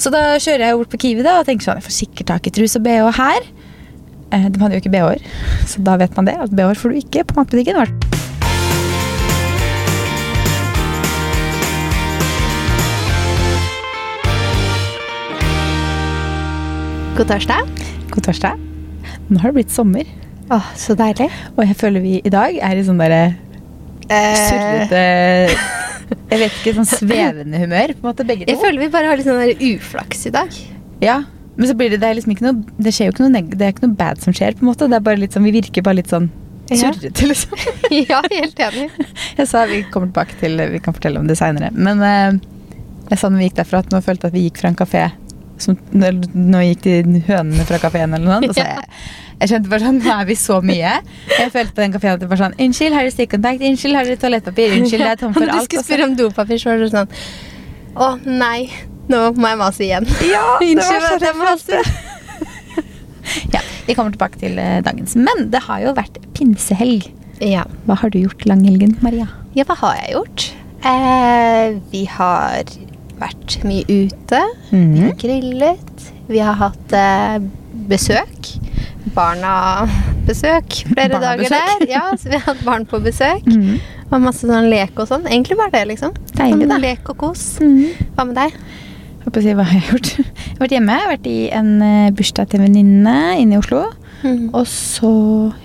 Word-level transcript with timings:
Så 0.00 0.08
da 0.12 0.20
kjører 0.40 0.64
jeg 0.70 0.78
bort 0.80 0.92
på 0.94 1.00
Kiwi 1.02 1.24
da, 1.26 1.38
og 1.42 1.48
tenker 1.48 1.66
sånn, 1.68 1.80
jeg 1.80 1.86
får 1.88 1.96
sikkert 1.98 2.30
tak 2.32 2.46
i 2.48 2.52
truse 2.56 2.80
og 2.80 2.86
BH 2.86 3.10
her. 3.18 3.50
Eh, 4.32 4.46
de 4.48 4.62
hadde 4.62 4.78
jo 4.78 4.82
ikke 4.84 4.92
BH-er, 4.94 5.24
så 5.68 5.82
da 5.84 5.98
vet 6.00 6.16
man 6.16 6.28
det. 6.30 6.38
At 6.40 6.54
BH-er 6.56 6.78
får 6.80 6.94
du 6.94 7.00
ikke 7.02 7.26
på 7.28 7.36
matbutikken. 7.40 7.82
God 17.16 17.26
torsdag. 17.28 17.68
God 18.10 18.24
torsdag. 18.24 18.56
Nå 19.30 19.38
har 19.42 19.50
det 19.52 19.58
blitt 19.60 19.72
sommer, 19.74 20.06
Åh, 20.50 20.70
så 20.76 20.94
deilig. 20.98 21.28
og 21.56 21.62
jeg 21.66 21.76
føler 21.78 22.00
vi 22.02 22.16
i 22.24 22.30
dag 22.32 22.56
er 22.58 22.76
i 22.80 22.84
sånn 22.86 22.98
derre 23.00 23.22
Eh, 24.10 24.34
surrete 24.34 25.02
Jeg 26.10 26.40
vet 26.40 26.56
ikke, 26.60 26.74
sånn 26.78 26.88
svevende 26.88 27.60
humør, 27.62 27.94
på 27.96 28.04
en 28.04 28.08
måte, 28.10 28.26
begge 28.26 28.46
to. 28.46 28.52
jeg 28.52 28.60
føler 28.62 28.84
vi 28.84 28.88
bare 28.92 29.10
har 29.10 29.20
litt 29.20 29.28
sånn 29.28 29.40
der 29.42 29.64
uflaks 29.70 30.26
i 30.30 30.34
dag. 30.34 30.58
Ja, 31.02 31.22
men 31.56 31.68
så 31.68 31.74
blir 31.76 31.92
det, 31.92 32.00
det 32.02 32.08
er 32.08 32.16
liksom 32.16 32.32
ikke 32.32 32.44
noe 32.46 32.78
Det 32.80 32.92
skjer 32.94 33.10
jo 33.10 33.14
ikke 33.14 33.26
noe, 33.26 33.42
det 33.50 33.66
er 33.66 33.74
ikke 33.74 33.84
noe 33.84 33.98
bad 33.98 34.22
som 34.22 34.36
skjer, 34.36 34.54
på 34.56 34.64
en 34.64 34.70
måte. 34.70 34.86
Det 34.88 34.96
er 34.96 35.08
bare 35.10 35.20
litt 35.20 35.34
sånn, 35.36 35.48
Vi 35.48 35.56
virker 35.58 35.84
bare 35.86 36.00
litt 36.00 36.12
sånn 36.12 36.30
surrete, 36.70 37.26
liksom. 37.26 37.58
ja, 38.12 38.20
helt 38.30 38.62
enig. 38.62 38.86
Jeg 39.40 39.50
sa 39.50 39.64
vi 39.66 39.82
kommer 39.90 40.12
tilbake 40.12 40.38
til 40.40 40.62
Vi 40.70 40.82
kan 40.84 40.96
fortelle 40.96 41.20
om 41.22 41.26
det 41.26 41.36
seinere. 41.40 41.72
Men 41.74 42.04
uh, 42.04 42.38
jeg 43.10 43.18
sa 43.18 43.26
når 43.26 43.40
vi 43.40 43.46
gikk 43.48 43.56
derfra, 43.58 43.80
at 43.82 43.90
nå 43.90 43.98
følte 44.06 44.28
jeg 44.28 44.30
at 44.30 44.36
vi 44.36 44.42
gikk 44.44 44.60
fra 44.60 44.70
en 44.70 44.76
kafé 44.78 45.00
som 45.64 45.76
Nå 45.92 46.60
gikk 46.66 46.82
de 46.86 47.22
hønene 47.28 47.64
fra 47.68 47.78
kafeen 47.82 48.14
eller 48.16 48.26
noe. 48.26 48.48
Og 48.50 48.54
så 48.56 48.64
jeg, 48.66 48.84
jeg 49.40 49.50
skjønte 49.52 49.72
bare 49.72 49.84
sånn 49.86 49.98
Nå 50.02 50.12
er 50.16 50.28
vi 50.28 50.36
så 50.40 50.58
mye. 50.64 50.92
Jeg 51.36 51.52
følte 51.54 51.76
på 51.76 51.84
den 51.84 51.94
kafeen 51.96 52.16
at 52.18 52.22
det 52.24 52.28
var 52.32 52.40
sånn 52.42 52.56
Unnskyld, 52.60 52.96
har 52.96 53.06
dere 53.08 53.14
stikkontakt? 53.16 53.64
Unnskyld, 53.70 53.98
har 54.00 54.08
dere 54.10 54.20
toalettpapir? 54.24 54.76
Unnskyld, 54.80 55.04
det 55.06 55.10
er 55.14 55.20
tom 55.24 55.34
for 55.38 55.46
alt. 55.48 55.64
du 55.64 55.68
skulle 55.70 55.86
spørre 55.88 56.08
om 56.10 56.16
dopapir, 56.18 56.60
så 56.62 56.72
var 56.72 56.84
det 56.84 56.90
sånn 56.94 57.12
Å 58.00 58.10
nei, 58.26 58.68
nå 59.10 59.22
må 59.38 59.50
jeg 59.54 59.60
mase 59.64 59.84
igjen. 59.88 60.08
Ja, 60.34 60.44
det 60.62 60.74
var 60.78 60.94
Unnskyld 60.94 61.10
at 61.16 61.26
jeg 61.28 61.38
maste. 61.40 61.82
Ja, 63.54 63.60
Vi 63.86 63.94
kommer 63.94 64.10
tilbake 64.14 64.38
til 64.40 64.58
eh, 64.58 64.80
dagens. 64.86 65.14
Men 65.18 65.48
det 65.52 65.60
har 65.66 65.82
jo 65.84 65.92
vært 65.96 66.16
pinsehelg. 66.36 67.06
Ja. 67.42 67.62
Hva 67.86 67.96
har 68.02 68.10
du 68.12 68.18
gjort 68.22 68.42
langhelgen, 68.48 68.96
Maria? 69.04 69.28
ja, 69.56 69.64
hva 69.66 69.74
har 69.80 69.96
jeg 69.98 70.12
gjort? 70.14 70.44
Eh, 70.86 71.76
vi 71.92 72.04
har 72.06 72.68
vært 73.20 73.58
mye 73.68 73.84
ute. 73.86 74.40
Vi 74.70 74.76
Mhm. 74.80 75.04
har 75.06 75.16
grillet. 75.20 76.10
Vi 76.28 76.38
har 76.38 76.54
hatt 76.54 76.92
eh, 76.92 77.38
besøk. 77.90 78.56
Barna-besøk 79.14 80.76
flere 80.92 81.18
dager 81.20 81.42
besøk. 81.44 81.78
der. 81.80 81.86
Ja, 81.90 82.02
så 82.16 82.28
vi 82.30 82.36
har 82.38 82.44
hatt 82.54 82.64
barn 82.64 82.86
på 82.86 83.00
besøk. 83.02 83.46
Mhm. 83.46 83.80
Og 84.10 84.20
masse 84.24 84.46
sånn 84.46 84.68
lek 84.70 84.98
og 84.98 85.06
sånn. 85.08 85.26
Egentlig 85.30 85.56
bare 85.58 85.70
det, 85.70 85.84
liksom. 85.92 86.14
Deilig, 86.34 86.66
Sånn 86.66 86.68
da. 86.68 86.78
Lek 86.82 87.08
og 87.12 87.16
kos. 87.18 87.58
Mhm. 87.60 88.06
Hva 88.16 88.26
med 88.26 88.34
deg? 88.36 88.52
Jeg 89.20 89.24
håper 89.26 89.40
å 89.40 89.42
si 89.44 89.54
hva 89.54 89.66
jeg 89.68 89.80
har 89.80 89.90
gjort. 89.92 90.10
Jeg 90.50 90.58
har 90.58 90.66
vært 90.66 90.74
hjemme. 90.76 90.92
Jeg 90.96 91.00
har 91.04 91.16
vært 91.16 91.26
i 91.30 91.50
en 91.56 91.82
eh, 91.82 92.10
bursdag 92.10 92.48
til 92.50 92.60
en 92.60 92.66
venninne 92.66 93.14
inne 93.40 93.54
i 93.54 93.60
Oslo. 93.60 93.84
Og 94.52 94.66
så 94.68 95.10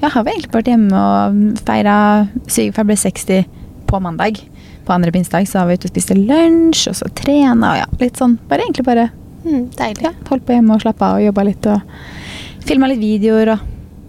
ja, 0.01 0.07
har 0.13 0.23
vi 0.23 0.31
egentlig 0.31 0.53
vært 0.53 0.69
hjemme 0.71 0.95
og 0.95 1.57
feira 1.67 1.95
Svigerfar 2.47 2.85
ble 2.87 2.95
60 2.95 3.45
på 3.89 3.99
mandag. 3.99 4.39
På 4.85 4.93
andre 4.95 5.11
pinsedag 5.11 5.47
så 5.49 5.59
var 5.63 5.67
vi 5.71 5.77
ute 5.79 5.89
og 5.89 5.93
spiste 5.95 6.17
lunsj, 6.17 6.87
og 6.91 6.95
så 7.01 7.07
trena 7.17 7.71
og 7.73 7.77
ja, 7.83 7.85
litt 8.01 8.17
sånn. 8.21 8.37
Bare 8.49 8.65
egentlig 8.67 8.85
bare 8.87 9.09
Mm, 9.45 9.67
deilig. 9.77 10.01
ja, 10.01 10.09
holdt 10.29 10.41
på 10.47 10.55
hjemme 10.55 10.73
og 10.73 10.81
slappa 10.81 11.05
av 11.11 11.19
og 11.19 11.25
jobba 11.27 11.43
litt 11.45 11.65
og 11.69 11.81
filma 12.65 12.87
litt 12.89 12.97
videoer 12.97 13.51
og 13.53 13.59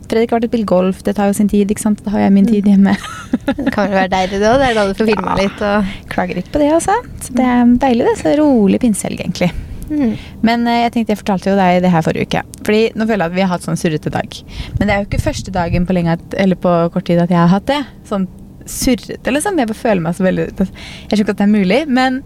Fredrik 0.06 0.30
har 0.30 0.38
vært 0.38 0.46
og 0.46 0.50
spilt 0.54 0.66
golf, 0.70 1.00
det 1.02 1.12
tar 1.18 1.26
jo 1.26 1.34
sin 1.34 1.48
tid, 1.50 1.68
ikke 1.74 1.82
sant. 1.82 1.98
Da 2.06 2.12
har 2.14 2.20
jeg 2.22 2.32
min 2.32 2.46
tid 2.46 2.64
hjemme. 2.70 2.92
Det 3.58 3.72
kan 3.74 3.88
vel 3.90 3.96
være 3.98 4.10
deilig, 4.12 4.38
det 4.38 4.46
òg. 4.52 4.60
Det 4.62 4.66
er 4.70 4.74
da 4.78 4.84
du 4.86 4.92
får 4.94 5.08
filma 5.10 5.32
Ja. 5.34 5.36
litt. 5.42 5.62
Og... 5.66 5.88
Klager 6.12 6.38
ikke 6.38 6.52
på 6.54 6.60
det, 6.62 6.68
altså. 6.76 6.94
Så 7.26 7.34
det 7.34 7.42
er 7.50 7.72
deilig, 7.82 8.04
det. 8.06 8.12
Så 8.22 8.34
rolig 8.38 8.78
pinsehelg, 8.84 9.18
egentlig. 9.24 9.48
Mm. 9.90 10.14
Men 10.46 10.64
eh, 10.70 10.78
jeg 10.84 10.92
tenkte 10.94 11.12
jeg 11.16 11.20
fortalte 11.24 11.50
jo 11.50 11.56
deg 11.58 11.82
det 11.82 11.90
her 11.90 12.06
forrige 12.06 12.28
uke. 12.30 12.44
Fordi 12.62 12.80
nå 12.94 13.02
føler 13.10 13.24
jeg 13.26 13.32
at 13.32 13.36
vi 13.40 13.44
har 13.48 13.50
hatt 13.56 13.66
sånn 13.66 13.80
surrete 13.82 14.12
dag. 14.14 14.38
Men 14.78 14.86
det 14.86 14.94
er 14.94 15.02
jo 15.02 15.08
ikke 15.10 15.22
første 15.26 15.50
dagen 15.58 15.90
på, 15.90 15.98
lenge, 15.98 16.16
eller 16.38 16.54
på 16.62 16.76
kort 16.94 17.04
tid 17.10 17.24
at 17.26 17.34
jeg 17.34 17.42
har 17.42 17.50
hatt 17.56 17.66
det. 17.66 17.82
Sånn 18.06 18.28
surrete, 18.66 19.32
liksom. 19.32 19.58
Jeg 19.58 19.70
bare 19.70 19.78
føler 19.78 20.02
meg 20.04 20.16
så 20.18 20.24
veldig 20.26 20.46
Jeg 20.48 20.66
skjønner 20.66 21.22
ikke 21.24 21.34
at 21.36 21.40
det 21.42 21.46
er 21.46 21.52
mulig, 21.54 21.80
men 21.88 22.22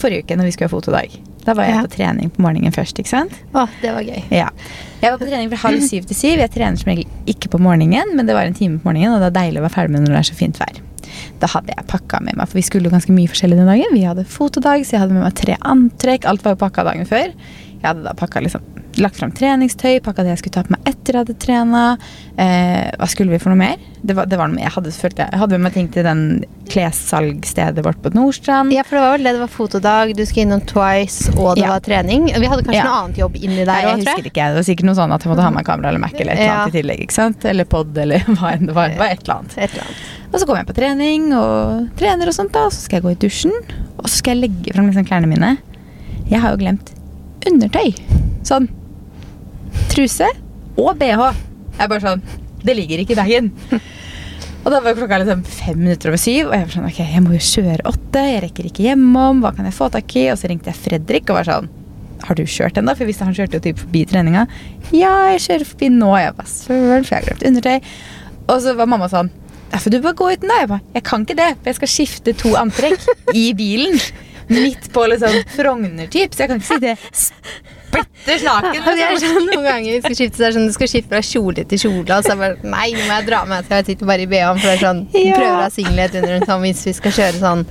forrige 0.00 0.24
uke 0.24 0.36
når 0.38 0.48
vi 0.48 0.54
skulle 0.56 0.70
ha 0.70 0.74
fotodag, 0.76 1.16
da 1.44 1.54
var 1.58 1.66
jeg 1.66 1.74
Ja. 1.74 1.82
på 1.82 1.90
trening 1.96 2.30
på 2.30 2.42
morgenen 2.44 2.72
først, 2.74 2.98
ikke 3.02 3.10
sant? 3.10 3.32
Å, 3.54 3.66
det 3.82 3.90
var 3.92 4.02
gøy. 4.06 4.22
Ja. 4.30 4.48
Jeg 5.02 5.10
var 5.10 5.18
på 5.18 5.26
trening 5.28 5.50
fra 5.50 5.58
halv 5.68 5.82
syv 5.82 6.06
til 6.06 6.16
syv. 6.16 6.38
Jeg 6.38 6.50
trener 6.54 6.78
som 6.78 6.90
regel 6.92 7.04
ikke 7.26 7.50
på 7.50 7.58
morgenen, 7.60 8.14
men 8.16 8.26
det 8.26 8.34
var 8.36 8.46
en 8.46 8.54
time 8.54 8.78
på 8.78 8.88
morgenen, 8.90 9.14
og 9.16 9.20
det 9.20 9.30
er 9.32 9.36
deilig 9.40 9.58
å 9.60 9.66
være 9.66 9.74
ferdig 9.74 9.90
med 9.96 10.04
når 10.06 10.14
det 10.14 10.20
er 10.22 10.28
så 10.30 10.38
fint 10.38 10.60
vær. 10.62 10.78
Da 11.42 11.50
hadde 11.50 11.74
jeg 11.74 11.86
pakka 11.90 12.20
med 12.22 12.36
meg, 12.38 12.46
for 12.48 12.56
vi 12.60 12.62
skulle 12.62 12.88
ganske 12.90 13.12
mye 13.12 13.28
forskjellig 13.28 13.58
den 13.58 13.66
dagen. 13.68 13.92
Vi 13.92 14.04
hadde 14.06 14.24
fotodag, 14.24 14.86
så 14.86 14.94
jeg 14.96 15.02
hadde 15.02 15.16
med 15.18 15.26
meg 15.26 15.34
tre 15.36 15.58
antrekk. 15.60 16.24
Alt 16.30 16.44
var 16.46 16.54
jo 16.54 16.60
pakka 16.62 16.84
dagen 16.88 17.04
før. 17.10 17.34
Jeg 17.34 17.84
hadde 17.84 18.04
da 18.06 18.14
pakka 18.14 18.40
liksom, 18.46 18.62
lagt 19.00 19.16
fram 19.16 19.30
treningstøy, 19.32 20.00
pakka 20.04 20.22
det 20.24 20.34
jeg 20.34 20.38
skulle 20.42 20.56
ta 20.58 20.62
på 20.66 20.74
meg 20.74 20.80
etter 20.90 21.12
jeg 21.16 21.24
hadde 21.24 21.38
trena. 21.40 21.84
Eh, 22.36 22.90
hva 22.98 23.08
skulle 23.08 23.30
vi 23.32 23.38
for 23.38 23.50
noe 23.54 23.60
mer? 23.62 23.76
Det 24.02 24.16
var, 24.18 24.26
det 24.26 24.36
var 24.38 24.48
noe. 24.50 24.58
Jeg 24.60 24.72
hadde, 24.74 24.90
følte 24.92 25.22
jeg, 25.22 25.30
jeg 25.32 25.40
hadde 25.40 25.58
med 25.58 25.64
meg 25.68 25.72
ting 25.76 25.88
til 25.94 26.04
den 26.04 26.22
klessalgstedet 26.72 27.84
vårt 27.84 28.00
på 28.02 28.10
Nordstrand. 28.16 28.72
Ja, 28.74 28.82
for 28.84 28.96
det 28.98 29.02
var 29.04 29.12
vel 29.16 29.26
det. 29.26 29.32
Det 29.36 29.42
var 29.42 29.50
fotodag, 29.52 30.12
du 30.16 30.22
skulle 30.26 30.46
innom 30.46 30.60
Twice, 30.66 31.32
og 31.38 31.54
det 31.56 31.64
Ja. 31.64 31.68
var 31.74 31.80
trening. 31.80 32.24
Vi 32.26 32.46
hadde 32.46 32.64
kanskje 32.64 32.80
Ja. 32.80 32.84
noe 32.84 33.04
annet 33.04 33.18
jobb 33.18 33.36
inni 33.36 33.64
der 33.64 33.72
òg, 33.72 33.82
tror 33.82 33.96
husker 34.02 34.16
jeg. 34.22 34.32
ikke. 34.32 34.48
Det 34.48 34.54
var 34.60 34.66
sikkert 34.68 34.84
noe 34.90 34.94
sånn 34.94 35.12
at 35.14 35.22
jeg 35.22 35.30
måtte 35.32 35.42
ha 35.42 35.50
med 35.50 35.64
kamera 35.64 35.88
eller 35.88 35.98
Mac 36.00 36.12
eller 36.14 36.32
et 36.32 36.38
eller 36.38 36.44
Ja. 36.46 36.62
annet 36.64 36.74
i 36.74 36.82
tillegg. 36.82 37.00
ikke 37.02 37.12
sant? 37.12 37.44
Eller 37.44 37.64
pod 37.64 37.96
eller 37.98 38.18
hva 38.36 38.52
enn 38.56 38.66
det 38.66 38.74
var. 38.74 38.88
Det 38.88 38.98
var 38.98 39.06
et 39.06 39.22
eller 39.22 39.34
annet. 39.38 39.58
Et 39.58 39.70
eller 39.72 39.84
annet. 39.84 39.96
Og 40.32 40.40
så 40.40 40.46
kommer 40.46 40.64
jeg 40.64 40.66
på 40.66 40.74
trening 40.80 41.32
og 41.34 41.88
trener 41.96 42.26
og 42.26 42.34
sånt, 42.34 42.52
da, 42.52 42.64
og 42.66 42.72
så 42.72 42.80
skal 42.80 42.96
jeg 43.00 43.02
gå 43.04 43.10
i 43.12 43.20
dusjen. 43.28 43.52
Og 43.98 44.04
så 44.06 44.16
skal 44.16 44.36
jeg 44.40 44.50
legge 44.50 44.74
fram 44.74 44.90
liksom 44.90 45.04
klærne 45.06 45.28
mine. 45.28 45.58
Jeg 46.30 46.40
har 46.40 46.50
jo 46.56 46.56
glemt 46.64 46.92
undertøy. 47.46 47.94
Sånn 48.42 48.68
truse 49.92 50.28
og 50.78 50.94
bh. 51.00 51.26
Jeg 51.72 51.84
er 51.84 51.90
bare 51.90 52.04
sånn 52.04 52.22
Det 52.62 52.76
ligger 52.78 53.02
ikke 53.02 53.16
i 53.16 53.18
bagen. 53.18 53.50
Og 54.62 54.70
da 54.70 54.78
var 54.78 54.94
klokka 54.94 55.18
liksom 55.18 55.40
fem 55.42 55.78
minutter 55.80 56.12
over 56.12 56.20
syv, 56.22 56.46
og 56.46 56.54
jeg 56.54 56.66
var 56.68 56.74
sånn, 56.76 56.84
ok, 56.86 56.98
jeg 57.02 57.22
må 57.24 57.32
jo 57.34 57.40
kjøre 57.42 57.86
åtte. 57.90 58.20
Jeg 58.28 58.42
rekker 58.44 58.68
ikke 58.68 58.84
hjemom. 58.86 59.40
Hva 59.42 59.50
kan 59.56 59.66
jeg 59.66 59.74
få 59.74 59.88
tak 59.90 60.14
i? 60.20 60.28
Og 60.30 60.38
så 60.38 60.50
ringte 60.52 60.70
jeg 60.70 60.78
Fredrik 60.78 61.32
og 61.32 61.40
var 61.40 61.48
sånn 61.50 61.70
Har 62.22 62.38
du 62.38 62.44
kjørt 62.46 62.78
ennå? 62.78 62.94
For 62.94 63.02
jeg 63.02 63.10
visste 63.10 63.26
han 63.26 63.34
kjørte 63.34 63.58
jo 63.58 63.64
typ 63.64 63.82
forbi 63.82 64.04
treninga. 64.06 64.46
Ja, 64.94 65.12
jeg 65.32 65.42
kjører 65.48 65.70
forbi 65.72 65.90
nå. 65.96 66.12
Jeg 66.22 66.36
bare, 66.38 66.52
søren, 66.54 67.02
for 67.02 67.16
jeg 67.16 67.18
har 67.18 67.26
glemt 67.26 67.46
undertøy. 67.50 67.94
Og 68.46 68.60
så 68.62 68.76
var 68.78 68.90
mamma 68.90 69.10
sånn 69.10 69.32
ja, 69.72 69.78
du 69.88 70.02
bare 70.04 70.12
gå 70.12 70.26
uten 70.34 70.50
da. 70.50 70.60
Jeg 70.60 70.68
bare, 70.68 70.84
jeg 70.92 71.04
kan 71.08 71.22
ikke 71.24 71.38
det, 71.38 71.50
for 71.56 71.70
jeg 71.70 71.76
skal 71.78 71.90
skifte 71.90 72.34
to 72.36 72.50
antrekk 72.60 73.06
i 73.32 73.46
bilen. 73.56 73.96
Midt 74.52 74.90
på 74.92 75.06
liksom 75.08 75.38
Frogner-typ, 75.54 76.34
så 76.34 76.44
jeg 76.44 76.50
kan 76.50 76.60
ikke 76.60 76.76
sitte 76.76 77.40
splitters 77.92 78.44
naken. 78.46 78.78
Ja, 78.78 78.94
det 78.96 79.04
er 79.06 79.20
sånn 79.22 79.48
noen 79.48 79.66
ganger 79.66 79.96
vi 79.96 80.00
skal 80.04 80.16
skifte, 80.18 80.38
så 80.38 80.46
er 80.46 80.52
det 80.52 80.56
sånn, 80.58 80.70
du 80.70 80.76
skal 80.76 80.90
skifte 80.92 81.12
fra 81.12 81.22
kjole 81.26 81.66
til 81.68 81.82
kjole, 81.82 82.06
og 82.16 82.24
så 82.26 82.32
er 82.32 82.38
det 82.38 82.40
bare 82.42 82.72
Nei, 82.72 82.86
nå 82.96 83.04
må 83.04 83.18
jeg 83.18 83.28
dra 83.28 83.42
med, 83.48 83.68
så 83.68 83.80
jeg 83.80 83.88
sitter 83.90 84.10
bare 84.12 84.24
i 84.24 84.30
BH-en, 84.30 84.62
for 84.62 84.70
det 84.70 84.74
er 84.76 84.82
sånn 84.86 85.04
Ja. 85.22 85.36
Prøver 85.36 85.52
å 85.52 85.60
ha 85.60 85.68
singlet 85.72 86.16
under 86.20 86.34
en 86.38 86.48
sånn 86.48 86.64
hvis 86.66 86.86
vi 86.88 86.96
skal 86.96 87.16
kjøre 87.18 87.42
sånn 87.42 87.66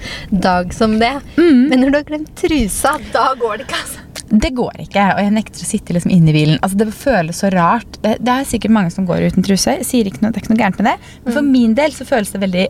dag 0.45 0.75
som 0.75 0.95
det. 1.01 1.13
Mm. 1.37 1.65
Men 1.71 1.83
når 1.83 1.91
du 1.91 1.99
har 1.99 2.07
glemt 2.11 2.31
trusa, 2.39 2.95
da 3.15 3.25
går 3.39 3.61
det 3.61 3.67
ikke, 3.67 3.81
altså. 3.85 4.07
Det 4.31 4.53
går 4.55 4.85
ikke, 4.85 5.07
og 5.15 5.19
jeg 5.19 5.33
nekter 5.35 5.63
å 5.65 5.67
sitte 5.67 5.95
liksom 5.95 6.13
inne 6.15 6.31
i 6.31 6.35
bilen. 6.35 6.59
Altså, 6.63 6.77
det 6.79 6.93
føles 6.95 7.41
så 7.43 7.49
rart. 7.51 7.97
Det, 8.03 8.13
det 8.23 8.31
er 8.31 8.47
sikkert 8.47 8.75
mange 8.77 8.93
som 8.93 9.07
går 9.09 9.25
uten 9.27 9.43
truse. 9.43 9.75
Jeg 9.81 9.87
sier 9.89 10.07
ikke 10.07 10.23
noe, 10.23 10.31
det 10.31 10.39
er 10.39 10.45
ikke 10.45 10.53
noe 10.53 10.61
gærent 10.61 10.79
med 10.79 10.87
det. 10.87 11.11
Men 11.25 11.35
for 11.35 11.49
min 11.49 11.75
del 11.75 11.91
så 11.95 12.07
føles 12.07 12.31
det 12.31 12.39
veldig 12.45 12.69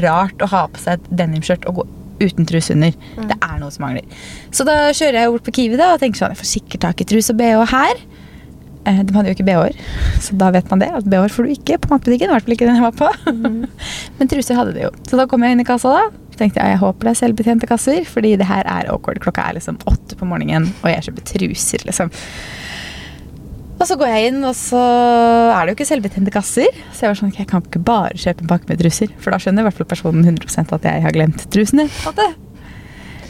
rart 0.00 0.40
å 0.40 0.48
ha 0.48 0.64
på 0.72 0.80
seg 0.80 0.96
et 0.96 1.12
denimskjørt 1.20 1.68
og 1.68 1.82
gå 1.82 1.86
uten 2.20 2.46
truse 2.48 2.74
under. 2.76 2.92
Det 3.16 3.36
er 3.40 3.56
noe 3.62 3.70
som 3.74 3.86
mangler. 3.86 4.04
Så 4.54 4.66
da 4.68 4.76
kjører 4.94 5.20
jeg 5.22 5.32
bort 5.34 5.46
på 5.48 5.54
Kiwi 5.60 5.78
da, 5.80 5.92
og 5.94 6.02
tenker 6.02 6.20
sånn, 6.22 6.34
jeg 6.36 6.42
får 6.42 6.50
sikkert 6.52 6.84
tak 6.88 7.00
i 7.00 7.08
truse 7.10 7.34
og 7.34 7.40
BH 7.40 7.64
her. 7.72 8.02
Eh, 8.84 8.98
De 9.02 9.14
hadde 9.16 9.30
jo 9.30 9.36
ikke 9.38 9.46
BH-er, 9.48 9.78
så 10.20 10.36
da 10.36 10.50
vet 10.52 10.68
man 10.70 10.82
det. 10.82 10.90
At 10.92 11.06
BH-er 11.08 11.32
får 11.32 11.46
du 11.48 11.54
ikke 11.54 11.78
på 11.80 11.92
matbutikken. 11.94 12.28
I 12.28 12.34
hvert 12.36 12.44
fall 12.44 12.56
ikke 12.56 12.66
den 12.68 12.76
jeg 12.76 12.84
var 12.84 12.98
på. 12.98 13.08
Men 14.18 14.28
truser 14.30 14.58
hadde 14.60 14.74
de 14.76 14.84
jo. 14.84 14.90
Så 15.08 15.16
da 15.20 15.24
kom 15.30 15.42
jeg 15.46 15.56
inn 15.56 15.64
i 15.64 15.68
kassa 15.68 15.94
da. 15.94 16.02
Tenkte 16.36 16.58
jeg 16.60 16.74
jeg 16.74 16.80
håper 16.82 17.06
det 17.06 17.12
er 17.14 17.20
selvbetjente 17.22 17.68
kasser, 17.70 18.04
fordi 18.10 18.34
det 18.40 18.48
her 18.50 18.66
er 18.66 18.88
awkward. 18.92 19.20
Klokka 19.24 19.46
er 19.48 19.56
liksom 19.60 19.78
åtte 19.88 20.18
på 20.18 20.26
morgenen, 20.28 20.66
og 20.82 20.90
jeg 20.90 21.06
kjøper 21.08 21.26
truser, 21.32 21.84
liksom. 21.88 22.10
Og 23.74 23.88
så 23.88 23.96
går 23.98 24.10
jeg 24.12 24.30
inn, 24.30 24.40
og 24.46 24.54
så 24.56 24.80
er 24.80 25.64
det 25.64 25.72
jo 25.72 25.78
ikke 25.78 25.88
selvbetjente 25.88 26.32
kasser. 26.34 26.78
Så 26.94 27.04
jeg 27.04 27.10
var 27.10 27.18
sånn, 27.18 27.34
jeg 27.34 27.48
kan 27.50 27.64
ikke 27.64 27.82
bare 27.84 28.14
kjøpe 28.14 28.44
en 28.44 28.50
pakke 28.52 28.70
med 28.70 28.80
truser. 28.80 29.10
For 29.20 29.34
da 29.34 29.40
skjønner 29.42 29.64
i 29.64 29.68
hvert 29.68 29.80
fall 29.80 29.90
personen 29.90 30.24
100% 30.24 30.74
at 30.78 30.88
jeg 30.88 31.04
har 31.04 31.14
glemt 31.16 31.46
trusene. 31.52 31.88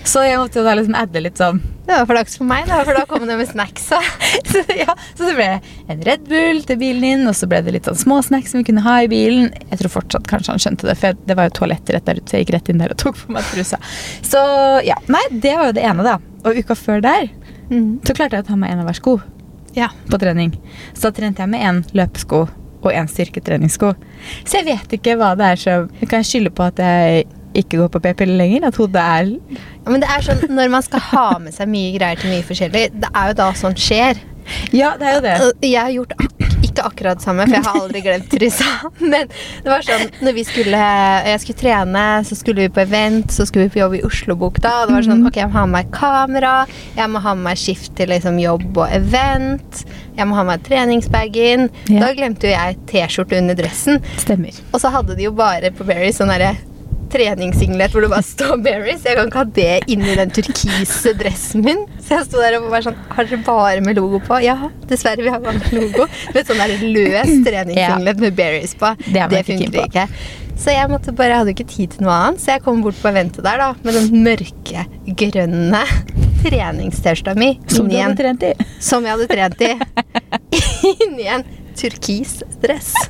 Så 0.04 0.20
jeg 0.20 0.36
måtte 0.36 0.60
jo 0.60 0.66
da 0.66 0.74
liksom 0.76 0.96
adde 1.00 1.20
litt 1.24 1.40
sånn 1.40 1.62
Det 1.88 1.94
var 1.96 2.04
flaks 2.10 2.34
for 2.36 2.44
meg, 2.44 2.66
da, 2.68 2.82
for 2.84 2.92
da 2.92 3.06
kom 3.08 3.24
det 3.24 3.38
med 3.40 3.48
snacks. 3.48 3.86
så, 4.52 4.60
ja, 4.76 4.92
så 5.16 5.30
det 5.30 5.34
ble 5.38 5.48
en 5.92 6.04
Red 6.04 6.28
Bull 6.28 6.60
til 6.68 6.78
bilen 6.80 7.06
din, 7.06 7.24
og 7.30 7.36
så 7.38 7.48
ble 7.48 7.62
det 7.64 7.72
litt 7.78 7.88
sånn 7.88 8.02
småsnacks 8.04 8.52
som 8.52 8.60
vi 8.60 8.68
kunne 8.68 8.84
ha 8.84 8.98
i 9.04 9.08
bilen. 9.10 9.48
Jeg 9.72 9.80
tror 9.80 9.96
fortsatt 9.96 10.28
kanskje 10.28 10.52
han 10.52 10.64
skjønte 10.66 10.90
det, 10.90 10.98
for 11.00 11.24
det 11.24 11.38
var 11.40 11.48
jo 11.48 11.56
toaletter 11.60 11.96
rett 11.96 12.08
der 12.08 12.20
ute, 12.20 12.28
så 12.28 12.36
jeg 12.36 12.46
gikk 12.46 12.56
rett 12.58 12.72
inn 12.72 12.84
der 12.84 12.92
og 12.92 13.00
tok 13.00 13.20
på 13.22 13.36
meg 13.36 13.48
trusa. 13.52 13.80
Så 14.20 14.44
ja, 14.84 15.00
nei, 15.08 15.24
det 15.32 15.56
var 15.56 15.72
jo 15.72 15.78
det 15.80 15.88
ene, 15.88 16.04
da. 16.04 16.18
Og 16.44 16.60
uka 16.60 16.76
før 16.76 17.00
der 17.04 17.30
så 18.04 18.12
klarte 18.12 18.36
jeg 18.36 18.44
å 18.44 18.50
ta 18.50 18.60
meg 18.60 18.74
en 18.74 18.84
av 18.84 18.90
hver 18.90 19.00
sko 19.00 19.16
Ja. 19.74 19.90
på 20.10 20.18
trening. 20.22 20.52
Så 20.94 21.08
da 21.08 21.14
trente 21.20 21.42
jeg 21.42 21.50
med 21.50 21.64
en 21.66 21.80
løpesko 21.96 22.44
og 22.84 22.90
en 22.92 23.08
styrketreningssko. 23.08 23.94
Så 24.44 24.60
jeg 24.60 24.68
vet 24.68 24.98
ikke 24.98 25.16
hva 25.20 25.32
det 25.38 25.46
er 25.54 25.60
som 25.60 25.88
Jeg 26.00 26.10
kan 26.10 26.26
skylde 26.26 26.52
på 26.54 26.66
at 26.68 26.78
jeg 26.78 27.24
ikke 27.54 27.78
går 27.80 27.90
på 27.94 28.00
p-piller 28.04 28.36
lenger? 28.36 28.68
At 28.68 28.76
hodet 28.76 29.00
er 29.00 29.30
Ja, 29.30 29.90
Men 29.90 30.02
det 30.02 30.10
er 30.10 30.26
sånn, 30.26 30.44
når 30.52 30.70
man 30.72 30.84
skal 30.84 31.00
ha 31.12 31.26
med 31.38 31.54
seg 31.56 31.70
mye 31.70 31.94
greier 31.96 32.20
til 32.20 32.32
mye 32.34 32.46
forskjellig, 32.46 32.86
det 33.00 33.10
er 33.14 33.30
jo 33.30 33.38
da 33.40 33.50
sånt 33.58 33.80
skjer. 33.80 34.20
Ja, 34.76 34.94
det 35.00 35.08
er 35.08 35.14
jo 35.18 35.24
det. 35.24 35.36
Jeg 35.70 35.80
har 35.80 35.94
gjort 35.94 36.53
ikke 36.74 36.86
akkurat 36.90 37.22
samme, 37.24 37.46
for 37.48 37.56
jeg 37.56 37.66
har 37.66 37.80
aldri 37.80 38.02
glemt 38.04 38.28
trusa. 38.32 38.68
Men 39.12 39.30
det 39.64 39.70
var 39.70 39.86
sånn, 39.86 40.10
når 40.24 40.36
vi 40.38 40.44
skulle, 40.48 40.82
jeg 41.30 41.42
skulle 41.44 41.60
trene, 41.62 42.04
så 42.28 42.38
skulle 42.38 42.66
vi 42.66 42.74
på 42.74 42.84
event, 42.84 43.32
så 43.34 43.46
skulle 43.48 43.68
vi 43.68 43.74
på 43.76 43.82
jobb 43.82 43.96
i 43.98 44.02
Oslobukta. 44.06 44.74
Og 44.82 44.90
det 44.90 44.98
var 44.98 45.08
sånn, 45.08 45.24
ok, 45.30 45.40
jeg 45.42 45.50
må 45.50 45.58
ha 45.58 45.64
med 45.68 45.76
meg 45.78 45.94
kamera, 45.94 46.54
jeg 46.98 47.12
må 47.14 47.24
ha 47.24 47.36
med 47.38 47.48
meg 47.48 47.60
skift 47.60 47.94
til 47.98 48.12
liksom 48.12 48.38
jobb 48.42 48.68
og 48.74 48.92
event. 48.94 49.84
Jeg 50.14 50.28
må 50.30 50.36
ha 50.38 50.44
med 50.44 50.58
meg 50.58 50.68
treningsbagen. 50.68 51.70
Ja. 51.88 52.04
Da 52.04 52.12
glemte 52.18 52.50
jo 52.50 52.54
jeg 52.54 52.78
T-skjorte 52.90 53.40
under 53.40 53.58
dressen. 53.58 54.02
Stemmer. 54.20 54.62
Og 54.72 54.82
så 54.82 54.92
hadde 54.94 55.16
de 55.18 55.28
jo 55.28 55.34
bare 55.36 55.72
på 55.74 55.86
Berry 55.88 56.12
sånn 56.14 56.32
derre 56.34 56.54
treningssinglet 57.14 57.94
hvor 57.94 58.04
det 58.04 58.10
bare 58.12 58.26
står 58.26 58.60
Berries. 58.64 59.04
Jeg 59.06 59.16
kan 59.18 59.30
ikke 59.30 59.42
ha 59.42 59.48
det 59.56 59.70
inni 59.94 60.16
den 60.18 60.32
turkise 60.34 61.14
dressen 61.18 61.64
min. 61.64 61.84
Så 62.02 62.18
jeg 62.18 62.28
sto 62.28 62.42
der 62.42 62.58
og 62.58 62.68
var 62.74 62.84
sånn 62.84 62.98
Har 63.14 63.28
dere 63.30 63.40
bare 63.46 63.82
med 63.84 63.96
logo 64.00 64.20
på? 64.26 64.38
Ja, 64.44 64.56
dessverre, 64.90 65.22
vi 65.24 65.32
har 65.32 65.42
bare 65.44 65.58
med 65.62 65.72
logo. 65.78 66.08
Med 66.34 66.48
sånn 66.50 66.60
der 66.62 66.74
løs 66.82 67.34
treningssinglet 67.48 68.24
med 68.26 68.36
Berries 68.38 68.74
på. 68.80 68.92
Det 69.06 69.28
keen 69.30 69.46
funker 69.52 69.86
ikke. 69.86 70.08
Så 70.54 70.70
jeg 70.70 70.86
måtte 70.86 71.10
bare, 71.18 71.32
jeg 71.32 71.42
hadde 71.42 71.52
ikke 71.56 71.66
tid 71.66 71.94
til 71.96 72.04
noe 72.06 72.14
annet, 72.14 72.38
så 72.44 72.52
jeg 72.52 72.62
kom 72.62 72.78
bort 72.84 72.94
på 73.02 73.08
eventet 73.10 73.42
der 73.42 73.58
da, 73.58 73.72
med 73.82 73.96
den 73.98 74.22
mørke, 74.22 74.84
grønne 75.18 75.80
trenings-T-skjorta 76.44 77.34
mi 77.40 77.48
Som 77.66 77.88
du 77.90 77.96
hadde 77.98 78.14
trent 78.20 78.44
i. 78.46 78.52
som 78.78 79.02
jeg 79.02 79.16
hadde 79.16 79.26
trent 79.32 79.64
i. 79.66 79.72
Inni 80.94 81.26
en 81.34 81.42
turkis 81.76 82.42
dress. 82.62 82.92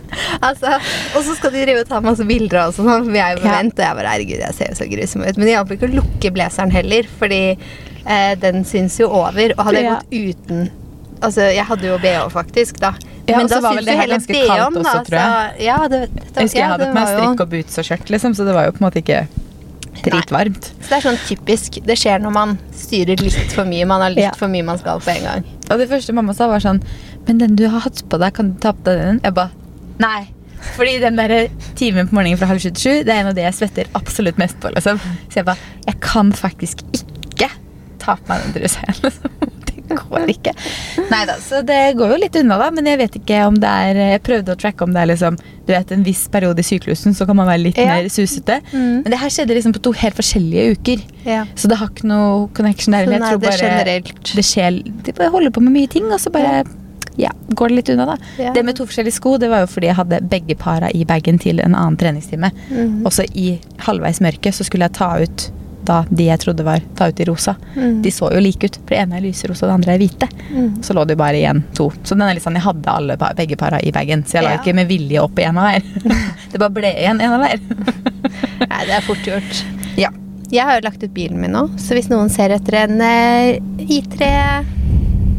Altså, 0.44 0.76
og 1.16 1.22
så 1.24 1.34
skal 1.38 1.52
de 1.54 1.62
drive 1.64 1.80
og 1.84 1.88
ta 1.88 1.98
masse 2.04 2.24
bilder 2.26 2.66
og 2.68 2.74
sånn. 2.76 2.86
for 3.04 3.10
Vi 3.10 3.18
er 3.22 3.36
på 3.38 3.46
Ja. 3.48 3.56
vent, 3.58 3.74
og 3.78 3.84
jeg 3.84 3.96
bare 3.98 4.12
herregud, 4.12 4.40
jeg 4.42 4.54
ser 4.54 4.68
jo 4.70 4.76
så 4.78 4.86
grusom 4.90 5.22
ut. 5.24 5.36
Men 5.38 5.46
det 5.46 5.54
hjalp 5.54 5.72
ikke 5.74 5.88
å 5.88 5.94
lukke 5.94 6.30
blazeren 6.34 6.72
heller, 6.74 7.08
fordi 7.18 7.40
eh, 8.06 8.34
den 8.42 8.64
syns 8.68 8.98
jo 9.00 9.08
over. 9.08 9.54
Og 9.56 9.64
hadde 9.68 9.82
jeg 9.82 9.92
gått 9.92 10.16
uten 10.38 10.70
Altså, 11.24 11.46
jeg 11.54 11.64
hadde 11.64 11.86
jo 11.88 11.94
BH 12.02 12.24
faktisk, 12.34 12.76
da. 12.82 12.90
Ja, 13.26 13.38
Men 13.38 13.46
da 13.48 13.60
syns 13.62 13.84
det 13.86 13.94
jo 13.94 14.00
hele 14.02 14.18
BH-en, 14.26 14.74
også, 14.76 14.82
da, 14.82 14.92
jeg. 14.92 15.54
så- 15.54 15.64
Ja, 15.64 15.78
det, 15.88 16.00
det, 16.12 16.22
Jeg 16.36 16.42
husker 16.44 16.58
jeg 16.60 16.68
hadde 16.68 16.88
på 16.90 16.94
meg 16.98 17.08
strikk 17.14 17.40
og 17.40 17.48
boots 17.54 17.78
og 17.80 17.84
skjørt, 17.88 18.10
liksom, 18.12 18.34
så 18.36 18.44
det 18.44 18.54
var 18.54 18.66
jo 18.66 18.72
på 18.76 18.82
en 18.82 18.86
måte 18.90 19.00
ikke 19.00 19.22
dritvarmt. 20.04 20.68
Så 20.82 20.90
det 20.90 20.96
er 20.98 21.04
sånn 21.06 21.20
typisk. 21.28 21.78
Det 21.86 21.96
skjer 21.96 22.20
når 22.20 22.34
man 22.34 22.56
styrer 22.76 23.20
litt 23.22 23.54
for 23.54 23.64
mye. 23.64 23.86
Man 23.88 24.02
har 24.04 24.10
litt 24.12 24.24
Ja. 24.26 24.32
for 24.36 24.48
mye 24.52 24.64
man 24.66 24.78
skal 24.78 25.00
på 25.00 25.14
en 25.16 25.22
gang. 25.22 25.44
Og 25.70 25.78
det 25.78 25.88
første 25.88 26.12
mamma 26.12 26.34
sa, 26.34 26.46
var 26.48 26.60
sånn 26.60 26.82
Men 27.26 27.38
den 27.40 27.56
du 27.56 27.66
har 27.68 27.80
hatt 27.86 28.02
på 28.10 28.18
deg, 28.20 28.34
kan 28.36 28.52
du 28.52 28.58
ta 28.60 28.72
på 28.76 28.84
deg 28.90 28.98
den? 29.00 29.20
Jeg 29.24 29.34
bare 29.34 29.50
Nei. 30.02 30.26
Fordi 30.74 30.94
den 31.02 31.16
der 31.20 31.34
timen 31.76 32.08
på 32.08 32.16
morgenen 32.16 32.38
fra 32.40 32.48
halv 32.48 32.58
sju 32.62 32.70
til 32.72 32.80
sju, 32.82 32.94
det 33.04 33.12
er 33.12 33.20
en 33.22 33.28
av 33.30 33.34
det 33.36 33.44
jeg 33.44 33.54
svetter 33.60 33.90
absolutt 33.94 34.38
mest 34.40 34.56
på. 34.62 34.70
liksom. 34.74 34.98
Så 35.28 35.40
jeg 35.42 35.44
bare 35.46 35.58
Jeg 35.86 36.00
kan 36.00 36.32
faktisk 36.32 36.80
ikke 36.96 37.50
ta 38.00 38.16
på 38.16 38.28
meg 38.32 38.46
den 38.46 38.56
trusa 38.60 38.80
igjen. 38.86 39.02
Liksom. 39.08 39.50
Det 39.84 39.98
går 40.00 40.30
ikke. 40.32 40.52
Nei 41.10 41.18
da, 41.28 41.34
så 41.44 41.58
det 41.60 41.76
går 41.98 42.14
jo 42.14 42.16
litt 42.22 42.36
unna, 42.40 42.56
da. 42.56 42.70
Men 42.72 42.86
jeg 42.88 42.96
vet 43.02 43.16
ikke 43.18 43.42
om 43.44 43.58
det 43.60 43.68
er 43.68 43.98
Jeg 44.14 44.22
prøvde 44.24 44.54
å 44.54 44.56
tracke 44.56 44.86
om 44.86 44.94
det 44.94 45.02
er 45.02 45.10
liksom 45.10 45.36
Du 45.66 45.72
vet, 45.74 45.92
en 45.92 46.02
viss 46.06 46.22
periode 46.32 46.62
i 46.62 46.64
syklusen 46.64 47.12
så 47.14 47.26
kan 47.28 47.36
man 47.36 47.46
være 47.50 47.60
litt 47.66 47.76
Ja. 47.78 47.90
mer 47.92 48.08
susete. 48.08 48.62
Mm. 48.72 49.02
Men 49.04 49.10
det 49.12 49.18
her 49.20 49.28
skjedde 49.34 49.54
liksom 49.58 49.74
på 49.76 49.82
to 49.84 49.92
helt 50.00 50.16
forskjellige 50.16 50.78
uker. 50.78 51.04
Ja. 51.28 51.42
Så 51.54 51.68
det 51.68 51.76
har 51.82 51.92
ikke 51.92 52.08
noe 52.08 52.48
connection 52.56 52.96
der. 52.96 53.04
Så 53.04 53.12
Jeg 53.12 53.20
tror 53.26 53.38
det 53.38 53.50
bare 53.50 53.60
generelt. 53.60 54.32
det 54.40 54.46
skjer 54.48 54.80
De 55.04 55.28
holder 55.36 55.50
på 55.52 55.60
med 55.68 55.76
mye 55.76 55.92
ting, 55.92 56.08
og 56.10 56.18
så 56.24 56.32
bare 56.32 56.64
ja, 57.16 57.30
går 57.48 57.68
det 57.68 57.74
litt 57.78 57.88
unna, 57.94 58.06
da. 58.14 58.16
Ja. 58.42 58.52
Det 58.56 58.64
med 58.66 58.76
to 58.78 58.86
forskjellige 58.88 59.14
sko 59.18 59.36
det 59.38 59.48
var 59.52 59.64
jo 59.64 59.68
fordi 59.70 59.86
jeg 59.90 59.98
hadde 60.00 60.22
begge 60.30 60.56
para 60.58 60.88
i 60.90 61.04
bagen 61.08 61.38
til 61.38 61.60
en 61.62 61.74
annen 61.74 61.96
treningstime. 62.00 62.50
Mhm. 62.70 63.04
Og 63.06 63.12
så 63.14 63.26
i 63.34 63.58
halvveis 63.86 64.20
mørke 64.24 64.52
så 64.54 64.64
skulle 64.66 64.88
jeg 64.88 64.98
ta 64.98 65.12
ut 65.22 65.50
da 65.84 65.98
de 66.08 66.24
jeg 66.30 66.40
trodde 66.40 66.64
var 66.64 66.80
ta 66.96 67.10
ut 67.12 67.18
i 67.20 67.24
rosa. 67.28 67.52
Mm. 67.76 67.98
De 68.02 68.08
så 68.08 68.30
jo 68.32 68.38
like 68.40 68.64
ut, 68.64 68.76
for 68.80 68.94
det 68.94 69.00
ene 69.02 69.18
er 69.18 69.24
lyserosa, 69.26 69.66
det 69.68 69.74
andre 69.74 69.92
er 69.92 69.98
hvite. 70.00 70.28
Mm. 70.48 70.70
Så 70.82 70.94
lå 70.96 71.02
det 71.04 71.12
jo 71.12 71.20
bare 71.20 71.36
igjen 71.36 71.60
to. 71.76 71.90
Så 72.02 72.14
den 72.16 72.22
er 72.24 72.32
litt 72.38 72.42
sånn, 72.46 72.56
jeg 72.56 72.64
hadde 72.64 72.88
alle, 72.88 73.18
begge 73.36 73.58
para 73.60 73.82
i 73.84 73.92
bagen, 73.92 74.24
så 74.24 74.38
jeg 74.38 74.46
la 74.46 74.54
Ja. 74.54 74.62
ikke 74.62 74.74
med 74.78 74.88
vilje 74.88 75.20
opp 75.20 75.36
i 75.38 75.44
en 75.44 75.58
av 75.60 75.68
hver. 75.68 75.84
det 76.54 76.58
bare 76.62 76.70
ble 76.78 76.88
igjen 76.88 77.20
en 77.20 77.36
av 77.36 77.44
hver. 77.44 77.60
Nei, 78.70 78.80
det 78.88 78.96
er 78.96 79.04
fort 79.04 79.28
gjort. 79.28 79.64
ja. 80.00 80.08
Jeg 80.54 80.64
har 80.64 80.80
jo 80.80 80.84
lagt 80.88 81.02
ut 81.04 81.12
bilen 81.12 81.40
min 81.40 81.52
nå, 81.52 81.66
så 81.76 81.92
hvis 81.96 82.08
noen 82.08 82.32
ser 82.32 82.52
etter 82.56 82.80
en 82.86 83.00
eh, 83.04 83.60
I3, 83.84 84.32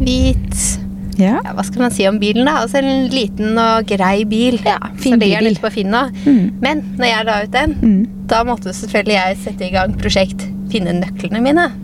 hvit 0.01 0.84
ja. 1.17 1.39
ja, 1.43 1.53
Hva 1.55 1.63
skal 1.65 1.81
man 1.85 1.91
si 1.91 2.07
om 2.07 2.19
bilen, 2.19 2.45
da? 2.45 2.57
Altså 2.63 2.81
En 2.83 3.07
liten 3.09 3.57
og 3.57 3.85
grei 3.87 4.25
bil. 4.25 4.59
Ja, 4.65 4.77
fin 4.97 5.13
så 5.15 5.19
ligger 5.21 5.39
bil. 5.39 5.49
litt 5.49 5.61
på 5.63 5.71
Finn 5.71 5.89
nå. 5.93 6.03
Mm. 6.25 6.51
Men 6.61 6.81
når 6.99 7.07
jeg 7.11 7.25
la 7.25 7.41
ut 7.43 7.51
den, 7.51 7.75
Mm. 7.81 8.27
da 8.27 8.43
måtte 8.43 8.73
selvfølgelig 8.73 9.15
jeg 9.19 9.37
sette 9.43 9.67
i 9.67 9.71
gang 9.71 9.93
prosjekt 9.97 10.45
Finne 10.71 10.93
nøklene 10.99 11.41
mine. 11.45 11.69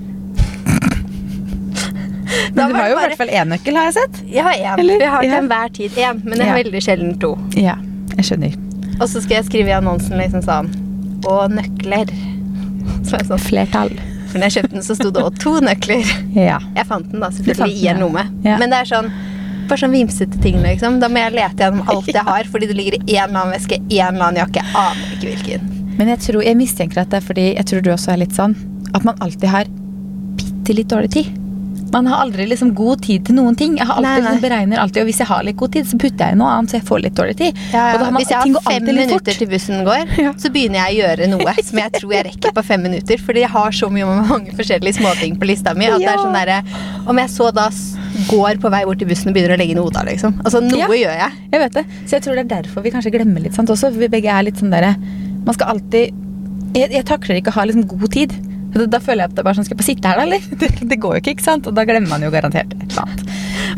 Men 2.55 2.69
du 2.69 2.75
har 2.75 2.87
jo 2.89 2.95
i 2.95 2.99
hvert 3.05 3.17
fall 3.19 3.29
én 3.31 3.49
nøkkel, 3.51 3.75
har 3.77 3.85
jeg 3.89 3.93
sett. 3.97 4.19
Jeg 4.31 4.43
har 4.45 4.53
én. 4.55 4.79
Eller? 4.81 4.99
Jeg 5.03 5.09
har 5.11 5.21
til 5.21 5.31
Ja. 5.31 5.37
enhver 5.41 5.69
tid 5.75 5.91
én, 5.91 6.21
men 6.23 6.37
det 6.37 6.41
er 6.47 6.57
Ja. 6.57 6.63
veldig 6.63 6.81
sjelden 6.83 7.19
to. 7.19 7.37
Ja, 7.55 7.75
jeg 8.17 8.25
skjønner. 8.25 8.53
Og 9.01 9.07
så 9.09 9.21
skal 9.21 9.35
jeg 9.37 9.45
skrive 9.45 9.67
i 9.69 9.79
annonsen 9.79 10.17
liksom 10.17 10.41
sånn 10.43 10.69
Og 11.25 11.51
nøkler. 11.51 12.07
Så 13.05 13.13
er 13.15 13.19
det 13.19 13.27
sånn, 13.27 13.39
Flertall. 13.39 13.89
For 14.31 14.39
når 14.39 14.49
jeg 14.49 14.57
kjøpte 14.59 14.77
den, 14.77 14.85
så 14.87 14.95
sto 14.97 15.11
det 15.13 15.23
òg 15.25 15.37
to 15.41 15.57
nøkler. 15.63 16.15
Ja. 16.35 16.57
Jeg 16.77 16.87
fant 16.89 17.11
den 17.11 17.23
da 17.23 17.29
selvfølgelig 17.35 17.83
i 17.83 17.91
en 17.91 18.01
lomme. 18.03 18.25
Ja. 18.47 18.57
Men 18.61 18.73
det 18.73 18.81
er 18.81 18.91
sånn 18.93 19.11
bare 19.69 19.79
sånn 19.85 19.93
vimsete 19.95 20.39
ting, 20.43 20.57
liksom. 20.63 20.99
Da 21.03 21.07
må 21.11 21.21
jeg 21.21 21.35
lete 21.37 21.63
gjennom 21.63 21.87
alt 21.91 22.09
jeg 22.11 22.27
har, 22.31 22.49
fordi 22.51 22.71
det 22.71 22.77
ligger 22.79 22.97
i 22.99 23.17
en 23.19 23.29
eller 23.29 23.43
annen 23.43 23.55
veske, 23.55 23.79
en 23.79 24.15
eller 24.15 24.25
annen 24.27 24.41
jakke. 24.41 24.63
Jeg 24.63 24.79
aner 24.81 25.13
ikke 25.15 25.29
hvilken. 25.29 25.69
Men 25.99 26.11
jeg, 26.11 26.23
tror, 26.25 26.41
jeg 26.47 26.57
mistenker 26.59 27.03
at 27.03 27.11
det 27.11 27.19
er 27.21 27.27
fordi 27.27 27.45
jeg 27.53 27.67
tror 27.69 27.85
du 27.85 27.91
også 27.93 28.13
er 28.15 28.23
litt 28.23 28.35
sånn 28.35 28.55
at 28.97 29.05
man 29.07 29.19
alltid 29.23 29.47
har 29.51 29.69
bitte 30.39 30.75
litt 30.75 30.89
dårlig 30.91 31.11
tid. 31.13 31.29
Man 31.91 32.07
har 32.07 32.21
aldri 32.23 32.45
liksom 32.47 32.73
god 32.73 33.01
tid 33.03 33.25
til 33.27 33.35
noen 33.35 33.55
ting. 33.59 33.73
Jeg 33.77 33.85
har 33.87 33.97
alltid, 33.99 34.07
Nei, 34.07 34.19
nei. 34.21 34.31
Liksom, 34.31 34.41
beregner 34.45 34.79
alltid, 34.79 35.01
og 35.03 35.07
Hvis 35.11 35.17
jeg 35.19 35.27
har 35.27 35.43
litt 35.43 35.57
god 35.59 35.71
tid, 35.73 35.85
så 35.89 35.97
putter 35.99 36.25
jeg 36.25 36.31
i 36.31 36.39
noe 36.39 36.51
annet, 36.55 36.69
så 36.71 36.77
jeg 36.79 36.85
får 36.87 37.01
litt 37.03 37.15
dårlig 37.19 37.35
tid. 37.41 37.59
Da 37.71 37.81
har 37.91 38.05
man, 38.11 38.21
Hvis 38.21 38.29
jeg 38.31 38.37
har 38.55 38.61
fem 38.71 38.85
minutter 38.87 39.33
til 39.41 39.47
bussen 39.51 39.83
går, 39.87 40.13
Ja. 40.21 40.31
så 40.39 40.49
begynner 40.53 40.79
jeg 40.87 40.95
å 40.95 40.99
gjøre 41.01 41.27
noe 41.33 41.55
som 41.63 41.79
jeg 41.83 41.91
tror 41.97 42.13
jeg 42.15 42.25
rekker 42.29 42.53
på 42.55 42.63
fem 42.63 42.81
minutter. 42.87 43.17
Fordi 43.17 43.43
jeg 43.43 43.49
har 43.49 43.71
så 43.71 43.89
mye 43.91 44.05
med 44.07 44.29
mange 44.29 44.55
forskjellige 44.55 44.95
småting 45.01 45.35
på 45.41 45.47
lista 45.51 45.73
mi. 45.75 45.85
At 45.91 45.99
det 45.99 46.07
er 46.07 46.17
sånn 46.23 46.33
der, 46.33 46.63
Om 47.07 47.17
jeg 47.17 47.29
så 47.29 47.51
da 47.53 47.69
går 48.29 48.59
på 48.61 48.69
vei 48.71 48.83
bort 48.85 48.99
til 48.99 49.07
bussen 49.07 49.29
og 49.31 49.35
begynner 49.35 49.55
å 49.55 49.59
legge 49.59 49.71
inn 49.75 49.81
hodet, 49.83 50.05
liksom. 50.05 50.39
Altså, 50.45 50.61
noe 50.61 50.77
Ja. 50.79 50.87
gjør 50.87 51.17
jeg. 51.17 51.31
Jeg 51.51 51.59
vet 51.65 51.73
det. 51.73 51.85
Så 52.05 52.11
jeg 52.17 52.21
tror 52.23 52.35
det 52.35 52.45
er 52.51 52.61
derfor 52.61 52.81
vi 52.83 52.91
kanskje 52.91 53.11
glemmer 53.11 53.41
litt 53.41 53.53
sant 53.55 53.67
også. 53.69 53.91
For 53.91 53.99
vi 53.99 54.07
begge 54.07 54.29
er 54.31 54.43
litt 54.43 54.55
sånn 54.61 54.71
derre 54.71 54.95
Man 55.45 55.53
skal 55.55 55.75
alltid 55.75 56.13
Jeg, 56.75 56.91
jeg 56.91 57.03
takler 57.05 57.35
ikke 57.41 57.51
å 57.51 57.57
ha 57.59 57.63
liksom 57.65 57.87
god 57.87 58.11
tid. 58.11 58.31
Da, 58.71 58.85
da 58.87 58.99
føler 59.03 59.25
jeg 59.25 59.31
at 59.31 59.35
det 59.35 59.41
er 59.43 59.47
bare 59.47 59.57
sånn 59.57 59.67
Skal 59.67 59.75
jeg 59.75 59.81
bare 59.81 59.89
sitte 59.89 60.11
her, 60.11 60.19
da, 60.19 60.27
eller? 60.27 60.49
Det, 60.61 60.69
det 60.91 60.99
går 61.01 61.17
jo 61.17 61.23
ikke, 61.23 61.35
ikke 61.37 61.47
sant? 61.47 61.67
Og 61.67 61.75
da 61.77 61.85
glemmer 61.87 62.11
man 62.13 62.25
jo 62.25 62.31
garantert 62.33 62.75
et 62.75 62.83
eller 62.87 63.05
annet. 63.05 63.23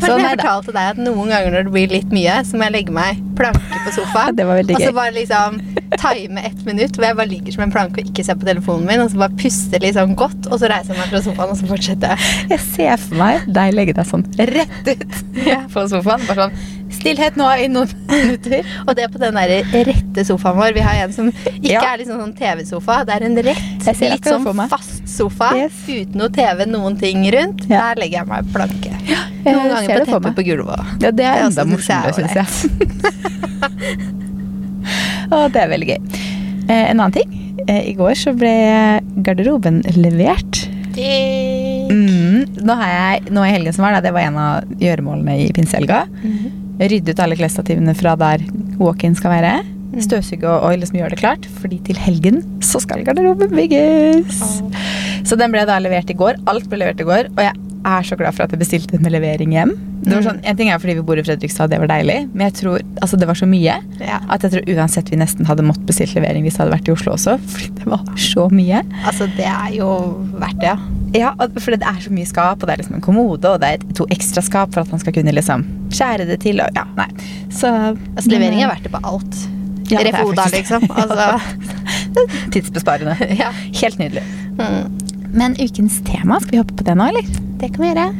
Så 0.02 0.10
jeg 0.10 0.34
fortalte 0.36 0.74
deg 0.74 0.90
at 0.94 1.00
noen 1.00 1.30
ganger 1.30 1.54
når 1.54 1.66
det 1.68 1.72
blir 1.74 1.92
litt 1.92 2.12
mye, 2.14 2.40
så 2.46 2.58
må 2.58 2.68
jeg 2.68 2.74
legge 2.76 2.94
meg 2.94 3.22
planke 3.38 3.80
på 3.86 3.94
sofaen. 3.98 4.36
Det 4.38 4.46
var 4.48 4.60
veldig 4.60 4.76
og 4.76 4.84
så 4.84 4.92
bare 4.96 5.14
liksom 5.16 5.60
time 6.00 6.42
ett 6.42 6.64
minutt 6.66 6.96
hvor 6.96 7.06
jeg 7.06 7.16
bare 7.18 7.30
ligger 7.30 7.54
som 7.54 7.64
en 7.66 7.72
planke 7.74 8.02
og 8.02 8.08
ikke 8.10 8.24
ser 8.26 8.38
på 8.38 8.48
telefonen 8.48 8.86
min, 8.88 9.02
og 9.04 9.12
så 9.12 9.20
bare 9.22 9.38
puster 9.40 9.82
liksom 9.84 10.16
godt, 10.18 10.48
og 10.50 10.58
så 10.60 10.70
reiser 10.70 10.94
jeg 10.94 11.00
meg 11.00 11.12
fra 11.12 11.22
sofaen, 11.24 11.52
og 11.54 11.60
så 11.60 11.68
fortsetter 11.70 12.14
jeg. 12.14 12.48
Jeg 12.54 12.64
ser 12.66 13.04
for 13.04 13.20
meg 13.20 13.46
deg 13.58 13.76
legge 13.76 13.96
deg 13.96 14.08
sånn 14.08 14.26
rett 14.54 14.90
ut 14.90 15.04
på 15.74 15.86
sofaen. 15.92 16.26
Bare 16.28 16.48
sånn 16.48 16.73
Stillhet 17.04 17.34
nå 17.36 17.44
i 17.60 17.66
noen 17.68 17.88
minutter. 18.08 18.64
Og 18.86 18.94
det 18.96 19.02
er 19.04 19.10
på 19.12 19.18
den 19.20 19.36
der 19.36 19.48
rette 19.90 20.20
sofaen 20.24 20.56
vår. 20.56 20.72
Vi 20.76 20.80
har 20.86 20.94
en 21.04 21.12
som 21.12 21.26
ikke 21.28 21.68
Ja. 21.74 21.80
er 21.92 21.98
liksom 22.00 22.16
sånn 22.22 22.32
TV-sofa. 22.38 22.94
Det 23.04 23.12
er 23.18 23.22
en 23.28 23.36
rett, 23.44 23.84
litt 24.00 24.24
sånn 24.30 24.68
fast 24.72 25.02
sofa 25.14 25.48
Yes. 25.58 25.76
uten 25.86 26.16
noe 26.22 26.30
TV, 26.32 26.64
noen 26.70 26.96
ting 26.98 27.18
rundt. 27.34 27.60
Ja. 27.68 27.80
Der 27.92 28.00
legger 28.02 28.16
jeg 28.22 28.28
meg 28.32 28.40
planke. 28.54 28.90
Ja, 29.04 29.20
Noen 29.44 29.68
ganger 29.74 30.00
på 30.00 30.04
teppet 30.08 30.34
på 30.38 30.42
gulvet. 30.48 30.80
Ja, 31.04 31.10
det 31.12 31.24
er 31.28 31.36
enda 31.44 31.62
morsommere, 31.68 32.08
er 32.08 32.14
syns 32.16 32.32
jeg. 32.32 32.48
Å, 35.34 35.36
det 35.52 35.60
er 35.60 35.68
veldig 35.72 35.88
gøy. 35.92 36.00
Eh, 36.68 36.90
en 36.90 37.00
annen 37.00 37.12
ting. 37.12 37.30
Eh, 37.68 37.82
I 37.90 37.94
går 37.98 38.14
så 38.16 38.32
ble 38.36 38.52
garderoben 39.26 39.82
levert. 40.00 40.62
Mm, 40.94 42.44
nå, 42.64 42.72
har 42.78 42.90
jeg, 42.94 43.20
nå 43.34 43.40
i 43.44 43.50
helgen 43.52 43.74
som 43.74 43.82
var, 43.84 43.92
da, 43.96 44.00
det 44.04 44.12
var 44.14 44.22
en 44.28 44.38
av 44.40 44.54
gjøremålene 44.80 45.34
i 45.42 45.44
pinsehelga. 45.56 46.04
Rydde 46.80 47.14
ut 47.14 47.22
alle 47.22 47.38
klesstativene 47.38 47.94
fra 47.96 48.16
der 48.18 48.42
walk-in 48.80 49.14
skal 49.18 49.34
være. 49.36 49.54
Støvsuge 50.02 50.48
og, 50.50 50.64
og 50.66 50.80
liksom 50.80 50.98
gjøre 50.98 51.14
det 51.14 51.20
klart, 51.20 51.46
fordi 51.60 51.78
til 51.86 51.98
helgen 52.00 52.40
så 52.64 52.80
skal 52.82 53.04
garderoben 53.06 53.52
bygges. 53.54 54.40
Så 55.24 55.38
den 55.38 55.54
ble 55.54 55.62
da 55.68 55.78
levert 55.82 56.10
i 56.10 56.18
går. 56.18 56.40
Alt 56.50 56.66
ble 56.70 56.82
levert 56.82 57.02
i 57.02 57.06
går, 57.06 57.30
og 57.36 57.44
jeg 57.46 57.54
er 57.84 58.02
så 58.06 58.16
glad 58.16 58.34
for 58.36 58.44
at 58.46 58.52
jeg 58.54 58.60
bestilte 58.60 58.98
med 59.02 59.12
levering 59.14 59.52
hjem. 59.54 59.72
Det 60.04 60.12
var 60.16 60.24
sånn, 60.26 60.40
en 60.44 60.56
ting 60.58 60.68
er 60.72 60.80
fordi 60.82 60.94
vi 60.98 61.04
bor 61.06 61.20
i 61.20 61.24
Fredrikstad, 61.24 61.70
det 61.72 61.78
var 61.80 61.88
deilig, 61.88 62.16
men 62.34 62.46
jeg 62.48 62.54
tror, 62.60 62.82
altså 63.04 63.16
det 63.20 63.28
var 63.30 63.38
så 63.38 63.46
mye 63.48 63.76
Ja. 64.00 64.18
at 64.28 64.42
jeg 64.44 64.52
tror 64.54 64.68
uansett 64.74 65.08
vi 65.12 65.16
nesten 65.20 65.46
hadde 65.48 65.64
måttet 65.64 65.86
bestilt 65.88 66.14
levering 66.16 66.44
hvis 66.44 66.58
det 66.58 66.64
hadde 66.64 66.74
vært 66.76 66.90
i 66.90 66.94
Oslo 66.96 67.14
også, 67.14 67.38
fordi 67.54 67.70
det 67.80 67.88
var 67.92 68.04
så 68.20 68.48
mye. 68.52 68.82
Altså, 69.04 69.28
det 69.38 69.48
er 69.48 69.70
jo 69.78 69.88
verdt 70.40 70.60
det, 70.60 70.72
ja. 70.74 70.76
Ja, 71.14 71.30
for 71.62 71.70
det 71.76 71.86
er 71.86 72.00
så 72.02 72.10
mye 72.10 72.26
skap, 72.26 72.58
og 72.62 72.66
det 72.66 72.74
er 72.74 72.80
liksom 72.82 72.96
en 72.98 73.04
kommode, 73.04 73.46
og 73.54 73.60
det 73.62 73.68
er 73.76 73.84
to 73.94 74.06
ekstra 74.10 74.42
skap 74.42 74.72
for 74.74 74.82
at 74.82 74.90
man 74.90 74.98
skal 75.02 75.14
kunne 75.14 75.30
liksom 75.36 75.62
skjære 75.94 76.26
det 76.26 76.40
til, 76.42 76.58
og 76.64 76.74
ja, 76.74 76.82
nei. 76.98 77.06
Så 77.54 77.70
Altså, 78.16 78.30
levering 78.32 78.64
er 78.64 78.72
verdt 78.72 78.88
det 78.88 78.92
på 78.96 79.00
alt. 79.06 79.36
Ja, 79.92 80.00
det 80.00 80.10
er 80.10 80.16
Refoda, 80.16 80.46
liksom. 80.50 80.88
Altså, 80.90 81.38
Tidsbesparende. 82.54 83.16
Ja. 83.42 83.50
Helt 83.80 83.98
nydelig. 83.98 84.22
Mm. 84.58 84.98
Men 85.34 85.56
ukens 85.60 86.00
tema, 86.06 86.38
skal 86.40 86.50
vi 86.56 86.60
hoppe 86.62 86.76
på 86.78 86.86
det 86.86 86.94
nå, 86.98 87.08
eller? 87.10 87.26
Det 87.64 87.70
kan 87.72 87.80
vi 87.80 87.88
gjøre. 87.88 88.10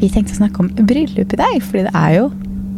Vi 0.00 0.10
tenkte 0.14 0.36
å 0.36 0.38
snakke 0.38 0.62
om 0.62 0.68
bryllup 0.86 1.34
i 1.34 1.38
dag, 1.40 1.56
fordi 1.66 1.82
det 1.88 1.92
er 1.98 2.12
jo 2.14 2.28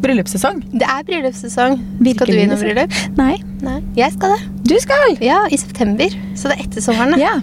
bryllupssesong. 0.02 0.62
Det 0.72 0.88
er 0.88 1.04
bryllupssesong. 1.10 1.76
Skal 2.08 2.32
du 2.32 2.38
i 2.40 2.46
noe 2.48 2.56
bryllup? 2.56 2.96
Nei, 3.20 3.34
Nei. 3.60 3.82
Jeg 4.00 4.14
skal 4.16 4.32
det. 4.32 4.40
du 4.72 4.74
skal! 4.80 5.18
Ja, 5.20 5.42
i 5.52 5.60
september. 5.60 6.16
Så 6.32 6.48
det 6.48 6.56
er 6.56 6.64
etter 6.64 6.86
sommeren. 6.88 7.20
Ja, 7.20 7.36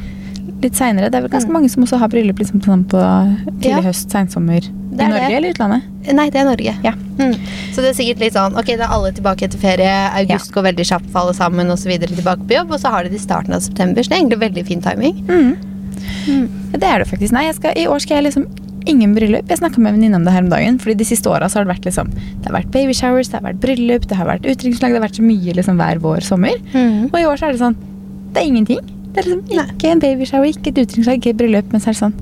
litt 0.62 0.74
seinere. 0.76 1.10
Det 1.12 1.16
er 1.16 1.22
vel 1.28 1.30
ganske 1.32 1.48
Mm. 1.50 1.54
mange 1.54 1.70
som 1.70 1.84
også 1.84 1.98
har 2.00 2.08
bryllup 2.10 2.38
liksom, 2.40 2.62
sånn 2.62 2.84
på 2.86 3.00
tidlig 3.62 3.70
Ja. 3.70 3.82
høst, 3.82 4.10
sensommer. 4.12 4.64
I 4.64 4.96
Norge 5.08 5.28
det. 5.30 5.36
eller 5.38 5.50
utlandet? 5.54 5.82
Nei, 6.14 6.30
det 6.30 6.36
er 6.42 6.46
Norge. 6.46 6.74
Ja. 6.84 6.92
Mm. 7.18 7.36
Så 7.72 7.76
det 7.82 7.90
er 7.92 7.94
sikkert 8.04 8.20
litt 8.20 8.34
sånn 8.34 8.58
Ok, 8.58 8.66
da 8.78 8.84
er 8.86 8.90
alle 8.92 9.12
tilbake 9.12 9.44
etter 9.48 9.58
ferie. 9.58 10.10
August 10.14 10.52
går 10.52 10.64
veldig 10.74 10.86
kjapt 10.86 11.10
for 11.12 11.20
alle 11.22 11.34
sammen, 11.34 11.70
og 11.72 11.78
så 11.78 11.88
videre 11.88 12.10
tilbake 12.16 12.46
på 12.48 12.56
jobb. 12.58 12.72
Og 12.72 12.80
så 12.80 12.90
har 12.90 13.04
de 13.04 13.10
det 13.10 13.20
i 13.22 13.24
starten 13.26 13.54
av 13.54 13.62
september, 13.62 14.02
så 14.04 14.10
det 14.10 14.18
er 14.18 14.24
egentlig 14.26 14.40
veldig 14.40 14.66
fin 14.66 14.82
timing. 14.82 15.24
Mm. 15.28 15.58
Mm. 16.28 16.50
Ja, 16.74 16.78
Det 16.80 16.84
er 16.84 16.98
det 17.00 17.08
faktisk. 17.08 17.32
Nei, 17.32 17.44
jeg 17.46 17.56
skal, 17.56 17.74
I 17.78 17.86
år 17.88 18.00
skal 18.02 18.22
jeg 18.24 18.34
liksom 18.34 18.46
ingen 18.88 19.14
bryllup. 19.16 19.48
Jeg 19.48 19.60
snakka 19.60 19.78
med 19.78 19.94
en 19.94 20.00
venninne 20.02 20.16
om 20.16 20.24
det 20.26 20.34
her 20.34 20.42
om 20.42 20.50
dagen. 20.50 20.80
Fordi 20.80 20.96
De 20.98 21.04
siste 21.06 21.28
åra 21.30 21.48
har 21.52 21.64
det 21.66 21.68
vært 21.68 21.86
liksom 21.86 22.10
Det 22.42 22.46
har 22.52 22.62
vært 22.62 22.72
baby 22.72 22.94
showers, 22.94 23.28
det 23.30 23.42
har 23.42 23.54
vært 23.54 23.60
bryllup, 23.60 24.08
det 24.08 24.18
har 24.18 24.26
vært 24.26 24.42
utdrikningslag. 24.46 24.90
Det 24.92 25.00
har 25.02 25.08
vært 25.08 25.20
så 25.20 25.24
mye 25.24 25.54
liksom 25.54 25.78
hver 25.78 26.00
vår 26.00 26.20
sommer. 26.24 26.56
Mm. 26.74 27.06
Og 27.14 27.20
i 27.20 27.24
år 27.26 27.38
så 27.38 27.48
er 27.48 27.52
det 27.54 27.60
sånn 27.62 27.76
Det 28.34 28.42
er 28.42 28.48
ingenting. 28.48 28.80
Det 29.14 29.22
er 29.24 29.30
liksom 29.30 29.70
ikke 29.76 29.92
en 29.94 30.02
babyshower, 30.04 30.50
ikke 30.52 30.70
et 30.74 30.82
utdrikningslag, 30.84 31.18
ikke 31.22 31.32
et 31.34 31.40
bryllup. 31.40 31.72
Men 31.74 31.82
så 31.82 31.90
er 31.90 31.96
det 31.96 32.02
sånn 32.04 32.14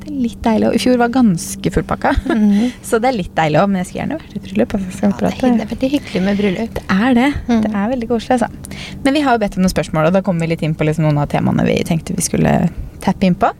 Det 0.00 0.10
er 0.10 0.18
litt 0.26 0.42
deilig. 0.44 0.66
Og 0.68 0.74
i 0.76 0.80
fjor 0.82 0.98
var 1.00 1.12
ganske 1.14 1.72
fullpakka. 1.76 2.12
Mhm. 2.28 2.66
Så 2.90 3.00
det 3.00 3.08
er 3.10 3.16
litt 3.16 3.32
deilig 3.38 3.60
òg. 3.62 3.70
Men 3.70 3.80
jeg 3.80 3.88
skulle 3.88 4.02
gjerne 4.02 4.18
vært 4.20 4.36
i 4.36 4.42
bryllup. 4.44 4.74
Altså, 4.76 5.00
Ja, 5.06 5.12
det, 5.16 5.32
det 5.40 5.64
er 5.64 5.72
veldig 5.74 5.90
hyggelig 5.96 6.22
med 6.26 6.40
bryllup. 6.42 6.74
Det 6.76 6.84
er 6.90 7.14
det. 7.20 7.28
Mm. 7.48 7.60
Det 7.64 7.72
er 7.72 7.90
veldig 7.94 8.08
koselig, 8.12 8.36
altså. 8.38 8.86
Men 9.04 9.16
vi 9.16 9.24
har 9.24 9.36
jo 9.36 9.42
bedt 9.44 9.56
om 9.56 9.64
noen 9.64 9.72
spørsmål, 9.74 10.10
og 10.10 10.16
da 10.18 10.22
kommer 10.26 10.44
vi 10.44 10.52
litt 10.54 10.62
inn 10.66 10.74
på 10.76 10.86
liksom 10.88 11.06
noen 11.08 11.20
av 11.22 11.28
temaene 11.32 11.64
vi 11.68 11.78
tenkte 11.88 12.16
vi 12.18 12.24
skulle 12.26 12.54
tappe 13.00 13.26
inn 13.28 13.38
på. 13.40 13.52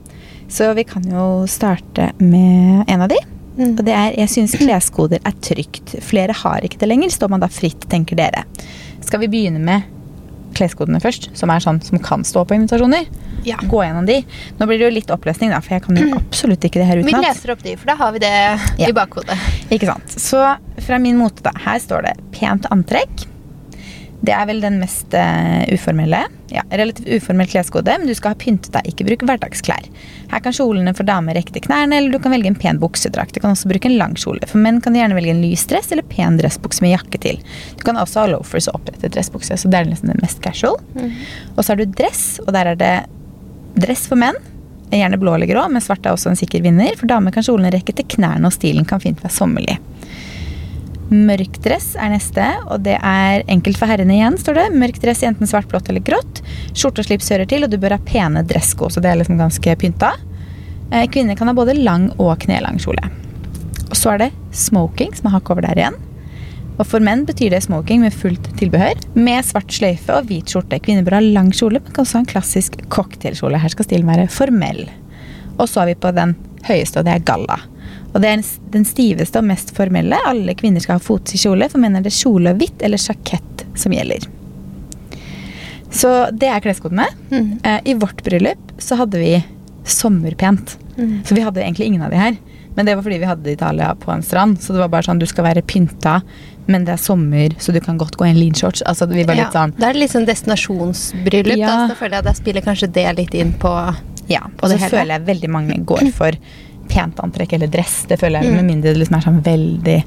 Så 0.50 0.72
vi 0.74 0.84
kan 0.84 1.04
jo 1.06 1.46
starte 1.48 2.10
med 2.18 2.84
en 2.90 3.04
av 3.06 3.08
de. 3.12 3.18
Mm. 3.56 3.72
Og 3.78 3.84
det 3.86 3.94
er 3.94 4.14
Jeg 4.18 4.30
syns 4.32 4.54
kleskoder 4.58 5.20
er 5.26 5.34
trygt. 5.44 5.96
Flere 6.04 6.34
har 6.42 6.60
ikke 6.66 6.78
det 6.82 6.88
lenger. 6.90 7.10
Står 7.14 7.30
man 7.32 7.40
da 7.42 7.48
fritt, 7.48 7.88
tenker 7.90 8.18
dere. 8.18 8.44
Skal 9.00 9.22
vi 9.24 9.28
begynne 9.32 9.62
med 9.62 9.82
kleskodene 10.56 11.00
først, 11.02 11.30
som 11.38 11.50
er 11.54 11.62
sånn 11.64 11.80
som 11.84 11.98
kan 12.02 12.24
stå 12.26 12.44
på 12.48 12.56
invitasjoner? 12.58 13.06
Ja. 13.46 13.56
Gå 13.70 13.80
gjennom 13.84 14.04
de. 14.08 14.18
Nå 14.58 14.66
blir 14.68 14.78
det 14.82 14.88
jo 14.88 14.94
litt 14.98 15.10
opplesning, 15.14 15.50
da, 15.54 15.60
for 15.64 15.76
jeg 15.76 15.84
kan 15.86 15.96
jo 15.96 16.08
absolutt 16.20 16.64
ikke 16.68 16.82
det 16.82 16.88
her 16.90 17.00
Vi 17.00 17.06
utenat. 17.08 17.28
leser 17.30 17.54
opp 17.54 17.62
de, 17.64 17.76
for 17.80 17.92
da 17.92 17.96
har 18.02 18.12
vi 18.16 18.22
det 18.26 18.34
Ja. 18.82 18.88
i 18.88 18.92
bakhodet. 18.96 19.38
Ikke 19.70 19.88
sant. 19.88 20.16
Så 20.20 20.42
fra 20.84 20.98
min 20.98 21.16
mote, 21.20 21.42
da. 21.46 21.52
Her 21.64 21.78
står 21.80 22.08
det 22.10 22.14
pent 22.36 22.66
antrekk. 22.74 23.26
Det 24.20 24.32
er 24.36 24.44
vel 24.50 24.60
den 24.60 24.76
mest 24.82 25.14
uh, 25.16 25.62
uformelle. 25.72 26.18
Ja, 26.52 26.64
Relativt 26.70 27.08
uformell 27.08 27.48
kleskode, 27.48 27.94
men 27.98 28.08
du 28.10 28.14
skal 28.16 28.34
ha 28.34 28.38
pyntet 28.40 28.72
deg, 28.74 28.90
ikke 28.90 29.06
bruk 29.08 29.24
hverdagsklær. 29.28 29.86
Her 30.30 30.42
kan 30.44 30.54
kjolene 30.54 30.92
for 30.96 31.08
damer 31.08 31.38
rekke 31.38 31.54
til 31.54 31.64
knærne, 31.64 31.96
eller 31.96 32.12
du 32.12 32.20
kan 32.22 32.34
velge 32.34 32.50
en 32.52 32.58
pen 32.58 32.80
buksedrakt. 32.82 33.32
Du 33.34 33.40
kan 33.40 33.54
også 33.54 33.70
bruke 33.70 33.88
en 33.88 33.96
lang 34.00 34.18
kjole. 34.20 34.44
For 34.50 34.60
menn 34.60 34.82
kan 34.84 34.92
du 34.92 35.00
gjerne 35.00 35.16
velge 35.16 35.32
en 35.32 35.40
lys 35.44 35.64
dress 35.70 35.88
eller 35.94 36.04
pen 36.10 36.36
dressbukse 36.40 36.84
med 36.84 36.92
jakke 36.92 37.22
til. 37.22 37.40
Du 37.80 37.86
kan 37.86 38.00
også 38.00 38.24
ha 38.24 38.32
loafers 38.34 38.68
og 38.68 38.82
opprettet 38.82 39.16
dressbukse, 39.16 39.56
så 39.56 39.72
det 39.72 39.80
er 39.80 39.88
liksom 39.88 40.12
den 40.12 40.20
mest 40.24 40.44
casual. 40.44 40.76
Og 41.56 41.64
så 41.64 41.72
har 41.72 41.80
du 41.80 41.86
dress, 41.88 42.24
og 42.44 42.52
der 42.56 42.74
er 42.74 42.80
det 42.80 42.94
dress 43.80 44.04
for 44.10 44.20
menn. 44.20 44.36
Gjerne 44.90 45.20
blå 45.22 45.36
eller 45.38 45.46
grå, 45.46 45.64
men 45.70 45.80
svart 45.80 46.04
er 46.04 46.12
også 46.16 46.32
en 46.32 46.38
sikker 46.38 46.64
vinner. 46.66 46.92
For 46.98 47.08
damer 47.08 47.32
kan 47.32 47.46
kjolene 47.46 47.72
rekke 47.72 47.94
til 47.96 48.08
knærne, 48.18 48.50
og 48.50 48.56
stilen 48.56 48.84
kan 48.84 49.00
fint 49.00 49.22
være 49.22 49.32
sommerlig. 49.32 49.78
Mørk 51.10 51.56
dress 51.64 51.96
er 51.98 52.12
neste, 52.12 52.44
og 52.70 52.84
det 52.86 52.94
er 52.96 53.42
enkelt 53.50 53.78
for 53.80 53.90
herrene 53.90 54.14
igjen, 54.14 54.36
står 54.38 54.60
det. 54.60 54.66
Mørk 54.78 55.00
dress 55.02 55.24
i 55.24 55.26
enten 55.26 55.48
svart, 55.50 55.66
blått 55.70 55.88
eller 55.90 56.04
grått. 56.06 56.38
Skjorte 56.70 57.02
og 57.02 57.08
slips 57.08 57.32
hører 57.34 57.48
til, 57.50 57.66
og 57.66 57.72
du 57.72 57.80
bør 57.82 57.96
ha 57.96 58.04
pene 58.06 58.44
dressko, 58.46 58.86
så 58.94 59.02
det 59.02 59.10
er 59.10 59.18
liksom 59.18 59.40
ganske 59.40 59.74
pynta. 59.80 60.12
Eh, 60.92 61.08
Kvinner 61.10 61.34
kan 61.38 61.50
ha 61.50 61.54
både 61.56 61.74
lang 61.74 62.12
og 62.18 62.36
knelang 62.44 62.78
kjole. 62.82 63.10
Og 63.90 63.98
så 63.98 64.14
er 64.14 64.22
det 64.22 64.30
smoking, 64.54 65.10
som 65.18 65.26
er 65.26 65.34
hakk 65.34 65.50
over 65.50 65.66
der 65.66 65.82
igjen. 65.82 65.98
Og 66.78 66.86
for 66.88 67.02
menn 67.04 67.26
betyr 67.28 67.50
det 67.52 67.64
smoking 67.66 68.04
med 68.04 68.14
fullt 68.14 68.46
tilbehør, 68.60 69.02
med 69.18 69.44
svart 69.44 69.74
sløyfe 69.74 70.14
og 70.14 70.30
hvit 70.30 70.54
skjorte. 70.54 70.78
Kvinner 70.80 71.04
bør 71.04 71.18
ha 71.18 71.24
lang 71.26 71.50
kjole, 71.50 71.82
men 71.82 71.90
kan 71.90 72.06
også 72.06 72.20
ha 72.20 72.22
en 72.22 72.30
klassisk 72.30 72.78
cocktailkjole. 72.94 73.58
Her 73.60 73.74
skal 73.74 73.88
stilen 73.88 74.08
være 74.08 74.30
formell. 74.32 74.86
Og 75.58 75.66
så 75.68 75.82
er 75.82 75.90
vi 75.90 75.98
på 76.06 76.14
den 76.16 76.38
høyeste, 76.70 77.02
og 77.02 77.10
det 77.10 77.18
er 77.18 77.26
galla. 77.26 77.58
Og 78.10 78.18
det 78.22 78.30
er 78.32 78.42
den 78.74 78.86
stiveste 78.88 79.38
og 79.38 79.46
mest 79.46 79.72
formelle. 79.76 80.18
Alle 80.26 80.56
kvinner 80.58 80.82
skal 80.82 80.98
ha 80.98 81.04
fotsid 81.04 81.44
kjole. 81.44 81.68
For 81.70 81.82
menn 81.82 81.98
er 81.98 82.04
det 82.06 82.14
kjole 82.14 82.54
og 82.54 82.60
hvitt 82.62 82.82
eller 82.82 83.00
sjakett 83.00 83.64
som 83.78 83.94
gjelder. 83.94 84.26
Så 85.90 86.10
det 86.32 86.50
er 86.50 86.62
kleskodene. 86.62 87.06
Mm. 87.30 87.58
Eh, 87.62 87.80
I 87.92 87.96
vårt 87.98 88.22
bryllup 88.26 88.72
så 88.78 88.98
hadde 89.00 89.18
vi 89.18 89.34
sommerpent. 89.84 90.76
Mm. 90.96 91.20
Så 91.26 91.34
vi 91.34 91.44
hadde 91.46 91.62
egentlig 91.62 91.90
ingen 91.90 92.02
av 92.02 92.10
de 92.10 92.20
her. 92.20 92.36
Men 92.74 92.86
det 92.86 92.94
var 92.94 93.02
fordi 93.02 93.18
vi 93.18 93.26
hadde 93.26 93.52
Italia 93.52 93.94
på 93.98 94.12
en 94.12 94.22
strand. 94.22 94.60
Så 94.62 94.72
det 94.72 94.82
var 94.82 94.90
bare 94.92 95.06
sånn, 95.06 95.18
du 95.18 95.26
skal 95.26 95.46
være 95.48 95.62
pynta, 95.66 96.20
men 96.70 96.86
det 96.86 96.94
er 96.94 97.02
sommer, 97.02 97.54
så 97.58 97.74
du 97.74 97.80
kan 97.82 97.98
godt 97.98 98.14
gå 98.18 98.28
i 98.28 98.30
en 98.30 98.38
leanshorts. 98.38 98.84
Altså, 98.86 99.08
vi 99.10 99.24
var 99.26 99.38
litt 99.38 99.50
Ja, 99.50 99.64
sånn 99.64 99.74
Da 99.78 99.88
er 99.88 99.96
det 99.96 100.04
litt 100.04 100.14
sånn 100.14 100.28
destinasjonsbryllup. 100.28 101.58
Ja. 101.58 101.72
Da, 101.72 101.88
så 101.90 101.98
føler 101.98 102.18
jeg 102.18 102.24
at 102.24 102.30
jeg 102.30 102.40
spiller 102.42 102.66
kanskje 102.66 102.90
det 102.94 103.06
litt 103.18 103.34
inn 103.34 103.54
på 103.58 103.72
Ja, 104.30 104.44
og 104.46 104.70
det 104.70 104.78
så 104.78 104.92
føler 104.92 105.16
jeg 105.16 105.26
veldig 105.26 105.50
mange 105.50 105.78
går 105.90 106.12
for 106.14 106.38
pent 106.90 107.20
antrekk 107.24 107.54
eller 107.56 107.70
dress. 107.72 108.02
Det 108.10 108.18
føler 108.20 108.42
jeg, 108.42 108.50
Mm. 108.50 108.56
Med 108.60 108.68
mindre 108.74 108.92
det 108.94 109.00
liksom 109.02 109.16
er 109.18 109.26
sånn 109.28 109.40
veldig, 109.46 109.98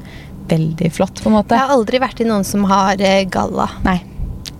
veldig 0.51 0.91
flott, 0.93 1.21
på 1.23 1.31
en 1.31 1.37
måte. 1.39 1.55
Jeg 1.55 1.65
har 1.67 1.75
aldri 1.77 1.99
vært 2.03 2.21
i 2.21 2.27
noen 2.29 2.43
som 2.47 2.63
har 2.69 2.99
eh, 3.01 3.23
galla. 3.31 3.69
Nei, 3.87 3.99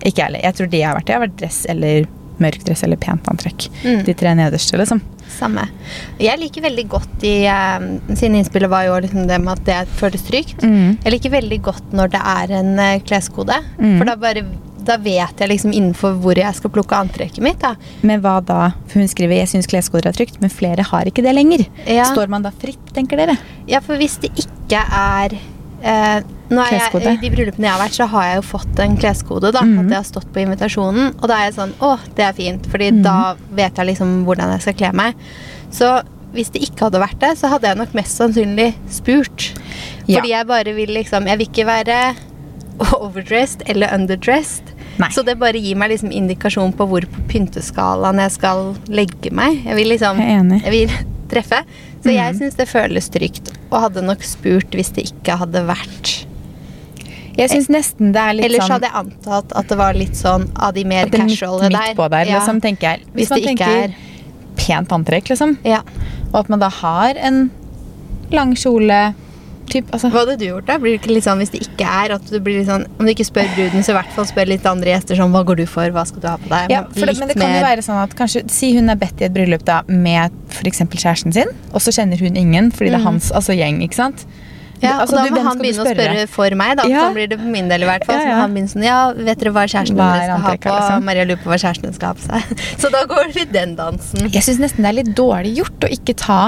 ikke 0.02 0.18
jeg 0.20 0.26
heller. 0.28 0.44
Jeg 0.48 0.58
tror 0.58 0.70
de 0.72 0.80
jeg 0.80 0.88
har 0.88 0.98
vært 1.00 1.10
i, 1.10 1.16
har 1.18 1.26
vært 1.28 1.40
dress 1.42 1.64
eller 1.68 2.06
mørk 2.42 2.64
dress 2.66 2.82
eller 2.82 2.98
pent 2.98 3.28
antrekk. 3.30 3.68
Mm. 3.84 4.00
De 4.08 4.14
tre 4.18 4.32
nederste, 4.34 4.78
liksom. 4.80 5.02
Samme. 5.34 5.64
Jeg 6.20 6.38
liker 6.38 6.62
veldig 6.66 6.84
godt 6.92 7.22
i 7.26 7.46
eh, 7.48 7.84
Siden 8.12 8.36
innspillet 8.38 8.70
var 8.70 8.84
jo 8.86 8.98
liksom 9.02 9.24
det 9.30 9.38
med 9.42 9.54
at 9.54 9.64
det 9.68 9.96
føles 10.00 10.22
trygt. 10.26 10.62
Mm. 10.62 10.98
Jeg 11.04 11.14
liker 11.14 11.32
veldig 11.34 11.60
godt 11.64 11.94
når 11.96 12.12
det 12.14 12.20
er 12.34 12.54
en 12.60 12.72
eh, 12.78 13.00
kleskode. 13.06 13.56
Mm. 13.78 13.96
For 13.98 14.10
da 14.10 14.16
bare 14.20 14.44
da 14.84 14.96
vet 15.00 15.40
jeg 15.40 15.48
liksom 15.50 15.72
innenfor 15.72 16.18
hvor 16.22 16.38
jeg 16.38 16.54
skal 16.58 16.70
plukke 16.74 16.96
antrekket 16.96 17.42
mitt. 17.44 17.58
Da. 17.62 17.74
Men 18.02 18.20
hva 18.24 18.38
da? 18.44 18.70
For 18.90 19.00
hun 19.00 19.08
skriver 19.10 19.36
jeg 19.40 19.48
syns 19.52 19.66
kleskoder 19.70 20.10
er 20.12 20.16
trygt, 20.16 20.40
men 20.40 20.50
flere 20.52 20.82
har 20.90 21.04
ikke 21.10 21.24
det 21.24 21.34
lenger. 21.34 21.66
Ja. 21.86 22.04
Står 22.12 22.28
man 22.32 22.42
da 22.46 22.50
fritt, 22.50 22.82
tenker 22.94 23.16
dere? 23.20 23.36
Ja, 23.70 23.80
for 23.84 23.96
hvis 24.00 24.16
det 24.22 24.30
ikke 24.36 24.80
er 24.84 25.34
eh, 25.84 26.22
er 26.54 26.70
jeg, 26.78 27.02
I 27.02 27.16
de 27.20 27.30
bryllupene 27.32 27.66
jeg 27.66 27.72
har 27.74 27.80
vært, 27.82 27.96
så 27.96 28.06
har 28.08 28.24
jeg 28.28 28.36
jo 28.38 28.42
fått 28.46 28.78
en 28.84 28.96
kleskode. 28.96 29.50
da, 29.52 29.62
Mhm. 29.62 29.78
At 29.80 29.88
jeg 29.90 29.96
har 29.96 30.04
stått 30.04 30.32
på 30.32 30.40
invitasjonen. 30.44 31.14
Og 31.20 31.28
da 31.28 31.34
er 31.40 31.50
jeg 31.50 31.54
sånn 31.58 31.72
Å, 31.80 31.98
det 32.14 32.24
er 32.24 32.32
fint. 32.32 32.66
Fordi 32.66 32.90
Mhm. 32.92 33.02
da 33.02 33.34
vet 33.52 33.74
jeg 33.76 33.86
liksom 33.86 34.24
hvordan 34.24 34.52
jeg 34.52 34.62
skal 34.62 34.74
kle 34.74 34.92
meg. 34.92 35.14
Så 35.70 36.02
hvis 36.34 36.50
det 36.52 36.62
ikke 36.62 36.90
hadde 36.90 37.00
vært 37.00 37.18
det, 37.20 37.38
så 37.38 37.48
hadde 37.48 37.62
jeg 37.68 37.76
nok 37.76 37.92
mest 37.94 38.18
sannsynlig 38.18 38.74
spurt. 38.90 39.52
Ja. 40.06 40.20
Fordi 40.20 40.28
jeg 40.30 40.46
bare 40.46 40.72
vil 40.74 40.88
liksom 40.88 41.26
Jeg 41.26 41.38
vil 41.38 41.46
ikke 41.48 41.66
være 41.66 42.14
overdressed 43.00 43.62
eller 43.66 43.88
underdressed. 43.94 44.73
Nei. 44.98 45.08
Så 45.10 45.24
det 45.26 45.38
bare 45.38 45.58
gir 45.58 45.74
meg 45.76 45.90
liksom 45.90 46.12
indikasjon 46.14 46.72
på 46.76 46.86
hvor 46.86 47.00
på 47.10 47.22
pynteskalaen 47.28 48.20
jeg 48.22 48.30
skal 48.36 48.74
legge 48.88 49.32
meg. 49.34 49.64
Jeg 49.64 49.74
vil 49.76 49.88
liksom 49.90 50.18
Jeg 50.22 50.62
jeg 50.62 50.70
vil 50.72 50.94
treffe. 51.32 51.64
Så 52.04 52.12
jeg 52.12 52.34
Mhm. 52.34 52.38
syns 52.38 52.54
det 52.56 52.68
føles 52.68 53.08
trygt, 53.10 53.52
og 53.72 53.80
hadde 53.80 54.02
nok 54.04 54.22
spurt 54.22 54.70
hvis 54.76 54.92
det 54.94 55.06
ikke 55.10 55.38
hadde 55.40 55.62
vært 55.66 56.26
Jeg 57.36 57.50
syns 57.50 57.66
nesten 57.68 58.12
det 58.12 58.20
er 58.22 58.32
litt 58.34 58.44
Ellers 58.46 58.62
sånn 58.68 58.70
hadde 58.76 58.86
jeg 58.90 58.94
antatt 59.00 59.52
at 59.56 59.66
det 59.68 59.76
var 59.80 59.94
litt 59.94 60.14
sånn 60.14 60.44
av 60.54 60.74
de 60.76 60.84
mer 60.84 61.06
er 61.06 61.10
midt, 61.10 61.30
casuale 61.32 61.70
der. 61.70 61.94
på 61.98 62.08
der, 62.10 62.26
Ja. 62.26 62.38
liksom, 62.38 62.60
tenker 62.60 62.80
jeg. 62.92 63.00
Hvis 63.14 63.30
man 63.30 63.40
det 63.40 63.48
ikke 63.48 63.56
tenker 63.66 63.84
er 63.84 63.94
pent 64.56 64.88
antrekk, 64.92 65.24
liksom, 65.32 65.56
Ja. 65.64 65.80
og 66.32 66.36
at 66.44 66.48
man 66.48 66.60
da 66.60 66.68
har 66.68 67.14
en 67.16 67.50
lang 68.30 68.54
kjole 68.54 69.14
typ, 69.74 69.90
altså, 69.94 70.08
Hva 70.14 70.22
hadde 70.24 70.36
du 70.40 70.44
gjort 70.46 70.68
da? 70.70 70.76
Blir 70.82 70.94
det 70.94 71.00
ikke 71.02 71.12
litt 71.16 71.26
sånn 71.26 71.42
hvis 71.42 71.52
det 71.54 71.60
ikke 71.66 71.88
er 72.04 72.14
at 72.16 72.30
du 72.32 72.38
blir 72.40 72.60
litt 72.60 72.70
sånn 72.70 72.86
Om 72.96 73.04
du 73.08 73.12
ikke 73.12 73.26
spør 73.28 73.50
bruden, 73.56 73.84
så 73.86 73.92
i 73.92 73.98
hvert 73.98 74.14
fall 74.16 74.28
spør 74.30 74.48
litt 74.54 74.64
andre 74.70 74.94
gjester 74.94 75.18
sånn 75.20 75.34
Hva 75.34 75.42
går 75.50 75.60
du 75.62 75.66
for? 75.70 75.90
Hva 75.94 76.06
skal 76.08 76.24
du 76.24 76.28
ha 76.30 76.36
på 76.40 76.48
deg? 76.54 76.72
Ja, 76.72 76.84
det, 76.94 77.10
men 77.18 77.28
det 77.32 77.36
kan 77.40 77.52
jo 77.58 77.66
være 77.66 77.84
sånn 77.86 78.00
at 78.06 78.16
kanskje 78.18 78.44
Si 78.54 78.72
hun 78.78 78.88
er 78.94 78.98
bedt 79.02 79.20
i 79.20 79.28
et 79.28 79.34
bryllup 79.36 79.66
da 79.68 79.82
med 79.90 80.32
f.eks. 80.54 80.82
kjæresten 80.94 81.34
sin, 81.36 81.52
og 81.74 81.82
så 81.84 81.92
kjenner 81.94 82.20
hun 82.22 82.36
ingen 82.40 82.72
fordi 82.72 82.90
det 82.94 82.98
er 83.00 83.04
Mm. 83.04 83.10
hans 83.12 83.30
altså 83.34 83.52
gjeng, 83.58 83.82
ikke 83.84 83.98
sant? 84.00 84.24
ja, 84.82 84.98
Altså, 85.00 85.16
og 85.16 85.22
da 85.24 85.30
må 85.32 85.36
du, 85.38 85.42
han 85.48 85.58
begynne 85.62 85.84
å 85.84 85.92
spørre 85.94 86.24
for 86.28 86.54
meg, 86.60 86.74
da. 86.76 86.84
Ja. 86.90 87.04
Sånn 87.06 87.14
blir 87.16 87.28
det 87.30 87.38
på 87.40 87.46
min 87.48 87.68
del 87.70 87.82
i 87.86 87.86
hvert 87.88 88.04
fall. 88.04 88.18
Ja, 88.20 88.26
ja. 88.34 88.34
han 88.42 88.52
begynner 88.52 88.72
sånn 88.74 88.84
Ja, 88.84 88.98
vet 89.16 89.38
dere 89.40 89.52
hva 89.54 89.62
kjæresten 89.70 89.96
Hva 89.96 90.08
deres 90.12 90.26
skal 90.28 90.42
ha 90.44 90.50
på? 90.56 90.74
liksom? 90.74 91.04
Maria 91.08 91.24
lurer 91.24 91.40
på 91.44 91.48
hva 91.52 91.58
kjæresten 91.62 91.94
skal 91.96 92.10
ha 92.10 92.14
på 92.18 92.26
seg. 92.26 92.58
Så 92.82 92.90
da 92.92 93.04
går 93.08 93.30
vi 93.32 93.44
den 93.54 93.76
dansen. 93.78 94.28
Jeg 94.34 94.42
syns 94.44 94.60
nesten 94.60 94.84
det 94.84 94.90
er 94.92 94.98
litt 95.02 95.12
dårlig 95.16 95.54
gjort 95.62 95.86
å 95.88 95.92
ikke 95.96 96.14
ta 96.20 96.40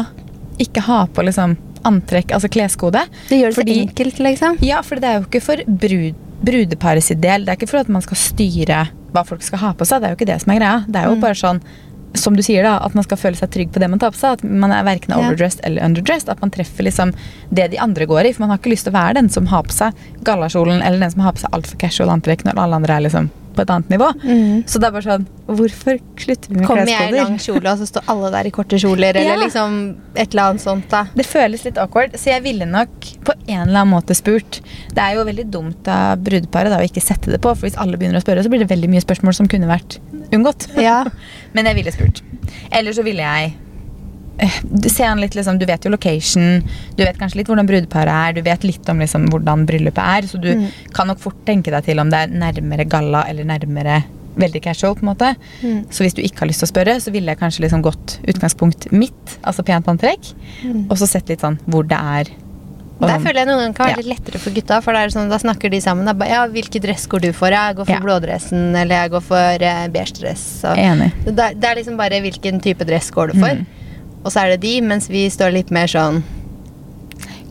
Ikke 0.63 0.85
ha 0.87 1.07
på 1.07 1.25
liksom 1.25 1.57
antrekk, 1.87 2.35
altså 2.37 2.51
kleskode. 2.53 3.03
Det 3.31 3.39
gjør 3.41 3.55
det 3.55 3.59
Fordi- 3.61 3.79
så 3.79 3.89
enkelt, 3.89 4.19
liksom. 4.27 4.59
Ja, 4.67 4.83
for 4.83 4.97
det 5.01 5.05
er 5.05 5.21
jo 5.21 5.27
ikke 5.27 5.43
for 5.43 5.57
brud, 5.67 6.15
brudeparet 6.45 7.03
sitt 7.03 7.21
del. 7.23 7.45
Det 7.47 7.55
er 7.55 7.57
ikke 7.61 7.69
for 7.71 7.79
at 7.85 7.89
man 7.89 8.03
skal 8.05 8.17
styre 8.21 8.89
hva 9.15 9.25
folk 9.27 9.43
skal 9.43 9.59
ha 9.63 9.73
på 9.73 9.87
seg. 9.89 10.01
Det 10.03 10.09
er 10.11 10.15
jo 10.15 10.19
ikke 10.21 10.33
det 10.35 10.41
som 10.43 10.53
er 10.53 10.59
greia. 10.61 10.85
Det 10.87 10.97
er 11.03 11.09
jo 11.09 11.15
Mm. 11.17 11.21
bare 11.21 11.35
sånn 11.35 11.61
som 12.15 12.35
du 12.35 12.41
sier 12.43 12.63
da, 12.63 12.79
at 12.85 12.95
man 12.95 13.05
skal 13.05 13.19
føle 13.19 13.37
seg 13.37 13.51
trygg 13.51 13.71
på 13.73 13.79
det 13.81 13.91
man 13.91 13.99
tar 13.99 14.11
på 14.11 14.17
seg. 14.17 14.33
At 14.39 14.45
man 14.45 14.71
er 14.73 14.83
verken 14.85 15.13
overdressed 15.17 15.61
eller 15.65 15.83
underdressed. 15.85 16.29
At 16.31 16.41
man 16.41 16.51
treffer 16.51 16.83
liksom 16.85 17.13
det 17.53 17.71
de 17.73 17.79
andre 17.79 18.07
går 18.07 18.25
i. 18.27 18.33
For 18.33 18.41
man 18.43 18.51
har 18.51 18.59
ikke 18.59 18.73
lyst 18.73 18.85
til 18.85 18.93
å 18.93 18.97
være 18.97 19.15
den 19.15 19.29
som 19.29 19.47
har 19.47 19.63
på 19.63 19.73
seg 19.73 19.93
gallakjolen, 20.25 20.83
eller 20.83 20.99
den 20.99 21.11
som 21.11 21.21
har 21.21 21.33
på 21.33 21.41
seg 21.41 21.51
altfor 21.53 21.79
casual 21.79 22.09
antrekk 22.09 22.45
når 22.45 22.57
alle 22.59 22.75
andre 22.77 22.97
er 22.97 23.01
liksom 23.09 23.31
på 23.57 23.65
et 23.65 23.73
annet 23.73 23.91
nivå. 23.93 24.09
Så 24.69 24.79
det 24.83 24.89
er 24.91 24.95
bare 24.95 25.07
sånn 25.07 25.27
Hvorfor 25.47 26.01
slutter 26.19 26.51
vi 26.51 26.57
med 26.59 26.67
Kommer 26.67 26.89
jeg 26.91 27.13
i 27.13 27.15
lang 27.15 27.37
kleskoder? 27.37 27.61
kjole, 27.61 27.73
og 27.73 27.79
så 27.79 27.87
står 27.87 28.09
alle 28.11 28.31
der 28.35 28.49
i 28.49 28.53
korte 28.55 28.79
kjoler, 28.83 29.15
Ja. 29.21 29.23
eller 29.35 29.45
liksom 29.47 29.77
et 30.17 30.33
eller 30.35 30.51
annet 30.51 30.65
sånt, 30.65 30.89
da. 30.91 31.05
Det 31.15 31.27
føles 31.29 31.63
litt 31.69 31.79
awkward, 31.79 32.17
så 32.19 32.33
jeg 32.33 32.43
ville 32.47 32.67
nok 32.67 33.11
på 33.29 33.35
en 33.47 33.61
eller 33.69 33.83
annen 33.83 33.93
måte 33.95 34.17
spurt. 34.19 34.61
Det 34.97 35.03
er 35.05 35.15
jo 35.21 35.27
veldig 35.29 35.47
dumt 35.55 35.91
av 35.93 36.19
brudeparet 36.27 36.73
da, 36.75 36.81
å 36.83 36.89
ikke 36.89 37.05
sette 37.05 37.31
det 37.31 37.39
på, 37.45 37.53
for 37.55 37.69
hvis 37.69 37.79
alle 37.79 37.97
begynner 38.01 38.19
å 38.19 38.25
spørre, 38.27 38.43
så 38.43 38.51
blir 38.51 38.65
det 38.65 38.71
veldig 38.73 38.91
mye 38.97 39.05
spørsmål 39.07 39.39
som 39.39 39.47
kunne 39.53 39.71
vært 39.71 40.01
unngått. 40.35 40.67
Ja. 40.83 41.05
Men 41.55 41.71
jeg 41.71 41.79
ville 41.79 41.95
spurt. 41.95 42.25
Eller 42.75 42.93
så 42.97 43.07
ville 43.07 43.23
jeg 43.23 43.55
du 44.83 44.89
ser 44.93 45.07
han 45.09 45.21
litt, 45.21 45.35
liksom, 45.35 45.59
du 45.59 45.65
vet 45.67 45.85
jo 45.87 45.91
location, 45.91 46.63
du 46.97 47.05
vet 47.05 47.17
kanskje 47.19 47.37
litt 47.41 47.49
hvordan 47.49 47.67
brudeparet 47.69 48.13
er, 48.13 48.33
du 48.37 48.43
vet 48.43 48.65
litt 48.69 48.89
om 48.93 48.99
liksom, 49.01 49.29
hvordan 49.33 49.65
bryllupet 49.69 50.03
er, 50.03 50.29
så 50.29 50.41
du 50.41 50.51
Mm. 50.57 50.69
kan 50.93 51.07
nok 51.09 51.19
fort 51.21 51.39
tenke 51.47 51.71
deg 51.71 51.85
til 51.85 51.99
om 52.01 52.11
det 52.11 52.19
er 52.19 52.29
nærmere 52.29 52.85
galla 52.89 53.25
eller 53.29 53.45
nærmere 53.45 54.05
veldig 54.37 54.61
casual. 54.63 54.95
på 54.95 55.01
en 55.03 55.09
måte. 55.15 55.35
Mm. 55.63 55.87
Så 55.91 56.05
hvis 56.05 56.15
du 56.15 56.21
ikke 56.23 56.41
har 56.41 56.49
lyst 56.49 56.61
til 56.61 56.69
å 56.69 56.73
spørre, 56.75 57.01
så 57.01 57.11
ville 57.11 57.27
jeg 57.33 57.39
kanskje 57.41 57.61
liksom 57.65 57.83
gått 57.83 58.19
utgangspunkt 58.29 58.91
mitt, 58.93 59.39
altså 59.43 59.65
pent 59.65 59.87
antrekk, 59.89 60.35
og 60.91 60.97
så 60.99 61.07
sett 61.09 61.29
litt 61.29 61.41
sånn 61.41 61.59
hvor 61.67 61.83
det 61.89 61.97
er. 61.97 62.25
Der 63.01 63.19
føler 63.21 63.43
jeg 63.43 63.47
noen 63.49 63.59
ganger 63.61 63.75
kan 63.77 63.87
være 63.89 63.97
Ja. 63.97 63.97
litt 64.09 64.21
lettere 64.21 64.39
for 64.41 64.51
gutta, 64.51 64.83
for 64.83 64.93
det 64.93 65.13
sånn, 65.13 65.29
da 65.29 65.37
snakker 65.39 65.71
de 65.71 65.81
sammen. 65.81 66.07
Da, 66.07 66.25
ja, 66.27 66.47
hvilken 66.49 66.81
dress 66.81 67.07
går 67.07 67.21
du 67.21 67.33
for? 67.33 67.49
Jeg 67.51 67.77
går 67.77 67.85
for 67.87 67.93
Ja. 67.93 68.01
blådressen, 68.01 68.75
eller 68.75 68.95
jeg 69.03 69.11
går 69.11 69.23
for 69.23 69.37
eh, 69.61 69.89
beige 69.89 70.13
dress. 70.21 70.63
Så 70.63 70.75
det, 71.27 71.61
det 71.61 71.65
er 71.65 71.75
liksom 71.77 71.97
bare 71.99 72.21
hvilken 72.23 72.61
type 72.63 72.85
dress 72.87 73.11
går 73.11 73.33
du 73.33 73.39
for. 73.41 73.49
Mm. 73.53 73.67
Og 74.27 74.35
så 74.35 74.43
er 74.43 74.55
det 74.57 74.65
de, 74.67 74.81
mens 74.83 75.07
vi 75.13 75.29
står 75.31 75.55
litt 75.55 75.71
mer 75.75 75.91
sånn 75.91 76.25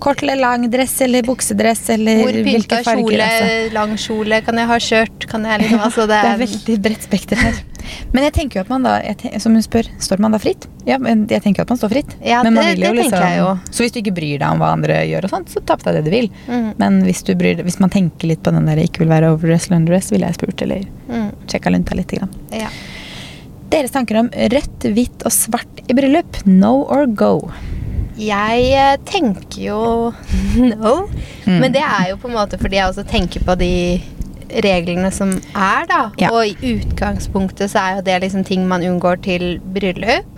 Kort 0.03 0.19
eller 0.21 0.35
lang 0.35 0.65
dress 0.69 0.97
eller 1.01 1.23
buksedress 1.23 1.87
eller 1.95 2.19
Hvor 2.19 2.35
pynta 2.35 2.49
hvilke 2.51 2.79
farger. 2.83 3.05
kjole, 3.05 3.27
altså. 3.27 3.73
lang 3.73 3.93
kjole, 3.97 4.39
kan 4.45 4.59
jeg 4.59 4.69
ha 4.69 4.79
skjørt? 4.83 5.27
Kan 5.31 5.47
jeg 5.47 5.61
liksom 5.63 5.85
altså 5.87 6.03
det, 6.05 6.19
Det 6.25 6.27
er, 6.27 6.33
er 6.35 6.41
veldig 6.43 6.75
bredt 6.83 7.07
spekter 7.07 7.39
her. 7.39 7.61
Men 8.11 8.25
jeg 8.25 8.33
tenker 8.35 8.59
jo 8.59 8.63
at 8.65 8.71
man 8.73 8.85
da, 8.85 8.95
som 9.41 9.55
hun 9.55 9.63
spør, 9.63 9.87
står 10.01 10.21
man 10.21 10.35
da 10.35 10.39
fritt? 10.41 10.67
Ja, 10.89 10.97
men 11.01 11.23
jeg 11.31 11.41
tenker 11.45 11.63
at 11.63 11.71
man 11.71 11.79
står 11.79 11.93
fritt. 11.93 12.15
Ja, 12.19 12.41
det- 12.43 12.51
jo 12.53 12.75
det 12.81 12.91
liksom, 12.99 13.23
jeg 13.23 13.39
jo. 13.39 13.47
Så 13.71 13.85
hvis 13.85 13.95
du 13.95 13.99
ikke 14.01 14.15
bryr 14.19 14.41
deg 14.41 14.47
om 14.49 14.61
hva 14.61 14.73
andre 14.75 14.99
gjør, 15.09 15.27
og 15.29 15.33
sånt, 15.33 15.53
så 15.53 15.63
ta 15.65 15.77
på 15.79 15.87
deg 15.87 15.99
det 15.99 16.03
du 16.05 16.11
vil. 16.13 16.29
Mm. 16.49 16.67
Men 16.81 16.99
hvis, 17.05 17.23
du 17.25 17.33
bryr, 17.39 17.61
hvis 17.65 17.79
man 17.79 17.93
tenker 17.93 18.29
litt 18.33 18.43
på 18.43 18.53
den 18.53 18.67
der 18.69 18.81
ikke 18.83 19.05
vil 19.05 19.13
være 19.13 19.31
overdress 19.33 19.69
eller 19.69 19.81
underdress, 19.83 20.11
ville 20.13 20.27
jeg 20.29 20.37
spurt 20.41 20.65
eller 20.65 20.85
mm, 21.07 21.29
sjekka 21.49 21.73
lunta 21.73 21.97
litt. 21.97 22.13
Grann. 22.19 22.35
ja. 22.53 22.69
Deres 23.75 23.91
tanker 23.91 24.21
om 24.21 24.29
rødt, 24.31 24.85
hvitt 24.95 25.25
og 25.27 25.33
svart 25.35 25.81
i 25.91 25.95
bryllup? 25.97 26.37
No 26.47 26.77
or 26.87 27.05
go? 27.11 27.33
Jeg 28.15 28.69
eh, 28.71 28.93
tenker 29.03 29.59
jo 29.65 29.79
no. 30.71 30.93
Mm. 31.43 31.57
Men 31.59 31.73
det 31.75 31.81
er 31.83 32.13
jo 32.13 32.19
på 32.21 32.29
en 32.31 32.37
måte 32.37 32.59
fordi 32.61 32.79
jeg 32.79 32.87
også 32.93 33.03
tenker 33.09 33.43
på 33.43 33.57
de 33.59 33.73
reglene 34.63 35.09
som 35.11 35.33
er, 35.57 35.83
da. 35.89 35.99
Ja. 36.21 36.29
Og 36.31 36.47
i 36.53 36.77
utgangspunktet 36.77 37.73
så 37.73 37.81
er 37.81 37.97
jo 37.97 38.05
det 38.07 38.21
liksom 38.23 38.45
ting 38.47 38.63
man 38.69 38.85
unngår 38.87 39.19
til 39.25 39.57
bryllup. 39.75 40.31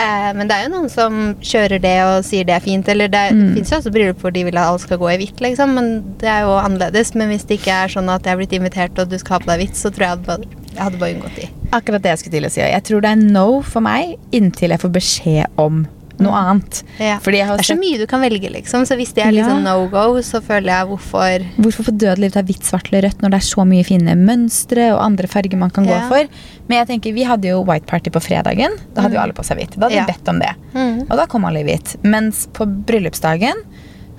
Eh, 0.00 0.30
men 0.38 0.46
det 0.48 0.54
er 0.56 0.64
jo 0.68 0.72
noen 0.78 0.88
som 0.88 1.16
kjører 1.44 1.82
det 1.82 1.96
og 2.06 2.24
sier 2.24 2.46
det 2.48 2.54
er 2.56 2.64
fint. 2.64 2.88
Eller 2.88 3.10
det, 3.12 3.26
Mm. 3.34 3.52
fins 3.58 3.74
jo 3.74 3.80
også 3.82 3.92
bryllup 3.92 4.22
hvor 4.24 4.32
de 4.32 4.46
vil 4.48 4.56
at 4.56 4.70
alt 4.70 4.86
skal 4.86 5.02
gå 5.02 5.10
i 5.12 5.18
hvitt, 5.20 5.42
liksom. 5.44 5.74
Men 5.76 5.90
det 6.22 6.30
er 6.30 6.46
jo 6.46 6.56
annerledes. 6.56 7.12
Men 7.18 7.28
hvis 7.34 7.44
det 7.44 7.58
ikke 7.60 7.76
er 7.84 7.92
sånn 7.92 8.08
at 8.08 8.24
jeg 8.24 8.32
er 8.32 8.40
blitt 8.40 8.56
invitert 8.56 8.96
og 9.02 9.10
du 9.12 9.18
skal 9.20 9.36
ha 9.36 9.44
på 9.44 9.50
deg 9.52 9.66
hvitt, 9.66 9.76
så 9.76 9.92
tror 9.92 10.06
jeg 10.06 10.24
at 10.24 10.46
jeg 10.74 10.82
hadde 10.82 10.98
bare 10.98 11.14
unngått 11.16 11.36
de. 11.36 11.48
Akkurat 11.72 12.02
det 12.02 12.12
jeg 12.14 12.18
skulle 12.24 12.38
til 12.40 12.48
å 12.48 12.50
si. 12.50 12.60
Jeg 12.60 12.82
tror 12.88 13.00
det 13.04 13.10
er 13.10 13.16
no 13.16 13.46
for 13.62 13.80
meg 13.84 14.16
inntil 14.32 14.70
jeg 14.70 14.80
får 14.80 14.92
beskjed 14.98 15.46
om 15.60 15.86
noe 16.20 16.36
annet. 16.36 16.82
Ja. 17.00 17.14
Det 17.24 17.38
er 17.40 17.62
så 17.64 17.78
mye 17.80 17.96
du 17.96 18.04
kan 18.06 18.20
velge, 18.20 18.50
liksom. 18.52 18.82
Så 18.84 18.92
hvis 18.98 19.14
det 19.16 19.22
er 19.24 19.30
Ja. 19.32 19.40
liksom 19.40 19.62
no 19.64 19.86
go, 19.88 20.20
så 20.20 20.42
føler 20.44 20.68
jeg 20.68 20.86
hvorfor 20.90 21.46
Hvorfor 21.56 21.84
få 21.88 21.96
dødelig 21.96 22.32
ta 22.34 22.42
hvitt, 22.42 22.60
svart 22.62 22.92
eller 22.92 23.08
rødt 23.08 23.22
når 23.22 23.30
det 23.30 23.38
er 23.40 23.46
så 23.48 23.64
mye 23.64 23.84
fine 23.88 24.14
mønstre 24.20 24.92
og 24.92 25.00
andre 25.00 25.26
farger 25.26 25.56
man 25.56 25.70
kan 25.70 25.86
Ja. 25.86 26.00
gå 26.00 26.08
for? 26.08 26.28
Men 26.68 26.86
jeg 26.86 26.88
tenker, 27.00 27.14
vi 27.14 27.24
hadde 27.24 27.48
jo 27.48 27.62
white 27.64 27.86
party 27.86 28.10
på 28.10 28.20
fredagen. 28.20 28.76
Da 28.94 29.00
hadde 29.00 29.14
jo 29.14 29.20
alle 29.20 29.32
på 29.32 29.42
seg 29.42 29.56
hvitt. 29.56 29.78
Da 29.80 29.88
hadde 29.88 30.06
vi 30.06 30.12
bedt 30.12 30.28
om 30.28 30.38
det. 30.38 30.54
Mm. 30.74 31.00
Og 31.10 31.16
da 31.16 31.26
kom 31.26 31.44
alle 31.46 31.60
i 31.60 31.64
hvitt. 31.64 31.96
Mens 32.04 32.46
på 32.52 32.66
bryllupsdagen 32.84 33.56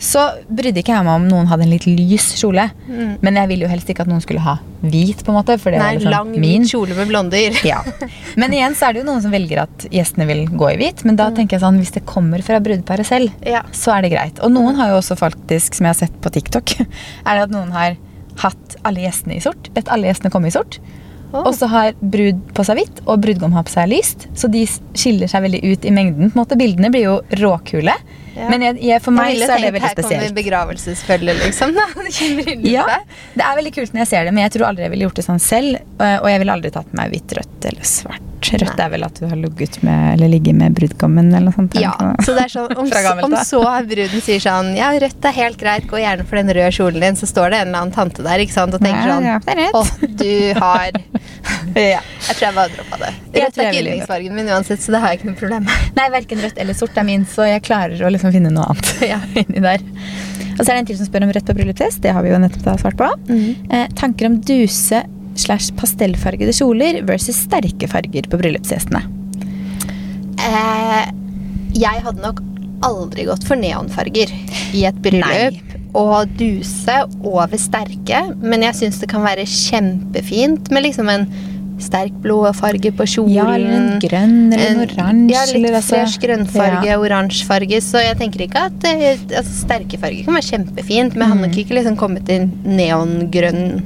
så 0.01 0.21
brydde 0.49 0.81
ikke 0.81 0.95
jeg 0.95 1.05
meg 1.05 1.13
om 1.19 1.25
noen 1.29 1.45
hadde 1.51 1.67
en 1.67 1.69
litt 1.69 1.85
lys 1.85 2.31
kjole. 2.39 2.63
Mm. 2.89 3.19
Men 3.21 3.35
jeg 3.37 3.49
ville 3.51 3.67
jo 3.67 3.69
helst 3.69 3.89
ikke 3.93 4.01
at 4.01 4.09
noen 4.09 4.23
skulle 4.23 4.41
ha 4.41 4.55
hvit, 4.81 5.19
på 5.21 5.29
en 5.29 5.37
måte. 5.37 5.57
For 5.61 5.69
det 5.69 5.77
Nei, 5.77 5.91
var 5.91 5.99
liksom 5.99 6.13
lang, 6.15 6.31
min. 6.41 6.65
kjole 6.65 6.97
med 6.97 7.11
blonder. 7.11 7.57
Ja. 7.67 7.83
Men 8.41 8.55
igjen 8.57 8.73
så 8.79 8.87
er 8.89 8.95
det 8.97 9.03
jo 9.03 9.07
noen 9.11 9.21
som 9.21 9.33
velger 9.35 9.61
at 9.67 9.85
gjestene 9.93 10.25
vil 10.25 10.47
gå 10.49 10.71
i 10.73 10.79
hvit. 10.81 11.03
Men 11.05 11.19
da 11.19 11.27
tenker 11.37 11.59
jeg 11.59 11.63
sånn, 11.65 11.77
hvis 11.83 11.93
det 11.99 12.03
kommer 12.09 12.41
fra 12.45 12.57
brudeparet 12.65 13.05
selv, 13.05 13.29
Ja. 13.45 13.61
så 13.77 13.93
er 13.97 14.07
det 14.07 14.13
greit. 14.15 14.41
Og 14.41 14.49
noen 14.55 14.79
har 14.81 14.89
jo 14.95 14.97
også 15.03 15.19
faktisk, 15.19 15.77
som 15.77 15.85
jeg 15.85 15.93
har 15.93 15.99
sett 16.01 16.17
på 16.25 16.33
TikTok, 16.33 16.73
er 17.27 17.37
det 17.37 17.45
at 17.45 17.53
noen 17.53 17.69
har 17.77 17.99
hatt 18.41 18.75
alle 18.87 19.03
gjestene 19.05 19.37
i 19.37 19.43
sort. 19.43 19.69
Bedt 19.75 19.91
alle 19.93 20.09
gjestene 20.09 20.31
komme 20.33 20.49
i 20.49 20.55
sort. 20.55 20.79
Oh. 21.31 21.45
Og 21.45 21.53
så 21.55 21.69
har 21.71 21.93
brud 22.01 22.41
på 22.57 22.65
seg 22.67 22.79
hvitt, 22.81 23.03
og 23.05 23.21
brudgom 23.23 23.53
har 23.55 23.63
på 23.69 23.71
seg 23.75 23.87
lyst. 23.93 24.25
Så 24.33 24.49
de 24.51 24.65
skiller 24.67 25.29
seg 25.31 25.45
veldig 25.45 25.61
ut 25.63 25.85
i 25.85 25.93
mengden. 25.93 26.33
måte. 26.35 26.57
Bildene 26.59 26.89
blir 26.91 27.05
jo 27.05 27.13
råkule. 27.39 27.93
Ja. 28.35 28.47
Men 28.47 28.63
jeg, 28.63 28.79
jeg, 28.87 29.03
for 29.03 29.15
meg 29.15 29.35
så 29.35 29.49
er 29.49 29.65
det 29.65 29.73
veldig 29.73 29.73
veldig 29.75 29.87
her 29.89 29.97
kommer 30.07 30.35
begravelsesfølge, 30.39 31.37
liksom. 31.41 31.75
Da. 31.75 31.87
Ja, 32.71 32.85
Det 33.35 33.43
er 33.45 33.57
veldig 33.59 33.73
kult 33.75 33.95
når 33.95 34.05
jeg 34.05 34.11
ser 34.13 34.27
det, 34.27 34.35
men 34.35 34.45
jeg 34.45 34.55
tror 34.55 34.69
aldri 34.71 34.87
jeg 34.87 34.95
ville 34.95 35.09
gjort 35.09 35.19
det 35.19 35.27
sånn 35.27 35.41
selv. 35.43 35.81
Og 35.99 36.27
jeg 36.31 36.43
ville 36.43 36.59
aldri 36.59 36.71
tatt 36.73 36.91
med 36.93 37.01
meg 37.03 37.15
hvitt, 37.17 37.35
rødt 37.41 37.71
eller 37.71 37.87
svart. 37.87 38.30
Rødt 38.41 38.73
Nei. 38.73 38.85
er 38.85 38.89
vel 38.89 39.05
at 39.05 39.19
du 39.19 39.27
har 39.29 39.37
ligget 39.37 39.77
med, 39.85 40.13
eller 40.15 40.31
ligget 40.33 40.57
med 40.57 40.73
brudgommen 40.77 41.29
eller 41.29 41.51
noe 41.51 41.55
sånt. 41.55 41.75
Ja, 41.79 41.93
så 42.25 42.33
det 42.37 42.47
er 42.47 42.53
sånn, 42.53 42.73
om, 42.81 42.89
om 43.27 43.35
så 43.45 43.61
bruden 43.61 44.23
sier 44.25 44.41
sånn 44.43 44.73
Ja, 44.77 44.89
rødt 45.01 45.27
er 45.29 45.35
helt 45.37 45.59
greit, 45.61 45.85
gå 45.91 46.01
gjerne 46.01 46.25
for 46.27 46.41
den 46.41 46.49
røde 46.49 46.71
kjolen 46.75 47.05
din, 47.05 47.19
så 47.19 47.29
står 47.29 47.53
det 47.53 47.61
en 47.61 47.69
eller 47.69 47.83
annen 47.85 47.95
tante 47.95 48.25
der 48.25 48.43
ikke 48.43 48.55
sant, 48.57 48.75
og 48.75 48.83
tenker 48.83 49.05
Nei, 49.05 49.13
sånn 49.13 49.29
ja. 49.29 49.69
Å, 49.77 49.83
du 50.21 50.33
har 50.59 50.97
Ja. 51.77 52.01
Jeg 52.01 52.35
tror 52.35 52.43
jeg 52.43 52.55
bare 52.57 52.73
droppa 52.73 52.97
det. 53.01 53.11
Rødt 53.31 53.57
er 53.57 53.69
ikke 53.69 53.79
yndlingsfargen 53.81 54.35
min 54.35 54.49
uansett, 54.51 54.81
så 54.83 54.93
det 54.93 54.99
har 55.03 55.13
jeg 55.13 55.21
ikke 55.21 55.29
noe 55.31 55.39
problem 55.39 55.63
med. 55.69 55.85
Nei, 55.97 56.07
verken 56.13 56.41
rødt 56.43 56.59
eller 56.61 56.77
sort 56.77 56.97
er 56.99 57.07
min, 57.07 57.23
så 57.29 57.47
jeg 57.47 57.63
klarer 57.65 58.01
å 58.03 58.11
liksom 58.11 58.33
finne 58.35 58.51
noe 58.53 58.67
annet 58.73 58.91
Ja. 59.07 59.21
inni 59.41 59.63
der. 59.63 59.85
Og 60.57 60.65
så 60.65 60.67
er 60.67 60.75
det 60.75 60.79
en 60.81 60.89
til 60.91 60.99
som 60.99 61.07
spør 61.07 61.25
om 61.27 61.31
rødt 61.33 61.47
på 61.47 61.55
bryllupsfest. 61.57 62.01
Det 62.03 62.11
har 62.13 62.25
vi 62.25 62.33
jo 62.33 62.39
nettopp 62.43 62.65
da 62.67 62.75
svart 62.81 62.99
på. 62.99 63.07
Eh, 63.31 63.87
tanker 63.97 64.27
om 64.29 64.37
duse 64.45 64.99
slash 65.39 65.71
pastellfargede 65.79 66.53
kjoler 66.55 67.01
versus 67.07 67.39
sterke 67.47 67.87
farger 67.91 68.27
på 68.29 68.39
bryllupsgjestene. 68.41 69.03
Eh, 70.41 71.11
jeg 71.77 72.03
hadde 72.05 72.23
nok 72.23 72.41
aldri 72.85 73.27
gått 73.29 73.45
for 73.47 73.59
neonfarger 73.59 74.31
i 74.73 74.85
et 74.89 74.97
bryllup. 75.03 75.77
Og 75.97 76.29
duse 76.39 76.97
over 77.27 77.59
sterke, 77.59 78.21
men 78.39 78.63
jeg 78.63 78.77
syns 78.79 79.01
det 79.01 79.09
kan 79.11 79.25
være 79.25 79.43
kjempefint 79.43 80.71
med 80.71 80.85
liksom 80.87 81.09
en 81.11 81.25
sterk 81.81 82.13
blå 82.23 82.37
farge 82.55 82.91
på 82.95 83.07
kjolen. 83.09 83.33
Ja, 83.33 83.47
eller 83.57 83.73
en 83.75 84.01
grønn 84.03 84.53
eller 84.53 84.69
en 84.69 84.81
oransje. 84.85 85.33
Ja, 85.33 85.43
litt 85.49 85.75
altså- 85.75 85.97
fresh 85.97 86.19
grønnfarge, 86.21 86.85
Ja. 86.85 86.97
oransje 87.01 87.43
farge. 87.45 87.81
Så 87.81 87.99
jeg 87.99 88.17
tenker 88.19 88.45
ikke 88.47 88.65
at 88.69 88.83
eh, 88.85 89.17
altså, 89.35 89.65
sterke 89.65 89.99
farger 89.99 90.23
kan 90.25 90.37
være 90.37 90.51
kjempefint, 90.51 91.15
men 91.15 91.27
jeg 91.27 91.29
hadde 91.33 91.47
nok 91.47 91.57
ikke 91.65 91.77
liksom 91.79 91.97
kommet 91.97 92.25
til 92.25 92.47
neongrønn 92.63 93.81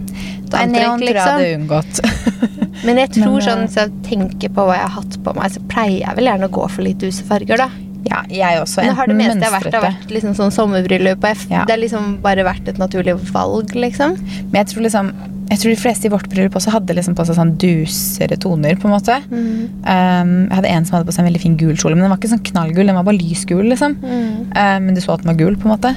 Mm. 0.55 0.71
Nei, 0.71 0.79
neon 0.79 0.95
antrekk, 0.95 1.09
tror 1.09 1.19
jeg 1.19 1.19
liksom. 1.19 1.35
hadde 1.35 1.55
unngått. 1.59 2.85
Men 2.85 3.01
jeg 3.01 3.09
tror 3.15 3.35
Men, 3.35 3.45
sånn, 3.47 3.63
hvis 3.65 3.75
hvis 3.75 3.81
jeg 3.81 3.91
tenker 4.07 4.53
på 4.55 4.63
hva 4.67 4.77
jeg 4.77 4.87
har 4.87 4.95
hatt 4.99 5.17
på 5.25 5.33
meg, 5.35 5.51
så 5.51 5.61
pleier 5.71 5.99
jeg 6.03 6.17
vel 6.19 6.29
gjerne 6.31 6.47
å 6.49 6.55
gå 6.59 6.65
for 6.71 6.85
litt 6.85 6.99
dusefarger, 7.01 7.59
da. 7.59 7.69
ja, 8.07 8.23
jeg 8.29 8.61
også. 8.61 8.81
Men 8.83 8.91
det 8.91 8.97
har 8.99 9.11
det 9.11 9.15
meste 9.19 9.37
jeg 9.39 9.49
har 9.49 9.55
vært, 9.57 9.77
har 9.77 9.87
vært 9.89 10.11
liksom 10.17 10.35
sånn 10.37 10.53
sommerbryllup. 10.55 11.29
Ja. 11.49 11.63
Det 11.65 11.75
har 11.75 11.81
liksom 11.81 12.17
bare 12.25 12.45
vært 12.47 12.67
et 12.71 12.79
naturlig 12.81 13.17
valg, 13.33 13.73
liksom. 13.75 14.19
Men 14.51 14.61
jeg 14.63 14.73
tror 14.73 14.87
liksom 14.87 15.15
jeg 15.45 15.59
tror 15.61 15.75
de 15.75 15.77
fleste 15.77 16.07
i 16.07 16.09
vårt 16.09 16.25
bryllup 16.31 16.55
også 16.57 16.71
hadde 16.73 16.95
liksom 16.97 17.13
på 17.17 17.25
seg 17.27 17.37
sånn 17.37 17.51
dusere 17.61 18.37
toner. 18.41 18.79
på 18.81 18.89
en 18.89 18.95
måte. 18.95 19.19
Um, 19.29 20.31
jeg 20.49 20.55
hadde 20.57 20.71
en 20.71 20.87
som 20.87 20.97
hadde 20.97 21.05
på 21.05 21.13
seg 21.13 21.21
en 21.21 21.29
veldig 21.29 21.41
fin 21.43 21.57
gul 21.59 21.75
kjole, 21.77 21.93
men 21.93 22.07
den 22.07 22.13
var 22.13 22.17
ikke 22.17 22.31
sånn 22.33 22.41
knallgul, 22.49 22.87
den 22.89 22.97
var 22.97 23.05
bare 23.05 23.19
lysgul. 23.19 23.61
liksom. 23.69 23.99
Um, 24.01 24.49
men 24.55 24.97
du 24.97 25.01
så 25.03 25.13
at 25.13 25.21
den 25.21 25.29
var 25.29 25.37
gul, 25.37 25.57
på 25.61 25.69
en 25.69 25.75
måte. 25.75 25.93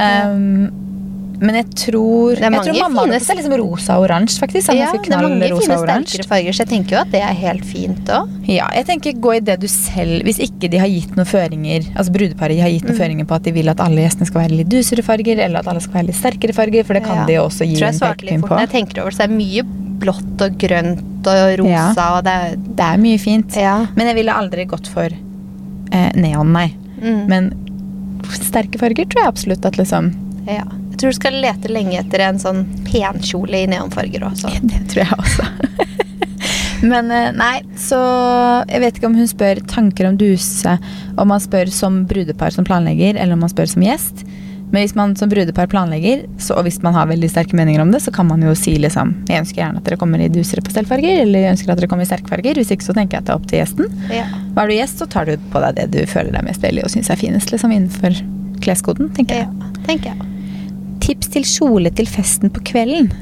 Um, 0.00 0.85
Men 1.40 1.54
jeg 1.58 1.66
tror 1.76 2.34
Det 2.36 2.38
er 2.38 2.46
Jeg 2.46 2.52
mange 2.52 2.72
tror 2.72 2.90
mamma 2.90 3.02
er 3.16 3.20
liksom 3.20 3.54
rosa 3.60 3.96
og 3.98 4.04
oransje, 4.06 4.38
faktisk. 4.40 4.72
Ja, 4.72 4.90
det 4.92 5.10
er 5.12 5.22
mange 5.22 5.48
fine 5.60 5.78
sterkere 5.82 6.26
farger, 6.30 6.52
så 6.56 6.64
jeg 6.64 6.70
tenker 6.70 6.96
jo 6.96 7.00
at 7.02 7.10
det 7.12 7.20
er 7.22 7.34
helt 7.42 7.64
fint 7.68 8.08
òg. 8.08 8.30
Ja, 8.48 8.68
jeg 8.74 8.86
tenker 8.86 9.12
gå 9.20 9.34
i 9.36 9.40
det 9.40 9.58
du 9.60 9.66
selv 9.68 10.22
Hvis 10.24 10.38
ikke 10.40 10.70
de 10.70 10.78
har 10.78 10.88
gitt 10.88 11.16
noen 11.16 11.26
føringer 11.28 11.88
Altså 11.96 12.12
brudeparet 12.14 12.60
har 12.62 12.70
gitt 12.70 12.84
Mm. 12.86 12.92
noen 12.92 13.00
føringer 13.00 13.26
på 13.26 13.34
at 13.34 13.42
de 13.42 13.52
vil 13.52 13.68
at 13.68 13.80
alle 13.80 14.04
gjestene 14.04 14.26
skal 14.28 14.42
være 14.46 14.56
litt 14.60 14.68
dusere 14.70 15.02
farger, 15.02 15.38
eller 15.42 15.58
at 15.58 15.66
alle 15.68 15.80
skal 15.80 15.94
være 16.00 16.06
litt 16.06 16.16
sterkere 16.20 16.54
farger, 16.54 16.84
for 16.86 16.94
det 16.94 17.02
kan 17.04 17.26
de 17.26 17.32
jo 17.34 17.42
også 17.48 17.66
gi 17.66 17.82
en 17.82 17.98
pekepinn 17.98 18.42
på. 18.46 18.58
Jeg 18.60 18.70
tenker 18.70 19.00
over 19.02 19.10
det, 19.10 19.16
så 19.18 19.24
er 19.24 19.28
det 19.32 19.36
mye 19.36 19.62
blått 19.98 20.42
og 20.46 20.58
grønt 20.60 21.26
og 21.26 21.58
rosa, 21.58 21.70
Ja. 21.96 22.16
og 22.18 22.24
det 22.24 22.32
er 22.32 22.56
Det 22.56 22.84
er 22.86 22.96
mye 22.98 23.18
fint. 23.18 23.56
Ja. 23.56 23.86
Men 23.96 24.06
jeg 24.06 24.14
ville 24.16 24.32
aldri 24.32 24.64
gått 24.66 24.86
for 24.86 25.08
eh, 25.92 26.10
neon, 26.14 26.52
nei. 26.52 26.68
Mm. 27.02 27.26
Men 27.28 27.52
sterke 28.40 28.78
farger 28.78 29.06
tror 29.06 29.22
jeg 29.22 29.28
absolutt 29.32 29.64
at 29.68 29.76
liksom 29.78 30.12
ja. 30.46 30.64
Jeg 30.96 31.02
tror 31.02 31.12
du 31.12 31.16
skal 31.18 31.34
lete 31.44 31.68
lenge 31.68 31.98
etter 32.00 32.22
en 32.24 32.38
sånn 32.40 32.62
penkjole 32.86 33.58
i 33.58 33.66
neonfarger 33.68 34.22
også. 34.24 34.48
Det 34.70 34.78
tror 34.88 35.02
jeg 35.02 35.18
også. 35.20 35.44
Men 36.90 37.10
eh, 37.12 37.34
nei, 37.36 37.58
så 37.76 37.98
Jeg 38.70 38.80
vet 38.80 38.96
ikke 38.96 39.10
om 39.10 39.18
hun 39.18 39.28
spør 39.28 39.60
tanker 39.68 40.08
om 40.08 40.16
duse, 40.16 40.72
om 41.20 41.28
man 41.28 41.42
spør 41.44 41.68
som 41.68 42.06
brudepar 42.08 42.54
som 42.54 42.64
planlegger, 42.64 43.12
eller 43.12 43.36
om 43.36 43.44
man 43.44 43.52
spør 43.52 43.68
som 43.74 43.84
gjest. 43.84 44.24
Men 44.72 44.86
hvis 44.86 44.96
man 44.96 45.12
som 45.20 45.28
brudepar 45.28 45.68
planlegger, 45.68 46.24
så, 46.40 46.56
og 46.56 46.64
hvis 46.64 46.80
man 46.82 46.96
har 46.96 47.10
veldig 47.10 47.28
sterke 47.28 47.60
meninger 47.60 47.84
om 47.84 47.92
det, 47.92 48.00
så 48.02 48.14
kan 48.16 48.26
man 48.30 48.40
jo 48.42 48.54
si 48.56 48.78
liksom 48.80 49.12
Jeg 49.28 49.44
ønsker 49.44 49.62
gjerne 49.62 49.82
at 49.82 49.90
dere 49.90 49.98
kommer 50.00 50.22
i 50.24 50.30
dusere 50.32 50.64
pastellfarger, 50.64 51.20
eller 51.26 51.44
jeg 51.44 51.58
ønsker 51.58 51.74
at 51.74 51.82
dere 51.82 51.90
kommer 51.92 52.08
i 52.08 52.10
sterkfarger. 52.10 52.56
Hvis 52.56 52.72
ikke 52.72 52.88
så 52.88 52.96
tenker 52.96 53.18
jeg 53.18 53.26
at 53.26 53.28
det 53.28 53.34
er 53.34 53.42
opp 53.42 53.50
til 53.52 53.60
gjesten. 53.60 54.00
Ja. 54.16 54.30
Er 54.56 54.72
du 54.72 54.78
gjest, 54.78 55.04
så 55.04 55.10
tar 55.12 55.28
du 55.28 55.36
på 55.52 55.60
deg 55.66 55.76
det 55.76 55.90
du 55.92 56.00
føler 56.08 56.32
deg 56.40 56.48
mest 56.48 56.64
veldig 56.64 56.88
og 56.88 56.96
syns 56.96 57.12
er 57.12 57.20
finest 57.20 57.52
liksom 57.52 57.76
innenfor 57.76 58.16
kleskoden, 58.64 59.12
tenker 59.12 59.44
jeg. 59.44 59.52
ja, 59.52 59.84
tenker 59.84 60.14
jeg. 60.14 60.32
Tips 61.06 61.30
til 61.30 61.46
kjole 61.46 61.92
til 61.94 62.08
festen 62.10 62.50
på 62.52 62.62
kvelden. 62.66 63.12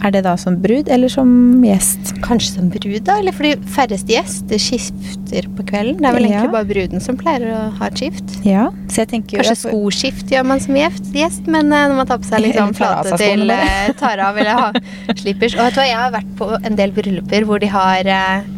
Er 0.00 0.14
det 0.14 0.22
da 0.24 0.32
som 0.40 0.54
brud 0.62 0.88
eller 0.88 1.10
som 1.12 1.28
gjest? 1.60 2.14
Kanskje 2.24 2.54
som 2.56 2.70
brud, 2.72 3.02
da? 3.04 3.18
Eller 3.20 3.34
fordi 3.36 3.50
færreste 3.68 4.14
gjester 4.14 4.62
skifter 4.62 5.48
på 5.58 5.66
kvelden. 5.68 5.98
Det 6.00 6.08
er 6.08 6.16
vel 6.16 6.24
Ja. 6.24 6.30
egentlig 6.38 6.52
bare 6.54 6.68
bruden 6.70 7.02
som 7.04 7.18
pleier 7.20 7.44
å 7.52 7.58
ha 7.76 7.86
et 7.90 8.00
skift. 8.00 8.32
Ja, 8.46 8.70
så 8.88 9.02
jeg 9.04 9.08
tenker 9.12 9.36
jo 9.36 9.42
Kanskje 9.44 9.68
skoskift 9.68 10.32
gjør 10.32 10.46
man 10.48 10.60
som 10.64 10.74
gjest, 10.74 11.46
men 11.46 11.68
eh, 11.70 11.88
når 11.92 11.96
man 12.00 12.06
tar 12.08 12.18
på 12.22 12.30
seg 12.30 12.46
liksom 12.46 12.72
flate 12.80 13.18
til 13.20 13.50
eh, 13.50 13.92
tar 14.00 14.24
av 14.24 14.38
eller 14.40 14.56
ha 14.56 14.72
slippers. 15.14 15.54
Og 15.58 15.66
vet 15.68 15.76
du 15.76 15.80
hva, 15.82 15.86
jeg 15.92 16.00
har 16.00 16.16
vært 16.16 16.32
på 16.40 16.48
en 16.64 16.80
del 16.80 16.96
brylluper 16.96 17.44
hvor 17.44 17.60
de 17.60 17.68
har 17.68 18.08
eh, 18.08 18.48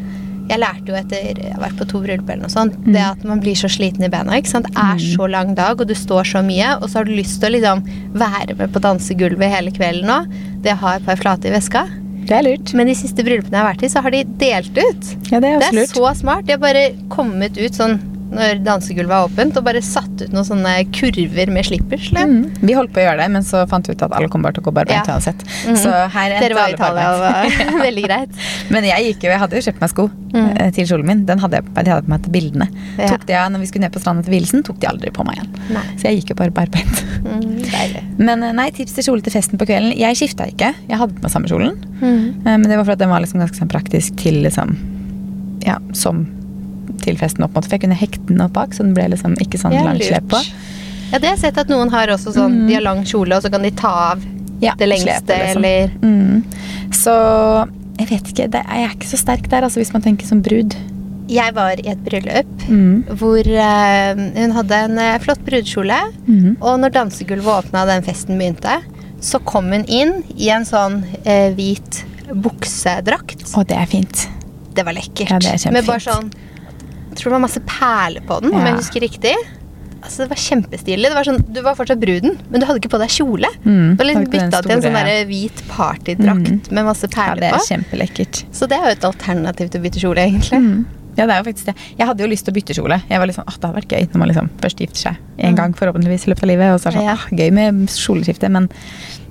Jeg 0.53 0.61
lærte 0.61 0.93
jo 0.93 0.99
etter 0.99 1.41
Jeg 1.41 1.55
har 1.55 1.63
vært 1.63 1.79
på 1.81 1.89
to 1.89 2.03
bryllup 2.03 2.29
eller 2.29 2.45
noe 2.45 2.53
sånt. 2.53 2.77
Mm. 2.85 2.93
Det 2.93 3.05
at 3.07 3.25
man 3.29 3.41
blir 3.43 3.57
så 3.59 3.71
sliten 3.73 4.05
i 4.05 4.11
bena. 4.13 4.37
ikke 4.37 4.53
sant? 4.53 4.69
Det 4.69 4.85
er 4.85 5.01
så 5.17 5.29
lang 5.31 5.55
dag, 5.59 5.81
og 5.81 5.89
du 5.89 5.97
står 5.97 6.29
så 6.35 6.45
mye, 6.45 6.77
og 6.79 6.91
så 6.91 7.01
har 7.01 7.09
du 7.09 7.17
lyst 7.17 7.41
til 7.41 7.51
å 7.51 7.57
liksom 7.57 7.85
være 8.21 8.59
med 8.61 8.75
på 8.75 8.85
dansegulvet 8.85 9.57
hele 9.57 9.73
kvelden 9.75 10.09
nå. 10.13 10.21
Det 10.63 10.77
å 10.77 10.81
ha 10.85 10.97
et 10.99 11.09
par 11.09 11.21
flate 11.21 11.49
i 11.49 11.55
veska. 11.55 11.87
Det 12.23 12.37
er 12.37 12.45
lurt. 12.47 12.71
Men 12.79 12.87
de 12.87 12.95
siste 12.97 13.25
bryllupene 13.27 13.57
jeg 13.57 13.65
har 13.65 13.73
vært 13.73 13.83
i, 13.83 13.91
så 13.91 14.03
har 14.05 14.15
de 14.15 14.23
delt 14.41 14.79
ut. 14.79 15.13
Ja, 15.33 15.41
det 15.43 15.57
er 15.57 15.63
Det 15.65 15.73
er 15.73 15.91
så 15.91 16.13
smart. 16.21 16.47
De 16.47 16.55
har 16.55 16.63
bare 16.63 16.91
kommet 17.13 17.59
ut 17.59 17.75
sånn 17.75 17.99
når 18.33 18.63
dansegulvet 18.65 19.13
er 19.17 19.27
åpent, 19.29 19.57
og 19.61 19.65
bare 19.67 19.83
satt 19.85 20.23
ut 20.25 20.33
noen 20.33 20.47
sånne 20.49 20.73
kurver 20.97 21.51
med 21.53 21.67
slippers. 21.69 22.09
liksom. 22.13 22.33
Mm. 22.33 22.67
Vi 22.67 22.73
holdt 22.79 22.93
på 22.95 23.03
å 23.03 23.05
gjøre 23.07 23.21
det, 23.23 23.29
men 23.35 23.43
så 23.47 23.63
fant 23.69 23.87
vi 23.87 23.93
ut 23.97 24.03
at 24.07 24.13
alle 24.17 24.29
kom 24.33 24.43
bare 24.43 24.57
til 24.57 24.63
å 24.65 24.67
gå 24.71 24.75
barbeint 24.81 25.07
Ja. 25.07 25.15
uansett. 25.19 25.45
Så 25.77 25.93
her 26.17 26.35
Dere 26.41 26.55
var 26.57 26.69
i 26.69 26.77
Italia, 26.77 27.13
det 27.13 27.21
var 27.21 27.83
veldig 27.89 28.05
greit. 28.09 28.31
Men 28.73 28.85
jeg 28.89 29.05
gikk 29.13 29.25
jo, 29.27 29.31
jeg 29.35 29.39
hadde 29.43 29.57
jo 29.61 29.65
kjøpt 29.71 29.81
meg 29.85 29.91
sko 29.93 30.11
Mm. 30.33 30.47
eh, 30.57 30.71
til 30.73 30.87
kjolen 30.89 31.05
min. 31.05 31.27
Den 31.29 31.39
hadde 31.43 31.59
jeg, 31.59 31.65
de 31.77 31.91
hadde 31.93 32.07
på 32.07 32.09
meg 32.09 32.23
til 32.25 32.33
bildene. 32.33 32.67
Ja. 32.97 33.09
Tok 33.13 33.27
de 33.29 33.35
når 33.53 33.61
vi 33.61 33.67
skulle 33.69 33.85
ned 33.85 33.93
på 33.93 34.01
stranda 34.01 34.23
til 34.25 34.33
vielsen, 34.33 34.63
tok 34.65 34.79
de 34.81 34.87
aldri 34.89 35.11
på 35.13 35.27
meg 35.29 35.37
igjen. 35.37 35.51
Nei. 35.77 35.83
Så 36.01 36.09
jeg 36.09 36.23
gikk 36.23 36.31
jo 36.33 36.37
bare 36.41 36.55
barbeint. 36.57 37.03
Mm. 37.21 38.17
Men 38.27 38.43
eh, 38.49 38.53
nei, 38.57 38.71
tips 38.73 38.95
til 38.97 39.05
kjole 39.11 39.21
til 39.27 39.35
festen 39.37 39.61
på 39.61 39.67
kvelden. 39.69 39.93
Jeg 39.99 40.17
skifta 40.17 40.47
ikke. 40.49 40.73
Jeg 40.89 40.97
hadde 41.03 41.19
på 41.19 41.27
meg 41.27 41.35
samme 41.35 41.51
kjolen. 41.53 41.77
Mm. 42.01 42.47
Eh, 42.47 42.57
Men 42.57 42.65
det 42.65 42.79
var 42.81 42.85
for 42.89 42.93
at 42.97 43.03
den 43.05 43.13
var 43.13 43.21
liksom 43.21 43.45
ganske 43.45 43.61
sånn 43.61 43.69
praktisk 43.69 44.17
til 44.25 44.41
liksom 44.47 44.73
Ja, 45.67 45.77
som 45.93 46.25
til 47.03 47.19
festen 47.21 47.45
opp 47.45 47.55
mot. 47.55 47.65
For 47.67 47.77
jeg 47.77 47.85
kunne 47.85 47.99
hekte 47.99 48.27
den 48.31 48.41
opp 48.45 48.53
bak, 48.57 48.73
så 48.75 48.85
den 48.87 48.95
ble 48.97 49.09
liksom 49.13 49.35
ikke 49.43 49.59
sånn 49.61 49.75
lang 49.85 49.99
slep 50.01 50.29
på. 50.33 50.41
Ja, 51.13 51.19
det 51.19 51.27
har 51.29 51.35
jeg 51.37 51.43
sett 51.45 51.59
at 51.61 51.69
noen 51.69 51.91
har 51.93 52.09
også 52.09 52.33
sånn, 52.33 52.55
Mm. 52.63 52.69
de 52.69 52.75
har 52.79 52.83
lang 52.87 53.03
kjole, 53.05 53.37
og 53.37 53.43
så 53.45 53.51
kan 53.53 53.63
de 53.63 53.71
ta 53.71 53.89
av 54.13 54.23
Ja, 54.63 54.73
det 54.79 54.89
lengste, 54.89 55.27
liksom. 55.27 55.65
eller 55.65 55.91
Mm. 56.01 56.45
Så 56.95 57.69
jeg 57.99 58.09
vet 58.09 58.25
ikke. 58.33 58.51
Det, 58.51 58.63
jeg 58.65 58.85
er 58.87 58.95
ikke 58.97 59.11
så 59.11 59.19
sterk 59.19 59.49
der, 59.51 59.63
altså, 59.67 59.81
hvis 59.83 59.93
man 59.93 60.03
tenker 60.03 60.27
som 60.27 60.41
brud. 60.43 60.75
Jeg 61.29 61.55
var 61.55 61.73
i 61.79 61.89
et 61.89 62.03
bryllup 62.05 62.47
Mm. 62.69 63.05
hvor 63.19 63.39
uh, 63.41 64.15
hun 64.41 64.51
hadde 64.53 64.73
en 64.73 64.99
uh, 64.99 65.19
flott 65.19 65.45
brudekjole, 65.45 66.01
Mhm. 66.27 66.57
og 66.61 66.81
når 66.81 66.91
dansegulvet 66.93 67.65
åpna 67.65 67.83
og 67.83 67.89
den 67.89 68.03
festen 68.03 68.39
begynte, 68.39 68.81
så 69.21 69.39
kom 69.45 69.71
hun 69.71 69.85
inn 69.87 70.25
i 70.39 70.49
en 70.51 70.65
sånn 70.65 71.05
uh, 71.27 71.51
hvit 71.55 72.05
buksedrakt. 72.35 73.45
Og 73.57 73.67
det 73.69 73.77
er 73.77 73.87
fint. 73.87 74.29
Det 74.75 74.85
var 74.87 74.95
lekkert. 74.97 75.31
Ja, 75.31 75.39
det 75.39 75.53
er 75.53 75.59
kjempefint. 75.59 75.73
Med 75.73 75.87
bare 75.87 76.01
sånn 76.01 76.33
Jeg 77.13 77.19
tror 77.21 77.29
det 77.31 77.37
var 77.37 77.43
masse 77.45 77.61
perler 77.69 78.25
på 78.25 78.41
den, 78.43 78.55
om 78.57 78.65
jeg 78.67 78.79
husker 78.81 79.05
riktig. 79.05 79.35
Altså, 80.03 80.25
det 80.25 80.31
var 80.33 80.41
kjempestilig. 80.43 81.05
Det 81.07 81.15
var 81.15 81.27
sånn, 81.29 81.43
du 81.53 81.61
var 81.63 81.77
fortsatt 81.79 82.01
bruden, 82.03 82.39
men 82.51 82.59
du 82.63 82.67
hadde 82.67 82.81
ikke 82.81 82.91
på 82.91 82.99
deg 82.99 83.13
kjole. 83.13 83.47
Mm. 83.63 83.93
Du 83.95 84.01
var 84.03 84.09
liksom 84.09 84.25
bytta 84.33 84.63
til 84.65 84.73
en 84.75 84.83
sånn 84.83 84.97
der 84.99 85.27
hvit 85.29 85.63
partydrakt 85.69 86.49
Mm. 86.49 86.73
med 86.73 86.85
masse 86.89 87.07
Ja, 87.13 87.35
det 87.37 87.45
er 87.53 87.53
på. 87.53 87.67
kjempelekkert. 87.69 88.43
Så 88.51 88.67
det 88.67 88.79
er 88.81 88.89
jo 88.89 88.97
et 88.97 89.05
alternativ 89.05 89.71
til 89.71 89.81
å 89.81 89.85
bytte 89.85 90.01
kjole, 90.03 90.17
egentlig. 90.27 90.59
Mm. 90.59 90.87
Ja, 91.15 91.27
det 91.27 91.35
er 91.37 91.43
jo 91.43 91.53
faktisk 91.53 91.67
det. 91.67 91.75
Jeg 91.99 92.07
hadde 92.09 92.21
jo 92.25 92.27
lyst 92.33 92.45
til 92.47 92.55
å 92.55 92.57
bytte 92.57 92.75
kjole. 92.75 93.03
Jeg 93.11 93.19
var 93.21 93.27
liksom, 93.29 93.45
åh, 93.47 93.55
Det 93.61 93.69
hadde 93.69 93.77
vært 93.83 93.93
gøy 93.93 94.09
når 94.13 94.19
man 94.19 94.29
liksom 94.33 94.49
først 94.63 94.79
gifter 94.81 94.97
seg 94.97 95.17
en 95.39 95.53
Mm. 95.53 95.57
gang 95.57 95.73
forhåpentligvis 95.75 96.25
i 96.27 96.31
løpet 96.33 96.43
av 96.43 96.49
livet. 96.49 96.73
Og 96.73 96.81
så 96.81 96.87
er 96.89 96.93
det 96.93 97.01
sånn, 97.05 97.13
åh, 97.13 97.39
gøy 97.39 97.53
med 97.53 97.87
kjoleskifte, 97.93 98.51
men 98.51 98.69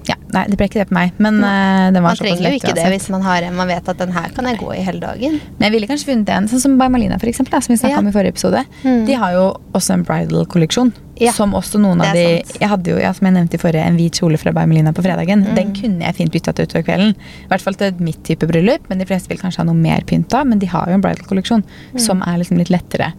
ja, 0.10 0.16
nei, 0.34 0.48
det 0.50 0.58
ble 0.58 0.66
ikke 0.66 0.80
det 0.82 0.88
på 0.90 0.96
meg. 0.98 1.12
Men 1.22 1.36
uh, 1.44 1.92
den 1.94 2.02
var 2.02 2.16
Man 2.16 2.18
trenger 2.18 2.48
jo 2.50 2.58
ikke 2.58 2.74
det 2.74 2.82
uansett. 2.82 2.94
hvis 2.96 3.10
man 3.14 3.22
har 3.22 3.44
en 3.46 3.56
man 3.56 3.68
vet 3.70 3.88
at 3.88 3.98
den 4.02 4.12
her 4.16 4.30
kan 4.34 4.46
jeg 4.50 4.58
gå 4.58 4.72
i 4.74 4.82
hele 4.82 5.00
dagen. 5.00 5.40
Men 5.60 5.68
jeg 5.68 5.72
ville 5.76 5.88
kanskje 5.92 6.08
funnet 6.10 6.30
en, 6.34 6.48
sånn 6.50 6.60
som 6.64 6.78
By 6.80 6.88
Malina, 6.90 7.20
for 7.22 7.30
eksempel, 7.30 7.52
da, 7.54 7.60
som 7.62 7.74
vi 7.76 7.78
snakket 7.78 7.98
Ja. 7.98 8.00
om 8.02 8.08
i 8.10 8.12
forrige 8.16 8.34
episode. 8.34 8.64
Mm. 8.84 9.06
De 9.06 9.14
har 9.22 9.32
jo 9.34 9.44
også 9.78 9.94
en 9.94 10.04
bridal-kolleksjon. 10.08 10.92
Ja, 11.22 11.32
Som 11.38 11.52
også 11.54 11.78
noen 11.78 12.02
av 12.02 12.16
de. 12.18 12.42
Jeg 12.60 12.68
hadde 12.72 12.90
jo, 12.90 12.98
ja, 12.98 13.12
som 13.14 13.28
jeg 13.28 13.36
nevnte 13.36 13.54
i 13.54 13.62
forrige, 13.62 13.84
en 13.86 13.96
hvit 14.00 14.18
kjole 14.18 14.40
fra 14.42 14.52
By 14.56 14.64
Malina 14.66 14.90
på 14.92 15.04
fredagen. 15.06 15.44
Mm. 15.46 15.56
Den 15.56 15.74
kunne 15.78 16.02
jeg 16.08 16.16
fint 16.18 16.32
bytta 16.34 16.54
til 16.58 16.66
utover 16.66 16.84
kvelden. 16.88 17.12
I 17.46 17.48
hvert 17.52 17.62
fall 17.62 17.78
til 17.78 17.94
mitt 18.02 18.24
type 18.26 18.48
bryllup, 18.50 18.90
men 18.90 18.98
de 18.98 19.06
fleste 19.06 19.30
vil 19.30 19.38
kanskje 19.38 19.62
ha 19.62 19.66
noe 19.70 19.78
mer 19.78 20.02
pynta. 20.10 20.42
Men 20.44 20.58
de 20.58 20.66
har 20.72 20.88
jo 20.90 20.98
en 20.98 21.02
bridal-kolleksjon 21.06 21.62
Mm. 21.94 22.00
som 22.00 22.24
er 22.26 22.40
liksom 22.42 22.58
litt 22.58 22.70
lettere. 22.74 23.14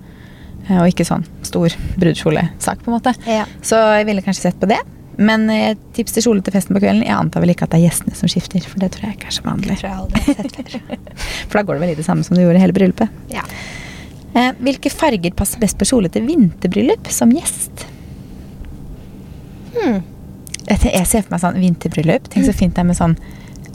eh, 0.69 0.79
Og 0.83 0.89
ikke 0.91 1.07
sånn 1.07 1.25
stor 1.43 1.69
brudekjolesak, 1.99 2.83
på 2.83 2.91
en 2.91 2.99
måte. 2.99 3.15
Så 3.63 3.77
jeg 3.99 4.07
ville 4.07 4.23
kanskje 4.23 4.49
sett 4.51 4.59
på 4.61 4.67
det. 4.69 4.79
Men 5.17 5.45
eh, 5.53 5.77
tips 5.97 6.15
til 6.17 6.25
kjole 6.27 6.45
til 6.45 6.55
festen 6.55 6.77
på 6.77 6.81
kvelden. 6.83 7.05
Jeg 7.05 7.17
antar 7.17 7.45
vel 7.45 7.53
ikke 7.53 7.67
at 7.67 7.75
det 7.75 7.81
er 7.83 7.87
gjestene 7.89 8.17
som 8.17 8.31
skifter, 8.33 8.65
for 8.65 8.81
det 8.81 8.93
tror 8.95 9.11
jeg 9.11 9.19
ikke 9.19 9.29
er 9.29 9.37
så 9.37 9.45
vanlig. 9.45 9.77
For 11.49 11.59
da 11.59 11.65
går 11.69 11.77
det 11.77 11.83
vel 11.85 11.93
i 11.93 11.99
det 11.99 12.07
samme 12.07 12.25
som 12.25 12.37
du 12.37 12.43
gjorde 12.43 12.57
i 12.61 12.63
hele 12.63 12.77
bryllupet. 12.77 13.19
Ja. 13.33 13.45
Eh, 14.33 14.55
hvilke 14.65 14.93
farger 14.93 15.35
passer 15.37 15.61
best 15.61 15.77
på 15.81 15.89
kjole 15.91 16.09
til 16.13 16.25
vinterbryllup 16.25 17.11
som 17.13 17.33
gjest? 17.37 17.85
Hmm. 19.77 20.01
Jeg 20.69 21.07
ser 21.11 21.25
for 21.27 21.35
meg 21.35 21.43
sånn 21.43 21.61
vinterbryllup. 21.61 22.31
Tenk 22.33 22.49
så 22.49 22.57
fint 22.57 22.75
det 22.77 22.85
er 22.85 22.89
med 22.89 22.97
sånn, 22.97 23.17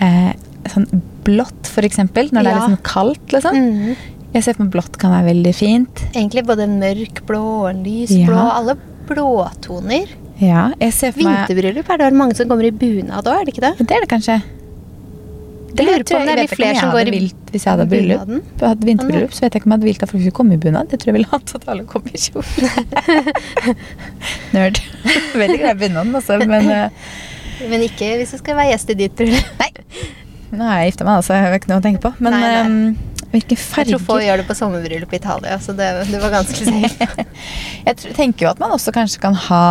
eh, 0.02 0.32
sånn 0.74 0.88
blått, 1.28 1.70
eksempel. 1.78 2.32
Når 2.34 2.44
det 2.44 2.52
er 2.52 2.58
litt 2.58 2.72
sånn 2.72 2.86
kaldt, 2.88 3.34
liksom. 3.36 3.58
Mhm. 3.58 4.14
Jeg 4.34 4.44
ser 4.44 4.58
for 4.58 4.66
meg 4.66 4.74
blått 4.74 4.98
kan 5.00 5.14
være 5.14 5.30
veldig 5.32 5.54
fint. 5.56 6.02
Egentlig 6.12 6.44
både 6.46 6.68
mørkblå 6.68 6.82
mørk 6.82 7.22
blå 7.30 7.44
og 7.70 7.84
lys 7.86 8.12
blå. 8.12 8.36
Ja. 8.36 8.50
Alle 8.60 8.76
blåtoner. 9.08 10.08
Ja, 10.38 10.68
jeg 10.78 10.94
ser 10.94 11.16
for 11.16 11.26
meg 11.26 11.48
Vinterbryllup 11.48 11.90
er 11.90 12.00
det 12.00 12.12
vel 12.12 12.20
mange 12.20 12.38
som 12.38 12.50
kommer 12.50 12.68
i 12.68 12.74
bunad 12.74 13.26
òg, 13.26 13.42
er 13.42 13.48
det 13.48 13.56
ikke 13.56 13.66
det? 13.66 13.74
Det 13.82 13.96
er 13.98 14.06
det 14.06 14.12
kanskje. 14.12 14.38
Jeg 15.78 15.86
lurer 15.86 16.04
på 16.08 16.18
om 16.18 16.26
det 16.26 16.34
er 16.34 16.40
litt 16.42 16.54
flere 16.58 16.80
som 16.80 16.94
går 16.94 17.10
i 17.10 17.14
vilt 17.14 17.50
Hvis 17.54 17.66
jeg 17.68 17.74
hadde 17.74 17.86
bryllup, 17.92 18.30
hadde 18.64 18.88
vinterbryllup, 18.88 19.34
så 19.36 19.44
vet 19.46 19.58
jeg 19.58 19.62
ikke 19.62 19.68
om 19.68 19.74
jeg 19.74 19.78
hadde 19.78 19.90
vilt 19.90 20.06
at 20.06 20.12
folk 20.12 20.24
skulle 20.24 20.38
komme 20.40 20.56
i 20.58 20.62
bunad. 20.62 20.90
Det 20.92 21.00
tror 21.02 21.12
jeg 21.12 21.18
ville 21.18 21.32
hatt 21.32 21.54
at 21.58 21.68
alle 21.74 21.86
kom 21.90 22.08
i 22.10 22.22
kjole. 22.22 22.70
Nerd. 24.56 24.80
Veldig 25.38 25.60
grei 25.62 25.74
bunaden, 25.84 26.16
altså, 26.18 26.40
men 26.46 26.72
uh... 26.72 27.12
Men 27.68 27.84
ikke 27.88 28.14
hvis 28.20 28.34
du 28.36 28.40
skal 28.40 28.58
være 28.60 28.72
gjest 28.76 28.94
i 28.94 28.98
ditt 29.00 29.18
bryllup. 29.18 29.62
Nei. 29.62 29.70
Nå 30.54 30.64
har 30.64 30.82
jeg 30.82 30.94
gifta 30.94 31.08
meg, 31.08 31.20
altså. 31.20 31.36
Jeg 31.36 31.46
har 31.46 31.60
ikke 31.60 31.72
noe 31.74 31.82
å 31.82 31.86
tenke 31.86 32.04
på. 32.06 32.14
Men 32.24 32.38
Nei, 32.38 32.42
nei. 32.48 32.66
Um, 32.66 33.24
hvilke 33.34 33.58
Jeg 33.58 33.90
tror 33.90 34.04
få 34.08 34.20
gjør 34.24 34.42
det 34.42 34.48
på 34.48 34.56
sommerbryllup 34.56 35.14
i 35.14 35.20
Italia, 35.20 35.58
så 35.62 35.76
det, 35.76 35.88
det 36.08 36.22
var 36.22 36.32
ganske 36.38 36.68
safe. 36.70 37.26
Jeg 37.88 38.14
tenker 38.16 38.48
jo 38.48 38.52
at 38.54 38.62
man 38.62 38.74
også 38.76 38.94
kanskje 38.96 39.22
kan 39.26 39.36
ha 39.50 39.66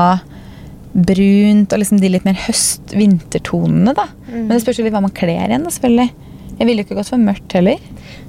brunt 0.96 1.72
og 1.72 1.82
liksom 1.82 2.00
de 2.00 2.10
litt 2.12 2.24
mer 2.26 2.38
høst-vintertonene, 2.46 3.92
da. 3.96 4.06
Mm. 4.30 4.46
Men 4.46 4.54
det 4.54 4.62
spørs 4.64 4.80
jo 4.80 4.86
litt 4.86 4.96
hva 4.96 5.04
man 5.04 5.14
kler 5.16 5.50
igjen, 5.50 5.68
selvfølgelig. 5.68 6.08
Jeg 6.56 6.68
ville 6.68 6.80
jo 6.80 6.86
ikke 6.86 6.96
gått 6.96 7.12
for 7.12 7.20
mørkt 7.20 7.56
heller. 7.58 7.82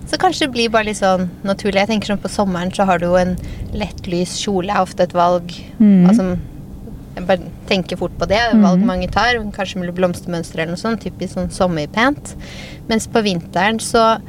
Så 0.07 0.19
kanskje 0.19 0.47
det 0.47 0.53
blir 0.55 0.71
bare 0.71 0.89
litt 0.89 0.99
sånn 0.99 1.29
naturlig. 1.47 1.81
Jeg 1.83 1.91
tenker 1.91 2.11
sånn 2.11 2.21
På 2.23 2.31
sommeren 2.31 2.71
så 2.75 2.85
har 2.87 2.99
du 2.99 3.09
jo 3.09 3.17
en 3.19 3.35
lettlys 3.75 4.37
kjole, 4.39 4.71
er 4.71 4.83
ofte 4.83 5.07
et 5.07 5.15
valg. 5.15 5.51
Mm. 5.79 6.07
Altså, 6.09 6.27
jeg 7.17 7.27
bare 7.27 7.51
tenker 7.69 7.99
fort 7.99 8.15
på 8.19 8.27
det. 8.29 8.39
Valg 8.61 8.83
mange 8.85 9.07
tar. 9.11 9.39
Kanskje 9.55 9.81
med 9.81 9.95
blomstermønster 9.97 10.61
eller 10.61 10.75
noe 10.75 10.81
sånt. 10.81 11.01
Typisk 11.03 11.33
sånn 11.35 11.51
sommerpent. 11.53 12.35
Mens 12.91 13.07
på 13.11 13.23
vinteren 13.25 13.81
så 13.83 14.19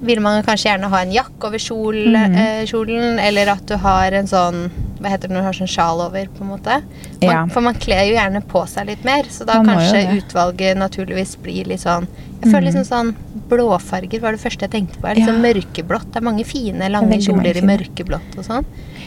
vil 0.00 0.20
man 0.20 0.42
kanskje 0.46 0.70
gjerne 0.70 0.88
ha 0.92 0.98
en 1.02 1.10
jakke 1.12 1.44
over 1.48 1.58
kjol, 1.58 1.96
Mhm. 2.12 2.36
eh, 2.36 2.64
kjolen, 2.66 3.18
eller 3.18 3.48
at 3.48 3.66
du 3.66 3.76
har 3.76 4.12
en 4.12 4.26
sånn 4.26 4.70
Hva 5.02 5.08
heter 5.10 5.26
det 5.26 5.30
når 5.34 5.40
du 5.40 5.46
har 5.48 5.52
sånn 5.52 5.66
sjal 5.68 6.00
over, 6.00 6.26
på 6.26 6.42
en 6.42 6.50
måte? 6.52 6.74
Man, 7.20 7.30
Ja. 7.30 7.46
For 7.50 7.60
man 7.60 7.74
kler 7.74 8.04
jo 8.06 8.14
gjerne 8.14 8.40
på 8.46 8.62
seg 8.68 8.86
litt 8.86 9.04
mer, 9.04 9.24
så 9.24 9.44
da 9.44 9.60
Man 9.60 9.74
kanskje 9.76 10.22
utvalget 10.22 10.76
naturligvis 10.76 11.36
blir 11.42 11.64
litt 11.66 11.80
sånn 11.80 12.06
Jeg 12.42 12.52
føler 12.52 12.70
Mhm. 12.70 12.74
liksom 12.84 12.86
sånn 12.86 13.14
Blåfarger 13.48 14.20
var 14.20 14.32
det 14.32 14.40
første 14.40 14.60
jeg 14.60 14.70
tenkte 14.70 14.98
på. 15.00 15.08
Litt 15.14 15.26
ja. 15.26 15.26
sånn 15.26 15.42
mørkeblått. 15.42 16.12
Det 16.12 16.16
er 16.16 16.20
mange 16.24 16.44
fine, 16.46 16.78
lange 16.90 17.18
kjoler 17.20 17.56
i 17.56 17.60
mørkeblått 17.60 18.38
og 18.38 18.44
sånn. 18.44 18.64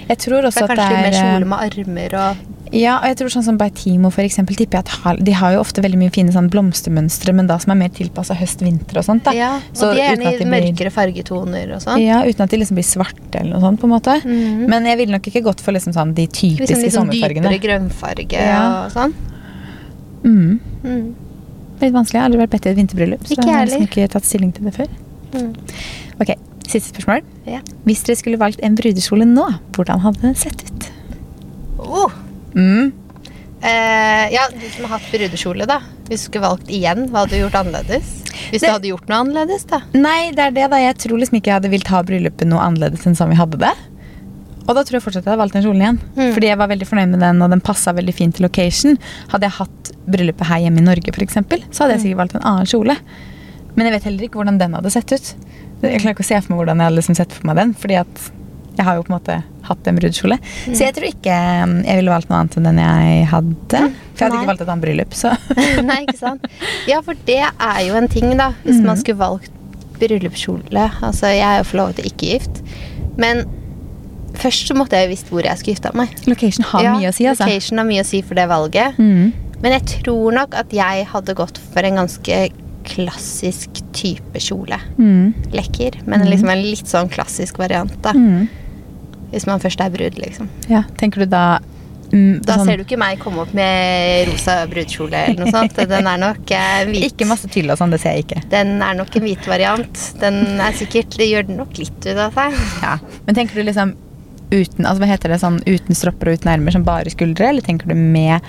Jeg 0.08 0.18
tror 0.22 0.42
Det 0.46 0.52
er 0.56 0.64
at 0.64 0.70
kanskje 0.70 0.86
er 0.86 0.92
litt 0.92 1.06
mer 1.06 1.14
er 1.14 1.40
kjole 1.40 1.46
med 1.50 1.60
armer 1.66 2.14
og 2.20 2.38
Ja, 2.76 2.98
og 3.00 3.06
jeg 3.08 3.18
tror 3.18 3.30
sånn 3.32 3.44
som 3.46 3.58
Beitimo 3.58 4.10
for 4.12 4.22
eksempel, 4.26 4.56
tipper 4.58 4.82
jeg 4.82 4.86
at 5.06 5.24
de 5.24 5.32
har 5.32 5.54
jo 5.54 5.60
ofte 5.62 5.82
veldig 5.82 5.98
mye 6.02 6.12
fine 6.12 6.32
sånn 6.34 6.50
blomstermønstre, 6.52 7.34
men 7.34 7.48
da 7.48 7.58
som 7.62 7.72
er 7.72 7.76
mer 7.76 7.90
tilpassa 7.90 8.36
høst-vinter 8.36 8.98
og 9.00 9.06
sånt. 9.06 9.24
da. 9.24 9.32
Ja, 9.32 9.52
og 9.56 9.78
Så 9.78 9.94
de 9.94 10.02
er 10.02 10.16
gjerne 10.18 10.34
i 10.34 10.38
blir- 10.44 10.74
mørkere 10.74 10.92
fargetoner 10.92 11.74
og 11.76 11.82
sånn. 11.82 12.02
Ja, 12.04 12.24
uten 12.26 12.42
at 12.42 12.50
de 12.50 12.58
liksom 12.58 12.76
blir 12.76 12.84
svarte 12.84 13.40
eller 13.40 13.54
noe 13.54 13.62
sånt, 13.62 13.80
på 13.80 13.86
en 13.86 13.94
måte. 13.94 14.18
Mhm. 14.26 14.68
Men 14.68 14.84
jeg 14.86 14.98
ville 14.98 15.12
nok 15.14 15.22
ikke 15.24 15.44
gått 15.44 15.62
for 15.62 15.72
liksom 15.72 15.94
sånn 15.94 16.14
de 16.14 16.28
typiske 16.28 16.68
Liksom 16.76 16.90
sånn 16.90 17.10
sommerfargene. 17.10 17.48
dypere 17.48 17.62
grønnfarge 17.62 18.34
Ja. 18.34 18.86
og 18.86 18.92
sånn. 18.92 19.14
Mm. 20.24 20.60
Mm. 20.84 21.14
Litt 21.82 21.94
vanskelig. 21.94 22.14
Jeg 22.14 22.22
har 22.22 22.30
aldri 22.30 22.42
vært 22.46 22.50
bedt 22.56 22.66
i 22.66 22.70
et 22.70 22.78
vinterbryllup, 22.78 23.24
så 23.28 23.36
jeg 23.38 23.46
har 23.46 23.66
liksom 23.68 23.88
ikke 23.88 24.10
tatt 24.10 24.24
stilling 24.24 24.52
til 24.54 24.66
det 24.66 24.74
før. 24.74 24.88
Mm. 25.34 25.56
Ok, 26.22 26.36
Siste 26.66 26.92
spørsmål. 26.94 27.24
Ja. 27.48 27.62
Hvis 27.86 28.04
dere 28.08 28.18
skulle 28.20 28.40
valgt 28.42 28.62
en 28.66 28.76
brudekjole 28.78 29.28
nå, 29.30 29.46
hvordan 29.76 30.02
hadde 30.04 30.22
den 30.26 30.36
sett 30.40 30.64
ut? 30.66 30.88
Oh. 31.80 32.12
Mm. 32.56 32.92
Eh, 33.66 34.26
ja, 34.34 34.46
du 34.52 34.66
som 34.74 34.86
har 34.86 35.00
hatt 35.00 35.10
brudekjole, 35.12 35.66
da. 35.70 35.80
Hvis 36.10 36.26
du 36.26 36.30
skulle 36.30 36.46
valgt 36.46 36.70
igjen, 36.70 37.08
hva 37.10 37.24
hadde 37.24 37.38
du 37.38 37.44
gjort 37.44 37.60
annerledes? 37.62 38.12
Hvis 38.52 38.62
Det- 38.62 38.68
du 38.70 38.74
hadde 38.74 38.90
gjort 38.92 39.08
noe 39.10 39.20
annerledes, 39.24 39.66
da. 39.66 39.82
Nei, 39.94 40.32
det 40.32 40.40
er 40.40 40.52
det 40.52 40.70
da. 40.70 40.78
Jeg 40.78 40.98
tror 40.98 41.18
liksom 41.20 41.38
ikke 41.40 41.50
jeg 41.50 41.62
hadde 41.62 41.70
vilt 41.72 41.88
ha 41.88 42.02
bryllupet 42.04 42.48
noe 42.48 42.60
annerledes 42.60 43.06
enn 43.08 43.16
som 43.16 43.30
vi 43.30 43.36
hadde 43.36 43.58
det. 43.58 43.74
Og 44.68 44.74
da 44.74 44.82
tror 44.82 44.98
jeg 44.98 45.04
fortsatt 45.04 45.26
jeg 45.26 45.32
hadde 45.34 45.42
valgt 45.44 45.54
den 45.54 45.64
kjolen 45.64 45.82
igjen. 45.82 46.00
Mm. 46.18 46.34
Fordi 46.34 46.48
jeg 46.48 46.58
var 46.58 46.68
veldig 46.68 46.88
fornøyd 46.90 47.10
med 47.10 47.20
den, 47.20 47.42
og 47.42 47.50
den 47.52 47.62
passa 47.62 47.94
veldig 47.94 48.14
fint 48.14 48.36
til 48.36 48.44
location. 48.48 48.98
Hadde 49.30 49.42
jeg 49.46 49.52
hatt 49.52 49.92
bryllupet 50.10 50.46
her 50.48 50.58
hjemme 50.66 50.80
i 50.82 50.86
Norge, 50.86 51.14
for 51.14 51.22
eksempel, 51.22 51.62
så 51.70 51.86
hadde 51.86 51.98
jeg 51.98 52.02
sikkert 52.06 52.18
valgt 52.18 52.36
en 52.36 52.42
annen 52.42 52.66
kjole. 52.66 52.98
Men 53.76 53.90
jeg 53.90 53.98
vet 53.98 54.08
heller 54.10 54.28
ikke 54.28 54.40
hvordan 54.40 54.60
den 54.62 54.76
hadde 54.78 54.94
sett 54.94 55.12
ut. 55.12 55.36
Jeg 55.84 56.02
klarer 56.02 56.16
ikke 56.16 56.26
å 56.26 56.32
se 56.32 56.40
for 56.42 56.54
meg 56.54 56.62
hvordan 56.62 56.82
jeg 56.82 56.90
hadde 56.90 57.00
liksom 57.02 57.18
sett 57.20 57.36
for 57.36 57.50
meg 57.50 57.60
den. 57.60 57.74
Fordi 57.78 57.98
at 58.00 58.26
jeg 58.76 58.84
har 58.88 58.98
jo 58.98 59.04
på 59.08 59.12
en 59.12 59.16
måte 59.16 59.36
hatt 59.66 59.88
en 59.88 59.98
brudekjole. 60.00 60.38
Så 60.68 60.82
jeg 60.84 60.96
tror 60.96 61.08
ikke 61.08 61.36
um, 61.64 61.76
jeg 61.86 62.00
ville 62.00 62.12
valgt 62.12 62.32
noe 62.32 62.42
annet 62.42 62.58
enn 62.60 62.70
den 62.70 62.80
jeg 62.82 63.28
hadde. 63.32 63.82
For 63.82 64.24
jeg 64.24 64.26
hadde 64.26 64.32
Nei. 64.36 64.40
ikke 64.42 64.52
valgt 64.52 64.64
et 64.66 64.72
annet 64.74 64.86
bryllup, 64.88 65.16
så 65.16 65.34
Nei, 65.90 66.00
ikke 66.06 66.18
sant? 66.20 66.48
Ja, 66.90 67.02
for 67.06 67.20
det 67.28 67.42
er 67.46 67.84
jo 67.88 68.00
en 68.00 68.10
ting, 68.12 68.32
da. 68.40 68.52
Hvis 68.66 68.82
man 68.84 69.00
skulle 69.00 69.22
valgt 69.22 69.52
bryllupskjole. 70.00 70.90
Altså, 71.08 71.32
jeg 71.32 71.46
er 71.48 71.62
jo 71.62 71.70
forlovet 71.70 72.02
og 72.04 72.10
ikke 72.10 72.34
gift. 72.34 72.60
Men 73.20 73.46
først 74.36 74.68
så 74.68 74.76
måtte 74.76 75.00
jeg 75.00 75.08
jo 75.08 75.14
visst 75.14 75.32
hvor 75.32 75.48
jeg 75.48 75.62
skulle 75.62 75.78
gifte 75.78 75.94
meg. 75.96 76.12
location 76.28 76.68
har 76.74 76.84
Ja, 76.84 76.94
mye 77.00 77.12
å 77.12 77.16
si, 77.16 77.28
altså. 77.32 77.48
Location 77.48 77.80
har 77.80 77.88
mye 77.88 78.04
å 78.04 78.08
si 78.08 78.20
for 78.26 78.36
det 78.40 78.50
valget. 78.52 79.00
Mm. 79.00 79.32
Men 79.64 79.78
jeg 79.78 80.02
tror 80.04 80.36
nok 80.36 80.58
at 80.60 80.74
jeg 80.76 81.08
hadde 81.14 81.38
gått 81.38 81.62
for 81.72 81.88
en 81.88 82.02
ganske 82.04 82.42
klassisk 82.88 83.82
type 83.96 84.42
kjole. 84.42 84.78
Mm. 85.00 85.34
Lekker, 85.56 86.02
men 86.06 86.26
liksom 86.30 86.52
en 86.54 86.64
litt 86.66 86.90
sånn 86.90 87.10
klassisk 87.12 87.60
variant, 87.62 87.94
da. 88.06 88.14
Mm. 88.16 88.48
Hvis 89.32 89.48
man 89.50 89.60
først 89.64 89.82
er 89.84 89.92
brud, 89.94 90.20
liksom. 90.22 90.50
Ja, 90.72 90.84
tenker 91.00 91.26
du 91.26 91.32
da 91.32 91.58
mm, 92.14 92.44
Da 92.46 92.56
sånn- 92.60 92.70
ser 92.70 92.78
du 92.80 92.86
ikke 92.86 93.00
meg 93.02 93.20
komme 93.20 93.42
opp 93.44 93.52
med 93.58 94.30
rosa 94.30 94.62
brudekjole 94.72 95.24
eller 95.32 95.44
noe 95.44 95.52
sånt. 95.52 95.76
Den 95.92 96.08
er 96.08 96.22
nok 96.22 96.54
eh, 96.56 96.86
hvit. 96.92 97.10
Ikke 97.10 97.28
masse 97.28 97.50
tyll 97.52 97.74
og 97.74 97.80
sånn, 97.82 97.92
det 97.92 98.00
ser 98.04 98.16
jeg 98.16 98.28
ikke. 98.28 98.46
Den 98.54 98.78
er 98.86 98.96
nok 98.96 99.18
en 99.18 99.26
hvit 99.28 99.50
variant. 99.50 100.06
Den 100.22 100.40
er 100.64 100.78
sikkert 100.78 101.18
Det 101.20 101.28
gjør 101.28 101.50
den 101.50 101.60
nok 101.60 101.76
litt 101.82 102.00
ut 102.06 102.16
av 102.16 102.38
seg. 102.38 102.56
Ja. 102.86 102.96
Men 103.26 103.40
tenker 103.42 103.60
du 103.60 103.66
liksom 103.68 103.96
uten 104.54 104.86
altså 104.86 105.02
hva 105.02 105.10
heter 105.10 105.32
det, 105.34 105.42
sånn 105.42 105.58
uten 105.66 105.98
stropper 105.98 106.30
og 106.30 106.38
uten 106.40 106.52
ermer, 106.54 106.72
som 106.76 106.86
bare 106.88 107.12
skuldre? 107.12 107.50
Eller 107.50 107.66
tenker 107.66 107.90
du 107.90 107.98
med 107.98 108.46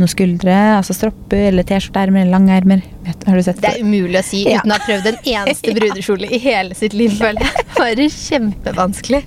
noen 0.00 0.10
skuldre, 0.10 0.54
altså 0.78 0.94
stropper 0.96 1.48
eller 1.50 1.66
T-skjorteermer 1.68 2.24
eller 2.24 2.34
lange 2.36 2.56
ermer? 2.56 2.82
Har 3.26 3.36
du 3.38 3.42
sett 3.46 3.60
Det 3.62 3.70
er 3.74 3.82
umulig 3.84 4.18
å 4.20 4.24
si 4.26 4.42
Ja. 4.48 4.60
uten 4.62 4.72
å 4.72 4.78
ha 4.78 4.86
prøvd 4.86 5.06
en 5.12 5.18
eneste 5.34 5.74
brudekjole 5.78 6.28
i 6.32 6.40
hele 6.42 6.74
sitt 6.78 6.96
liv, 6.96 7.14
føler 7.18 7.44
jeg. 7.46 7.66
Bare 7.78 8.08
kjempevanskelig. 8.10 9.22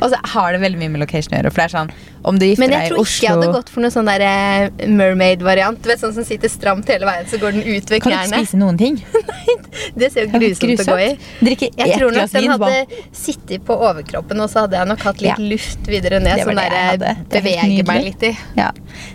Og 0.00 0.10
så 0.12 0.18
har 0.34 0.52
det 0.52 0.60
veldig 0.64 0.78
mye 0.80 0.92
med 0.94 1.00
location 1.04 1.34
å 1.34 1.38
gjøre. 1.40 1.52
For 1.54 1.62
det 1.62 1.66
er 1.68 1.74
sånn, 1.74 1.90
om 2.24 2.38
du 2.40 2.46
gifter 2.46 2.70
deg 2.72 2.72
i 2.72 2.74
Oslo 2.74 2.74
Men 2.74 2.74
jeg 2.80 2.90
tror 2.90 3.04
ikke 3.04 3.26
jeg 3.26 3.34
hadde 3.34 3.52
gått 3.54 3.70
for 3.74 3.84
noe 3.84 3.92
sånn 3.94 4.08
der 4.08 4.24
eh, 4.24 4.86
mermaid-variant. 4.88 5.80
Du 5.84 5.88
vet 5.90 6.00
Sånn 6.04 6.14
som 6.16 6.24
sitter 6.26 6.50
stramt 6.52 6.88
hele 6.92 7.06
veien, 7.08 7.26
så 7.30 7.38
går 7.40 7.54
den 7.56 7.62
ut 7.64 7.90
ved 7.92 8.02
knærne. 8.04 8.24
Kan 8.24 8.30
du 8.30 8.36
ikke 8.36 8.46
spise 8.48 8.60
noen 8.60 8.78
ting? 8.80 8.98
Nei, 9.30 9.56
Det 10.00 10.10
ser 10.14 10.26
jo 10.28 10.40
grusomt 10.40 10.82
å 10.84 10.86
gå 10.90 10.96
i. 11.04 11.10
Drikke 11.48 11.68
Jeg 11.78 11.98
tror 11.98 12.14
nok 12.16 12.32
den 12.34 12.48
hadde 12.52 12.60
bare- 12.64 13.02
sittet 13.16 13.64
på 13.66 13.76
overkroppen, 13.88 14.40
og 14.44 14.50
så 14.52 14.64
hadde 14.64 14.78
jeg 14.80 14.90
nok 14.90 15.04
hatt 15.08 15.22
litt 15.24 15.32
Ja. 15.32 15.48
luft 15.54 15.88
videre 15.90 16.20
ned. 16.22 16.42
Sånn 16.44 16.58
der 16.60 16.74
jeg 16.76 17.00
er 17.00 17.22
beveger 17.34 17.86
meg 17.88 18.04
litt 18.08 18.26
i. 18.30 18.32
Ja, 18.58 18.70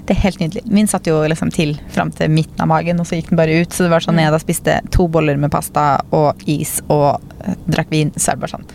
det 0.08 0.16
er 0.18 0.22
helt 0.26 0.40
nydelig. 0.42 0.66
Min 0.80 0.88
satt 0.92 1.08
jo 1.10 1.20
liksom 1.30 1.52
til 1.56 1.76
fram 1.94 2.12
til 2.16 2.32
midten 2.34 2.62
av 2.66 2.72
magen, 2.72 3.00
og 3.00 3.08
så 3.10 3.20
gikk 3.20 3.30
den 3.34 3.40
bare 3.42 3.60
ut. 3.62 3.70
Så 3.76 3.86
det 3.86 3.94
var 3.94 4.06
sånn, 4.06 4.20
jeg 4.22 4.34
da 4.34 4.40
spiste 4.42 4.80
to 4.96 5.08
boller 5.12 5.38
med 5.40 5.52
pasta 5.54 5.90
og 6.16 6.42
is 6.50 6.80
og 6.90 7.22
eh, 7.46 7.56
drakk 7.70 7.92
vin, 7.94 8.12
så 8.18 8.34
er 8.34 8.40
det 8.40 8.46
bare 8.48 8.56
sånn 8.58 8.68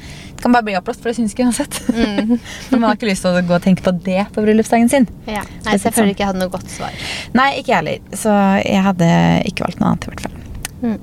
kan 0.45 0.53
bare 0.53 0.67
bli 0.67 0.75
oppblåst, 0.77 1.01
for 1.01 1.09
det 1.09 1.17
syns 1.17 1.33
ikke 1.33 1.47
uansett. 1.49 1.79
Mm. 1.89 2.35
For 2.69 2.77
man 2.77 2.91
har 2.91 2.99
ikke 2.99 3.09
lyst 3.09 3.25
til 3.25 3.33
å 3.33 3.43
gå 3.49 3.55
og 3.57 3.65
tenke 3.65 3.85
på 3.87 3.95
det 4.05 4.27
på 4.35 4.45
bryllupsdagen 4.45 4.91
sin. 4.93 5.07
Ja. 5.25 5.41
Nei, 5.65 5.79
så 5.79 5.89
jeg 5.89 5.97
føler 5.97 6.13
ikke 6.13 6.25
jeg 6.27 6.31
hadde 6.35 6.43
noe 6.43 6.53
godt 6.53 6.69
svar. 6.69 6.99
Nei, 7.33 7.47
ikke 7.63 7.73
jeg 7.73 7.79
heller. 7.81 8.19
Så 8.21 8.35
jeg 8.61 8.83
hadde 8.85 9.09
ikke 9.49 9.65
valgt 9.65 9.81
noe 9.81 9.95
annet, 9.95 10.05
i 10.05 10.13
hvert 10.13 10.27
fall. 10.27 10.37
Mm. 10.85 10.99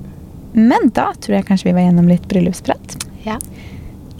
Men 0.72 0.92
da 0.94 1.08
tror 1.18 1.40
jeg 1.40 1.48
kanskje 1.48 1.72
vi 1.72 1.76
var 1.80 1.88
gjennom 1.88 2.12
litt 2.12 2.28
bryllupsprat. 2.30 2.98
Ja. 3.26 3.40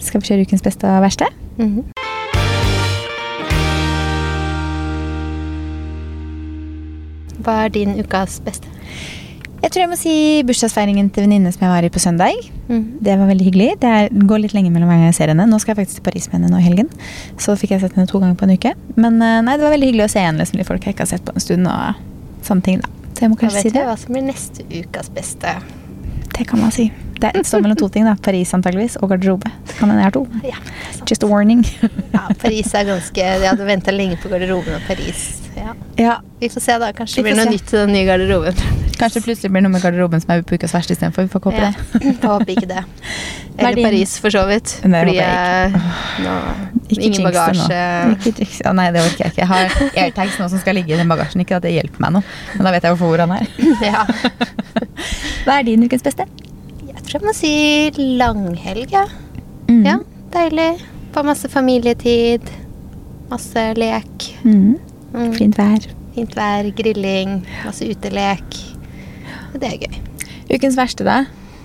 Skal 0.02 0.22
vi 0.22 0.32
kjøre 0.32 0.48
ukens 0.48 0.66
beste 0.66 0.90
og 0.90 1.04
verste? 1.06 1.30
Mhm. 1.60 1.92
Hva 7.42 7.56
er 7.64 7.72
din 7.74 7.94
ukas 7.98 8.40
beste? 8.42 8.70
Jeg 9.62 9.70
tror 9.70 9.80
jeg 9.84 9.90
må 9.92 9.96
si 9.98 10.12
bursdagsfeiringen 10.46 11.06
til 11.14 11.22
venninne 11.22 11.52
som 11.54 11.62
jeg 11.62 11.70
var 11.70 11.84
i 11.86 11.90
på 11.94 12.00
søndag. 12.02 12.34
Mhm. 12.66 12.98
Det 13.06 13.14
var 13.20 13.28
veldig 13.30 13.44
hyggelig. 13.46 13.68
Det 13.82 13.90
er, 13.98 14.08
går 14.26 14.40
litt 14.42 14.54
lenge 14.56 14.72
mellom 14.74 14.90
hver 14.90 14.98
gang 14.98 15.10
jeg 15.12 15.18
ser 15.20 15.30
henne. 15.30 15.46
Nå 15.46 15.60
skal 15.62 15.72
jeg 15.76 15.84
faktisk 15.84 16.00
til 16.00 16.06
Paris 16.08 16.26
med 16.32 16.40
henne 16.40 16.50
nå 16.50 16.58
i 16.58 16.66
helgen. 16.66 16.88
Så 17.38 17.54
fikk 17.60 17.76
jeg 17.76 17.84
sett 17.84 17.94
henne 17.94 18.10
to 18.10 18.18
ganger 18.18 18.34
på 18.40 18.48
en 18.48 18.56
uke. 18.58 18.72
Men 18.96 19.20
eh, 19.22 19.38
nei, 19.46 19.54
det 19.56 19.62
var 19.62 19.76
veldig 19.76 19.92
hyggelig 19.92 20.08
å 20.08 20.12
se 20.16 20.24
igjen 20.24 20.40
liksom, 20.42 20.58
de 20.58 20.66
folk 20.66 20.82
jeg 20.88 20.96
ikke 20.96 21.06
har 21.06 21.12
sett 21.14 21.24
på 21.28 21.36
en 21.36 21.44
stund. 21.46 21.70
og 21.70 22.10
sånne 22.42 22.66
ting 22.66 22.82
da. 22.82 22.90
Så 23.14 23.22
jeg 23.22 23.30
må 23.30 23.38
kanskje 23.38 23.60
vet 23.60 23.68
si 23.68 23.72
det. 23.76 23.86
hva 23.86 23.94
som 24.02 24.16
blir 24.16 24.26
neste 24.26 24.66
ukas 24.72 25.12
beste. 25.14 25.54
Det 26.32 26.46
kan 26.48 26.58
man 26.58 26.72
si. 26.74 26.88
Det 27.22 27.30
står 27.46 27.62
mellom 27.62 27.78
to 27.78 27.86
ting. 27.92 28.02
da. 28.08 28.16
Paris 28.18 28.50
antageligvis, 28.56 28.96
og 28.98 29.12
garderobe. 29.14 29.46
Det 29.68 29.76
kan 29.78 29.92
hende 29.92 30.02
jeg 30.02 30.10
har 30.10 30.16
to. 30.16 30.26
Ja. 30.42 30.58
Just 31.06 31.22
a 31.22 31.28
warning. 31.30 31.62
ja, 32.16 32.26
Paris 32.42 32.74
er 32.74 32.88
ganske 32.88 33.20
Jeg 33.22 33.46
hadde 33.46 33.66
venta 33.68 33.94
lenge 33.94 34.18
på 34.18 34.32
garderoben 34.32 34.74
og 34.74 34.82
Paris. 34.90 35.38
Ja. 35.54 35.74
ja, 36.00 36.16
Vi 36.40 36.48
får 36.50 36.60
se, 36.66 36.78
da. 36.82 36.90
Kanskje 36.96 37.20
det 37.22 37.28
blir 37.30 37.38
noe 37.38 37.46
se. 37.46 37.54
nytt 37.54 37.68
til 37.70 37.84
den 37.86 37.94
nye 37.94 38.08
garderoben. 38.10 38.81
Kanskje 39.02 39.18
det 39.18 39.24
plutselig 39.26 39.50
blir 39.50 39.64
noe 39.66 39.72
med 39.74 39.82
garderoben 39.82 40.22
som 40.22 40.30
er 40.36 40.42
på 40.46 40.54
ukas 40.54 40.72
verste 40.76 40.94
istedenfor. 40.94 41.26
Vi 41.26 41.32
får 41.32 41.42
håpe 41.48 41.58
Ja. 41.58 41.70
det. 41.72 42.02
Jeg 42.06 42.16
håper 42.22 42.52
ikke 42.54 42.68
det. 42.70 42.82
Er 42.82 43.58
Eller 43.58 43.74
din- 43.76 43.84
Paris, 43.88 44.12
for 44.22 44.30
så 44.32 44.44
vidt. 44.48 44.76
Nei, 44.86 45.00
Fordi 45.02 45.16
jeg 45.18 45.26
jeg 45.26 45.72
nå, 46.24 46.36
Ikke 46.88 47.02
Ingen 47.08 47.22
nå. 47.22 47.30
bagasje. 47.30 47.80
Ikke 48.46 48.72
nei, 48.78 48.86
det 48.94 49.02
orker 49.02 49.24
jeg 49.24 49.32
ikke. 49.32 49.42
Jeg 49.42 49.48
har 49.50 50.04
airtags 50.06 50.38
nå 50.40 50.48
som 50.48 50.58
skal 50.62 50.74
ligge 50.78 50.94
i 50.94 50.96
den 51.02 51.08
bagasjen. 51.10 51.42
Ikke 51.44 51.56
at 51.58 51.66
det 51.66 51.74
hjelper 51.74 52.00
meg 52.06 52.12
noe, 52.16 52.22
men 52.56 52.64
da 52.64 52.72
vet 52.72 52.82
jeg 52.86 52.94
hvorfor 52.94 53.12
hvor 53.12 53.26
han 53.26 53.34
er. 53.36 53.46
Ja. 53.92 54.06
Hva 55.44 55.58
er 55.58 55.66
din 55.66 55.82
ukens 55.84 56.02
beste? 56.06 56.24
Jeg 56.86 57.02
tror 57.02 57.18
jeg 57.18 57.26
må 57.26 57.34
si 57.36 57.52
langhelg, 58.20 58.92
ja. 58.94 59.04
Mm. 59.68 59.84
Ja, 59.86 59.98
deilig. 60.32 60.70
Få 61.12 61.24
masse 61.26 61.48
familietid. 61.52 62.46
Masse 63.30 63.66
lek. 63.76 64.28
Mm. 64.44 64.78
Mm. 65.12 65.32
Fint 65.36 65.58
vær. 65.58 65.88
Fint 66.14 66.34
vær, 66.36 66.68
grilling, 66.76 67.42
masse 67.64 67.84
utelek. 67.88 68.58
Det 69.52 69.68
er 69.68 69.78
gøy. 69.86 70.02
Ukens 70.52 70.76
verste, 70.78 71.06
da? 71.06 71.22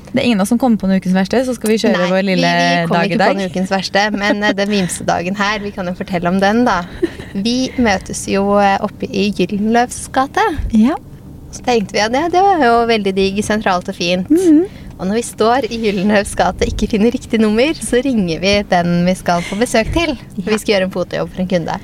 Det 0.08 0.22
er 0.22 0.26
ingen 0.30 0.40
av 0.40 0.46
oss 0.46 0.54
som 0.54 0.60
kommer 0.62 0.80
på 0.80 0.88
noen 0.88 1.02
ukens 1.02 1.16
verste, 1.18 1.42
så 1.46 1.54
skal 1.58 1.74
vi 1.74 1.80
kjøre 1.82 2.00
Nei, 2.00 2.08
vår 2.12 2.24
lille 2.26 2.52
vi, 2.56 2.68
vi 2.68 2.88
kommer 2.88 3.04
dag 3.04 3.10
i 3.10 3.14
ikke 3.14 3.20
på 3.26 3.36
den 3.36 3.52
ukens 3.52 3.74
verste, 3.74 4.06
men 4.16 4.40
eh, 4.46 4.56
den 4.56 4.72
vimsedagen 4.72 5.38
her, 5.40 5.60
vi 5.64 5.74
kan 5.76 5.90
jo 5.90 5.94
fortelle 5.98 6.32
om 6.32 6.40
den, 6.42 6.64
da. 6.68 6.80
Vi 7.36 7.58
møtes 7.84 8.24
jo 8.32 8.56
eh, 8.62 8.78
oppe 8.84 9.10
i 9.12 9.28
Gyldenløvs 9.36 10.08
gate. 10.16 10.46
Ja. 10.74 10.96
Så 11.52 11.64
tenkte 11.66 11.98
vi 11.98 12.04
at 12.04 12.16
det, 12.16 12.24
det 12.34 12.44
var 12.44 12.64
jo 12.64 12.74
veldig 12.90 13.14
digg, 13.18 13.44
sentralt 13.46 13.92
og 13.92 13.98
fint. 13.98 14.32
Mhm. 14.32 14.84
Og 14.98 15.06
når 15.06 15.20
vi 15.20 15.26
står 15.28 15.68
i 15.70 15.78
Gyldenløvs 15.84 16.32
gate 16.40 16.66
og 16.66 16.72
ikke 16.72 16.88
finner 16.96 17.14
riktig 17.14 17.38
nummer, 17.38 17.78
så 17.78 18.00
ringer 18.02 18.40
vi 18.42 18.54
den 18.72 19.04
vi 19.06 19.14
skal 19.20 19.44
på 19.46 19.60
besøk 19.60 19.92
til. 19.94 20.16
Ja. 20.18 20.48
Vi 20.48 20.58
skal 20.58 20.72
gjøre 20.74 20.88
en 20.88 20.96
fotojobb 20.96 21.36
for 21.36 21.44
en 21.44 21.52
kunde. 21.52 21.76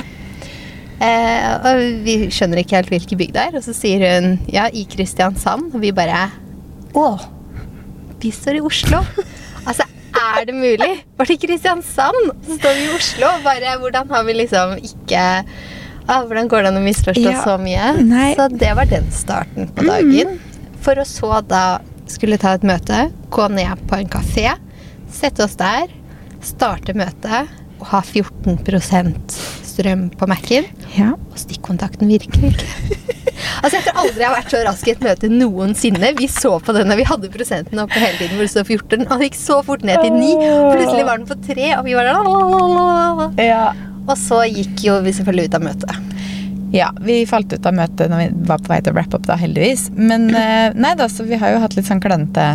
Eh, 1.03 1.47
og 1.67 1.81
vi 2.05 2.13
skjønner 2.31 2.61
ikke 2.61 2.77
helt 2.79 2.91
hvilke 2.93 3.17
bygg 3.19 3.33
det 3.35 3.41
er, 3.49 3.57
og 3.59 3.65
så 3.65 3.73
sier 3.75 4.03
hun 4.07 4.37
ja, 4.51 4.69
i 4.71 4.85
Kristiansand. 4.89 5.73
Og 5.75 5.81
vi 5.83 5.91
bare 5.95 6.29
Å, 6.95 7.07
vi 8.23 8.31
står 8.31 8.59
i 8.59 8.63
Oslo. 8.63 9.01
Altså, 9.63 9.85
er 10.13 10.45
det 10.47 10.55
mulig? 10.55 10.91
Var 11.19 11.29
det 11.29 11.37
Kristiansand? 11.41 12.29
Så 12.47 12.57
står 12.59 12.77
vi 12.77 12.85
i 12.87 12.91
Oslo. 12.95 13.31
Bare 13.45 13.77
hvordan 13.81 14.11
har 14.13 14.25
vi 14.27 14.35
liksom 14.37 14.73
ikke 14.79 15.21
ah, 16.07 16.21
Hvordan 16.27 16.49
går 16.51 16.65
det 16.65 16.71
an 16.73 16.79
å 16.81 16.83
misforstå 16.83 17.23
Ja, 17.25 17.41
så 17.43 17.57
mye? 17.61 17.93
nei. 18.03 18.33
Så 18.39 18.47
det 18.51 18.73
var 18.77 18.87
den 18.91 19.07
starten 19.15 19.71
på 19.75 19.87
dagen. 19.87 20.37
For 20.83 20.99
å 20.99 21.07
så 21.07 21.39
da 21.47 21.63
skulle 22.11 22.37
ta 22.39 22.53
et 22.57 22.65
møte, 22.67 23.05
gå 23.31 23.47
ned 23.55 23.83
på 23.89 23.97
en 23.97 24.09
kafé, 24.11 24.51
sette 25.11 25.45
oss 25.47 25.55
der, 25.59 25.87
starte 26.43 26.91
møtet 26.99 27.47
og 27.79 27.87
ha 27.93 28.01
14 28.03 28.59
strøm 29.73 30.07
på 30.17 30.29
Mac-en. 30.29 30.69
ja. 30.97 31.13
Og 31.17 31.39
stikkontakten 31.41 32.09
virker 32.11 32.49
ikke. 32.51 32.67
altså 33.63 33.79
Jeg 33.79 33.85
tror 33.87 34.01
aldri 34.03 34.21
jeg 34.21 34.27
har 34.27 34.35
vært 34.37 34.53
så 34.53 34.61
rask 34.67 34.87
i 34.89 34.93
et 34.93 35.03
møte 35.05 35.29
noensinne. 35.31 36.13
Vi 36.19 36.29
så 36.31 36.55
på 36.63 36.75
den 36.77 36.93
da 36.93 36.97
vi 36.99 37.07
hadde 37.09 37.31
prosenten 37.33 37.81
oppe 37.83 37.97
hele 37.97 38.19
tiden 38.19 38.37
hvor 38.37 38.45
det 38.45 38.53
stod 38.53 38.69
14. 38.69 39.07
Og 39.07 39.15
det 39.17 39.31
gikk 39.31 39.39
så 39.41 39.59
fort 39.65 39.85
ned 39.87 39.99
til 40.03 40.13
9. 40.13 40.31
Plutselig 40.75 41.07
var 41.09 41.19
den 41.21 41.29
på 41.29 41.39
3, 41.49 41.69
og 41.79 41.87
vi 41.89 41.97
var 41.97 42.11
der. 42.11 43.43
ja. 43.49 43.65
Og 44.03 44.17
så 44.19 44.41
gikk 44.51 44.81
jo 44.83 44.97
vi 45.05 45.13
selvfølgelig 45.15 45.47
ut 45.49 45.53
av 45.57 45.63
møtet. 45.63 45.99
Ja, 46.73 46.87
vi 47.05 47.19
falt 47.29 47.53
ut 47.53 47.67
av 47.69 47.75
møtet 47.77 48.09
når 48.09 48.23
vi 48.23 48.47
var 48.49 48.61
på 48.63 48.71
vei 48.71 48.79
til 48.81 48.91
å 48.91 48.97
wrap 48.97 49.13
up, 49.13 49.25
da, 49.29 49.37
heldigvis. 49.39 49.87
Men 49.93 50.25
eh, 50.33 50.73
nei 50.73 50.95
da, 50.99 51.05
så 51.09 51.25
vi 51.27 51.37
har 51.39 51.53
jo 51.53 51.61
hatt 51.61 51.77
litt 51.77 51.87
sånn 51.87 52.01
klønete 52.03 52.47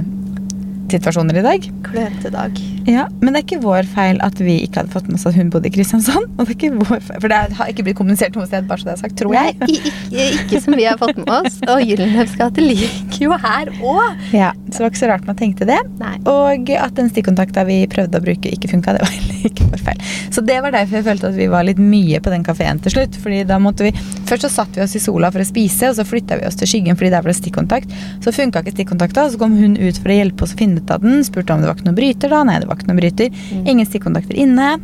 situasjoner 0.97 1.39
i 1.41 1.45
dag. 1.45 1.69
Klønete 1.87 2.31
dag. 2.35 2.59
Ja, 2.89 3.05
Men 3.21 3.35
det 3.35 3.43
er 3.43 3.45
ikke 3.45 3.61
vår 3.65 3.89
feil 3.93 4.19
at 4.25 4.39
vi 4.41 4.55
ikke 4.65 4.81
hadde 4.81 4.93
fått 4.95 5.09
med 5.11 5.19
oss 5.19 5.27
at 5.29 5.37
hun 5.37 5.51
bodde 5.53 5.69
i 5.69 5.73
Kristiansand. 5.75 6.31
Og 6.39 6.47
det 6.47 6.55
er 6.55 6.57
ikke 6.57 6.71
vår 6.79 7.03
feil, 7.05 7.21
For 7.21 7.33
det 7.33 7.41
har 7.59 7.73
ikke 7.73 7.85
blitt 7.85 7.99
kommunisert 7.99 8.37
noe 8.39 8.47
sted, 8.49 8.65
bare 8.71 8.81
så 8.81 8.89
det 8.89 8.95
er 8.95 9.01
sagt, 9.03 9.17
tror 9.21 9.35
jeg. 9.37 9.57
Nei, 9.61 9.75
ikke, 9.77 10.25
ikke 10.39 10.61
som 10.65 10.77
vi 10.79 10.87
har 10.89 10.97
fått 11.01 11.19
med 11.21 11.29
oss. 11.35 11.59
Og 11.69 11.83
Gyldenløves 11.85 12.37
gate 12.41 12.65
ligger 12.65 13.19
jo 13.19 13.37
her 13.43 13.73
òg. 13.83 14.25
Ja, 14.33 14.53
Så 14.69 14.79
det 14.79 14.85
var 14.87 14.93
ikke 14.93 15.03
så 15.03 15.11
rart 15.13 15.29
man 15.29 15.39
tenkte 15.39 15.69
det. 15.69 15.79
Nei. 16.01 16.15
Og 16.31 16.73
at 16.79 16.97
den 16.97 17.11
stikkontakta 17.13 17.67
vi 17.69 17.83
prøvde 17.91 18.21
å 18.21 18.25
bruke, 18.25 18.53
ikke 18.55 18.71
funka. 18.73 18.97
Det 18.97 19.05
var 19.05 19.13
heller 19.19 19.45
ikke 19.51 19.69
vår 19.69 19.85
feil. 19.91 20.03
Så 20.33 20.45
det 20.49 20.59
var 20.65 20.73
derfor 20.77 21.01
jeg 21.01 21.09
følte 21.11 21.33
at 21.33 21.39
vi 21.39 21.51
var 21.53 21.67
litt 21.69 21.83
mye 21.83 22.23
på 22.25 22.33
den 22.33 22.47
kafeen 22.47 22.81
til 22.85 22.97
slutt. 22.97 23.21
Fordi 23.21 23.43
da 23.49 23.61
måtte 23.63 23.85
vi, 23.89 23.93
Først 24.29 24.45
så 24.45 24.51
satt 24.53 24.77
vi 24.77 24.83
oss 24.85 24.93
i 24.97 25.01
sola 25.01 25.31
for 25.33 25.41
å 25.41 25.47
spise, 25.49 25.89
og 25.89 25.97
så 25.97 26.05
flytta 26.05 26.37
vi 26.41 26.45
oss 26.49 26.57
til 26.61 26.69
skyggen 26.69 26.97
fordi 26.99 27.13
der 27.15 27.23
var 27.25 27.33
det 27.33 27.39
stikkontakt. 27.39 27.93
Så 28.25 28.33
funka 28.37 28.61
ikke 28.65 28.75
stikkontakta, 28.77 29.25
og 29.25 29.33
så 29.35 29.41
kom 29.41 29.55
hun 29.57 29.77
ut 29.81 29.97
for 30.01 30.13
å 30.13 30.19
hjelpe 30.19 30.45
oss 30.45 30.53
å 30.53 30.59
finne 30.61 30.78
ut 30.79 30.95
av 30.95 31.03
den. 31.05 31.21
Spurte 31.27 31.55
om 31.55 31.63
det 31.63 31.71
var 31.71 31.79
ikke 31.79 31.89
noen 31.89 31.99
bryter 31.99 32.33
da. 32.33 32.45
Nei, 32.49 32.61
det 32.63 32.71
var 32.71 32.79
ikke 32.79 32.91
noen 32.91 33.03
bryter. 33.03 33.45
Ingen 33.65 33.89
stikkontakter 33.89 34.39
inne. 34.39 34.77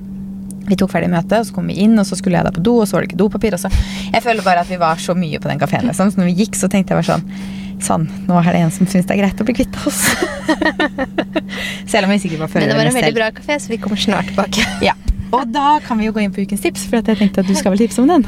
Vi 0.64 0.78
tok 0.80 0.94
ferdig 0.94 1.10
møtet, 1.12 1.36
og 1.40 1.48
så 1.48 1.56
kom 1.56 1.66
vi 1.68 1.76
inn, 1.84 1.98
og 2.00 2.06
så 2.08 2.16
skulle 2.16 2.38
jeg 2.38 2.46
da 2.46 2.52
på 2.54 2.62
do, 2.64 2.78
og 2.80 2.88
så 2.88 2.96
var 2.96 3.04
det 3.04 3.10
ikke 3.12 3.20
dopapir. 3.20 3.56
Og 3.56 3.60
så. 3.60 3.70
Jeg 4.14 4.24
føler 4.24 4.46
bare 4.46 4.64
at 4.64 4.70
vi 4.70 4.80
var 4.80 5.00
så 5.02 5.16
mye 5.18 5.40
på 5.42 5.50
den 5.50 5.60
kafeen. 5.60 5.84
Liksom. 5.90 6.12
Så 6.14 6.20
når 6.20 6.30
vi 6.32 6.38
gikk, 6.44 6.56
så 6.56 6.70
tenkte 6.72 6.94
jeg 6.94 7.02
bare 7.02 7.12
sånn 7.16 7.28
Sånn, 7.84 8.04
nå 8.28 8.36
er 8.38 8.54
det 8.54 8.60
en 8.62 8.70
som 8.72 8.86
syns 8.88 9.08
det 9.08 9.16
er 9.16 9.24
greit 9.24 9.40
å 9.42 9.44
bli 9.44 9.56
kvitt 9.58 9.74
oss. 9.84 9.98
Selv 11.90 12.06
om 12.06 12.14
vi 12.14 12.20
sikkert 12.22 12.44
var 12.44 12.54
Men 12.54 12.70
det 12.70 12.78
var 12.78 12.88
en 12.88 12.96
veldig 12.96 13.16
bra 13.18 13.28
kafé, 13.34 13.58
så 13.60 13.72
vi 13.74 13.80
kommer 13.82 14.00
snart 14.00 14.30
tilbake. 14.30 14.64
Ja. 14.80 14.94
Og 15.34 15.50
da 15.52 15.80
kan 15.84 15.98
vi 15.98 16.06
jo 16.06 16.14
gå 16.14 16.22
inn 16.22 16.32
på 16.32 16.46
ukens 16.46 16.62
tips, 16.64 16.86
for 16.86 17.02
jeg 17.02 17.18
tenkte 17.18 17.42
at 17.42 17.50
du 17.50 17.58
skal 17.58 17.74
vel 17.74 17.82
tipse 17.82 18.00
om 18.00 18.08
den. 18.08 18.24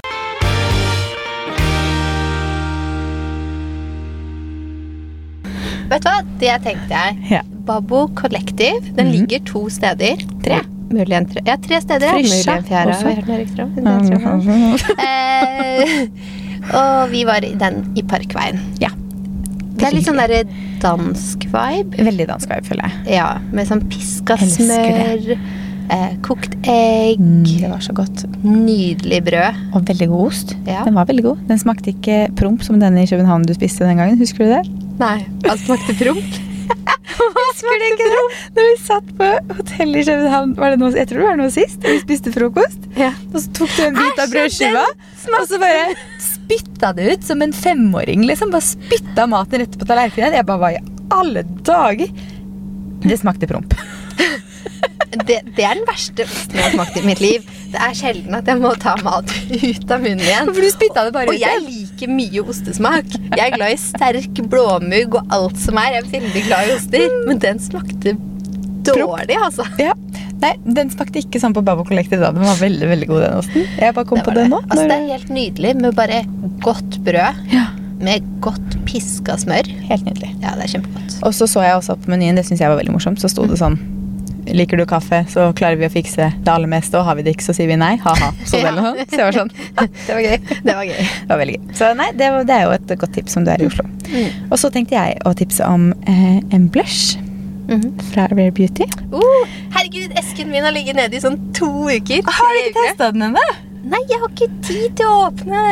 Vet 5.87 6.03
du 6.03 6.09
hva? 6.11 6.19
Det 6.43 6.57
tenkte 6.67 6.91
jeg. 6.91 7.21
Ja. 7.39 7.45
Babbo 7.67 8.07
Collective. 8.15 8.81
Den 8.97 9.07
Mhm. 9.09 9.13
ligger 9.17 9.41
to 9.45 9.69
steder. 9.71 10.17
Tre. 10.45 10.61
Mulig 10.91 11.17
en 11.17 11.27
tre. 11.27 11.43
Ja, 11.47 11.57
tre 11.57 11.81
steder. 11.81 12.13
Mulig 12.15 12.47
en 12.47 12.65
fjerde. 12.65 12.95
om. 14.27 14.77
Eh, 14.99 16.07
og 16.75 17.11
vi 17.11 17.25
var 17.25 17.45
i 17.45 17.55
den 17.59 17.93
i 17.97 18.03
Parkveien. 18.03 18.61
Ja. 18.81 18.89
Det 19.77 19.85
er 19.91 19.93
litt 19.93 20.07
sånn 20.09 20.17
derre 20.17 20.45
dansk 20.81 21.45
vibe. 21.53 21.99
Veldig 22.07 22.27
dansk 22.31 22.49
vibe, 22.49 22.65
føler 22.71 22.87
jeg. 22.89 22.93
Ja, 23.19 23.27
med 23.53 23.69
sånn 23.69 23.83
piska 23.91 24.39
smør, 24.41 25.37
eh, 25.91 26.15
kokt 26.23 26.55
egg, 26.65 27.19
Mm, 27.21 27.45
det 27.45 27.69
var 27.71 27.79
så 27.85 27.93
godt. 27.93 28.25
nydelig 28.43 29.23
brød. 29.25 29.55
Og 29.75 29.85
veldig 29.85 30.09
god 30.09 30.27
ost. 30.31 30.57
Ja. 30.67 30.85
Den 30.85 30.95
var 30.95 31.05
veldig 31.07 31.23
god. 31.23 31.47
Den 31.49 31.59
smakte 31.59 31.93
ikke 31.93 32.35
promp 32.37 32.63
som 32.65 32.81
denne 32.81 33.03
i 33.03 33.07
København 33.07 33.45
du 33.45 33.53
spiste 33.55 33.81
den 33.85 33.97
gangen. 33.99 34.19
Husker 34.19 34.39
du 34.39 34.51
det? 34.55 34.65
Nei, 34.99 35.27
Den 35.43 35.59
smakte 35.59 35.93
promp. 35.95 36.25
Husker 37.17 37.81
du 37.81 37.87
ikke 37.91 38.09
det? 38.13 38.23
Når 38.57 38.69
vi 38.69 38.75
satt 38.83 39.11
på 39.19 39.29
hotellet 39.59 40.01
i 40.03 40.05
København, 40.11 40.55
var 40.59 40.75
det 40.75 40.81
noe, 40.83 40.93
jeg 40.97 41.09
tror 41.11 41.23
det 41.23 41.29
var 41.31 41.39
noe 41.41 41.53
sist, 41.55 41.79
og 41.83 41.91
vi 41.95 42.01
spiste 42.05 42.33
frokost. 42.35 42.87
Ja. 42.99 43.11
Og 43.33 43.39
så 43.43 43.53
tok 43.61 43.73
du 43.77 43.83
en 43.87 43.99
bit 43.99 44.23
av 44.23 44.33
brødskiva, 44.33 44.85
og 45.41 45.49
så 45.51 45.61
bare 45.63 45.97
spytta 46.23 46.93
det 46.97 47.09
ut 47.15 47.27
som 47.27 47.43
en 47.45 47.55
femåring. 47.57 48.25
liksom. 48.29 48.53
Bare 48.55 48.67
spytta 48.69 49.27
maten 49.31 49.65
rett 49.65 49.79
på 49.81 49.89
tallerkenen. 49.89 50.37
Jeg 50.39 50.49
bare, 50.49 50.63
hva 50.63 50.73
i 50.77 51.11
alle 51.17 51.45
dager? 51.67 52.13
Det 53.07 53.19
smakte 53.21 53.49
promp. 53.51 53.75
Det, 55.27 55.39
det 55.57 55.65
er 55.65 55.79
den 55.79 55.87
verste 55.87 56.25
osten 56.27 56.59
jeg 56.59 56.65
har 56.67 56.73
smakt 56.75 56.97
i 56.99 57.03
mitt 57.07 57.21
liv. 57.23 57.45
Det 57.73 57.81
er 57.81 57.95
sjelden 57.97 58.35
at 58.37 58.49
jeg 58.51 58.61
må 58.61 58.73
ta 58.81 58.97
mat 59.07 59.31
ut 59.49 59.93
av 59.95 60.03
munnen 60.03 60.23
igjen. 60.25 60.51
For 60.51 60.65
du 60.67 60.71
spytta 60.73 61.05
det 61.07 61.13
bare 61.15 61.31
Og 61.31 61.37
ut 61.39 61.41
jeg 61.41 61.63
igjen. 61.63 61.69
Liker 61.97 62.13
mye 62.13 62.43
ostesmak. 62.45 63.07
Jeg 63.37 63.41
er 63.53 63.57
glad 63.57 63.73
i 63.73 63.79
sterk 63.81 64.41
blåmugg 64.51 65.15
og 65.17 65.33
alt 65.33 65.57
som 65.61 65.79
er. 65.81 65.95
Jeg 65.97 66.05
er 66.05 66.11
veldig 66.21 66.43
glad 66.47 66.69
i 66.69 66.75
oster. 66.77 67.07
Men 67.27 67.39
den 67.43 67.59
smakte 67.63 68.17
dårlig, 68.87 69.37
altså. 69.43 69.65
Ja. 69.81 69.95
Nei, 70.37 70.53
den 70.77 70.91
smakte 70.93 71.23
ikke 71.23 71.41
sånn 71.41 71.55
på 71.57 71.63
Babo 71.65 71.85
Collective 71.89 72.21
da. 72.21 72.31
Den 72.37 72.45
var 72.45 72.59
veldig 72.61 72.91
veldig 72.91 73.09
god, 73.09 73.23
den 73.25 73.39
osten. 73.41 73.65
Jeg 73.81 73.95
bare 73.97 74.05
kom 74.07 74.19
Det 74.21 74.27
på 74.29 74.35
det 74.37 74.45
det. 74.45 74.51
nå. 74.53 74.61
Altså, 74.69 74.85
det 74.85 74.99
er 74.99 75.09
helt 75.15 75.33
nydelig 75.33 75.75
med 75.81 75.97
bare 75.97 76.21
godt 76.63 76.99
brød 77.07 77.41
Ja, 77.55 77.65
med 78.05 78.27
godt 78.45 78.77
piska 78.87 79.39
smør. 79.41 79.67
helt 79.89 80.05
nydelig. 80.05 80.35
Ja, 80.45 80.53
det 80.59 80.69
er 80.69 80.75
kjempegodt. 80.77 81.17
Og 81.25 81.33
så 81.35 81.49
så 81.49 81.65
jeg 81.65 81.75
også 81.81 81.97
på 81.97 82.13
menyen, 82.13 82.37
det 82.37 82.45
syns 82.47 82.61
jeg 82.61 82.69
var 82.69 82.77
veldig 82.77 82.93
morsomt, 82.93 83.19
så 83.19 83.31
sto 83.33 83.47
det 83.49 83.57
sånn 83.59 83.79
Liker 84.55 84.81
du 84.81 84.85
kaffe, 84.89 85.23
så 85.33 85.49
klarer 85.59 85.81
vi 85.81 85.89
å 85.89 85.93
fikse 85.93 86.31
det 86.45 86.53
aller 86.53 86.71
meste, 86.71 86.99
og 86.99 87.09
har 87.09 87.19
vi 87.19 87.27
det 87.27 87.37
ikke, 87.37 87.49
så 87.49 87.57
sier 87.57 87.71
vi 87.71 87.79
nei. 87.81 87.95
Ha-ha. 88.03 88.33
Så 88.47 88.61
det, 88.63 88.71
ja. 88.71 88.93
så 89.05 89.17
det 89.17 89.25
var 89.25 89.39
sånn. 89.41 89.53
Det 90.07 90.15
var 90.15 90.23
gøy. 90.23 90.37
Det 90.63 90.75
var 90.75 90.87
gøy. 90.87 90.99
Det 91.27 91.31
var 91.31 91.41
veldig 91.43 91.59
gøy. 91.59 91.69
Så 91.81 91.93
nei, 91.99 92.09
det, 92.17 92.33
var, 92.33 92.49
det 92.49 92.57
er 92.57 92.67
jo 92.67 92.75
et 92.77 92.97
godt 93.03 93.15
tips 93.19 93.39
om 93.41 93.47
du 93.47 93.53
er 93.53 93.63
i 93.63 93.69
Oslo. 93.69 93.87
Mm. 94.07 94.51
Og 94.51 94.59
så 94.63 94.71
tenkte 94.75 94.97
jeg 94.97 95.21
å 95.27 95.33
tipse 95.39 95.67
om 95.67 95.91
eh, 96.07 96.39
en 96.55 96.69
blush 96.73 97.17
Mhm. 97.67 97.97
fra 98.13 98.29
Rare 98.31 98.53
Beauty. 98.55 98.85
Uh, 99.11 99.47
herregud, 99.75 100.13
esken 100.21 100.53
min 100.53 100.63
har 100.63 100.71
ligget 100.71 100.95
nede 100.95 101.19
i 101.19 101.23
sånn 101.23 101.35
to 101.57 101.67
uker. 101.91 102.23
Har 102.23 102.53
du 102.55 102.61
ikke 102.69 102.85
testa 102.93 103.11
den 103.11 103.27
ennå? 103.27 103.43
Nei, 103.87 104.03
jeg 104.11 104.21
har 104.23 104.31
ikke 104.31 104.49
tid 104.67 104.97
til 104.99 105.11
å 105.11 105.17
åpne 105.29 105.65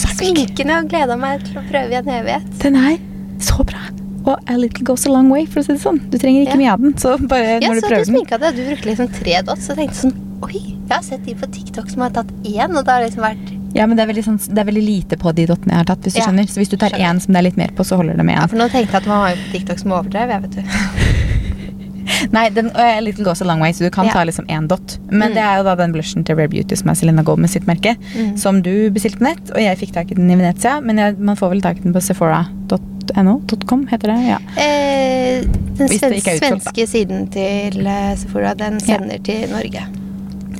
sminkene 0.00 0.78
og 0.80 0.92
gleda 0.92 1.16
meg 1.20 1.42
til 1.48 1.60
å 1.60 1.64
prøve 1.68 1.92
i 1.92 1.98
en 2.00 2.12
evighet. 2.20 2.46
Den 2.62 2.78
er 2.80 2.96
så 3.42 3.64
bra. 3.64 3.80
Og 4.24 4.38
a 4.46 4.56
little 4.56 4.84
goes 4.84 5.04
a 5.06 5.10
long 5.10 5.28
way, 5.30 5.46
for 5.46 5.60
å 5.60 5.64
si 5.66 5.72
det 5.72 5.80
sånn. 5.82 5.98
Du 6.10 6.18
trenger 6.18 6.44
ikke 6.46 6.52
Ja. 6.54 6.60
mye 6.60 6.72
av 6.72 6.80
den. 6.80 6.92
Så 6.94 7.16
bare 7.28 7.60
Ja, 7.60 7.68
når 7.68 7.74
du 7.74 7.80
så 7.80 7.88
du 7.88 7.94
prøver 7.94 8.04
den 8.06 8.40
det, 8.40 8.56
du 8.56 8.62
brukte 8.70 8.86
liksom 8.90 9.08
tre 9.22 9.42
dots, 9.42 9.66
så 9.68 9.74
tenkte 9.76 9.94
sånn 9.94 10.14
Oi, 10.42 10.58
jeg 10.58 10.90
har 10.90 11.02
sett 11.02 11.24
de 11.24 11.34
på 11.34 11.46
TikTok 11.54 11.88
som 11.90 12.00
har 12.02 12.10
tatt 12.10 12.26
én, 12.42 12.76
og 12.76 12.84
da 12.84 12.92
har 12.96 13.00
det 13.02 13.12
liksom 13.12 13.22
vært 13.22 13.58
Ja, 13.74 13.86
men 13.86 13.96
det 13.96 14.02
er, 14.08 14.12
veldig 14.12 14.24
sånn, 14.24 14.38
det 14.54 14.58
er 14.58 14.64
veldig 14.70 14.84
lite 14.84 15.16
på 15.16 15.32
de 15.34 15.46
dottene 15.46 15.68
jeg 15.70 15.76
har 15.76 15.84
tatt. 15.84 16.00
hvis 16.02 16.14
du 16.14 16.18
Ja, 16.20 16.26
skjønner. 16.26 16.46
Så 16.50 16.58
hvis 16.60 16.68
du 16.68 16.76
tar 16.76 16.90
én 16.90 17.20
som 17.22 17.32
det 17.32 17.38
er 17.38 17.42
litt 17.50 17.56
mer 17.56 17.68
på, 17.74 17.84
så 17.84 17.96
holder 17.96 18.16
det 18.16 18.24
med 18.24 18.34
Ja, 18.36 18.42
én. 18.46 18.50
for 18.50 18.56
nå 18.56 18.68
tenkte 18.68 18.92
jeg 18.92 19.02
at 19.02 19.06
man 19.06 19.20
har 19.22 19.30
jo 19.30 19.36
på 19.36 19.52
TikTok 19.52 19.78
som 19.78 19.90
overdrev, 19.92 20.28
jeg, 20.28 20.42
vet 20.42 20.50
du. 20.50 20.62
Nei, 22.32 22.48
den 22.50 22.66
uh, 22.76 23.00
little 23.00 23.24
goes 23.24 23.40
a 23.40 23.44
long 23.44 23.60
way, 23.60 23.72
så 23.72 23.84
du 23.84 23.90
kan 23.90 24.06
Ja. 24.06 24.12
ta 24.12 24.24
liksom 24.24 24.46
én 24.48 24.66
dot. 24.68 24.98
Men 25.10 25.30
Mm. 25.30 25.34
det 25.34 25.42
er 25.42 25.56
jo 25.58 25.62
da 25.64 25.74
den 25.76 25.92
blushen 25.92 26.24
til 26.24 26.36
Rare 26.36 26.48
Beauty 26.48 26.74
som 26.76 26.88
er 26.90 26.94
Selena 26.94 27.22
Gomez 27.22 27.50
sitt 27.52 27.66
merke. 27.66 27.96
Mm. 28.16 28.36
Som 28.38 28.60
du 28.62 28.90
bestilte 28.90 29.18
på 29.18 29.22
nett, 29.22 29.50
og 29.50 29.58
jeg 29.58 29.78
fikk 29.78 29.92
tak 29.92 30.10
i 30.10 30.14
den 30.14 30.30
i 30.30 30.34
Venezia. 30.36 30.80
Men 30.82 30.96
jeg, 30.98 31.18
man 31.18 31.36
får 31.36 31.50
vel 31.50 31.60
tak 31.62 31.78
i 31.78 31.80
den 31.82 31.92
på 31.92 32.00
sephora.no? 32.02 32.78
.com 33.10 33.86
heter 33.90 34.08
det, 34.12 34.18
ja. 34.28 34.38
Eh, 34.60 35.42
den 35.42 35.88
Hvis 35.88 36.00
det 36.00 36.00
svens 36.00 36.16
ikke 36.16 36.30
er 36.30 36.36
utsolgt, 36.36 36.62
svenske 36.62 36.86
siden 36.86 37.26
til 37.30 37.86
eh, 37.86 38.14
Sephora, 38.16 38.54
den 38.54 38.72
Ja. 38.78 38.78
sender 38.78 39.18
til 39.24 39.48
Norge. 39.50 39.82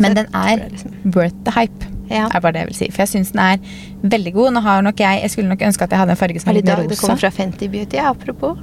Men 0.00 0.16
den 0.16 0.26
er 0.34 0.56
liksom- 0.68 0.92
worth 1.14 1.34
the 1.44 1.52
hype. 1.60 1.86
Ja. 2.10 2.26
er 2.34 2.40
bare 2.40 2.52
det 2.52 2.58
jeg 2.60 2.66
vil 2.66 2.74
si. 2.74 2.90
For 2.90 3.02
jeg 3.02 3.08
syns 3.08 3.30
den 3.32 3.40
er 3.40 3.56
veldig 4.02 4.32
god. 4.34 4.52
Nå 4.52 4.60
har 4.60 4.82
nok 4.82 4.98
jeg, 5.00 5.20
jeg 5.22 5.30
skulle 5.30 5.48
nok 5.48 5.62
ønske 5.62 5.82
at 5.82 5.90
jeg 5.90 5.98
hadde 5.98 6.10
en 6.10 6.16
farge 6.16 6.40
som 6.40 6.52
det 6.52 6.58
i 6.58 6.66
litt 6.66 6.78
rosa. 6.78 6.88
det 6.88 6.98
kommer 6.98 7.16
fra 7.16 7.28
Fenty 7.30 7.66
Beauty? 7.68 7.96
Apropos. 7.96 8.58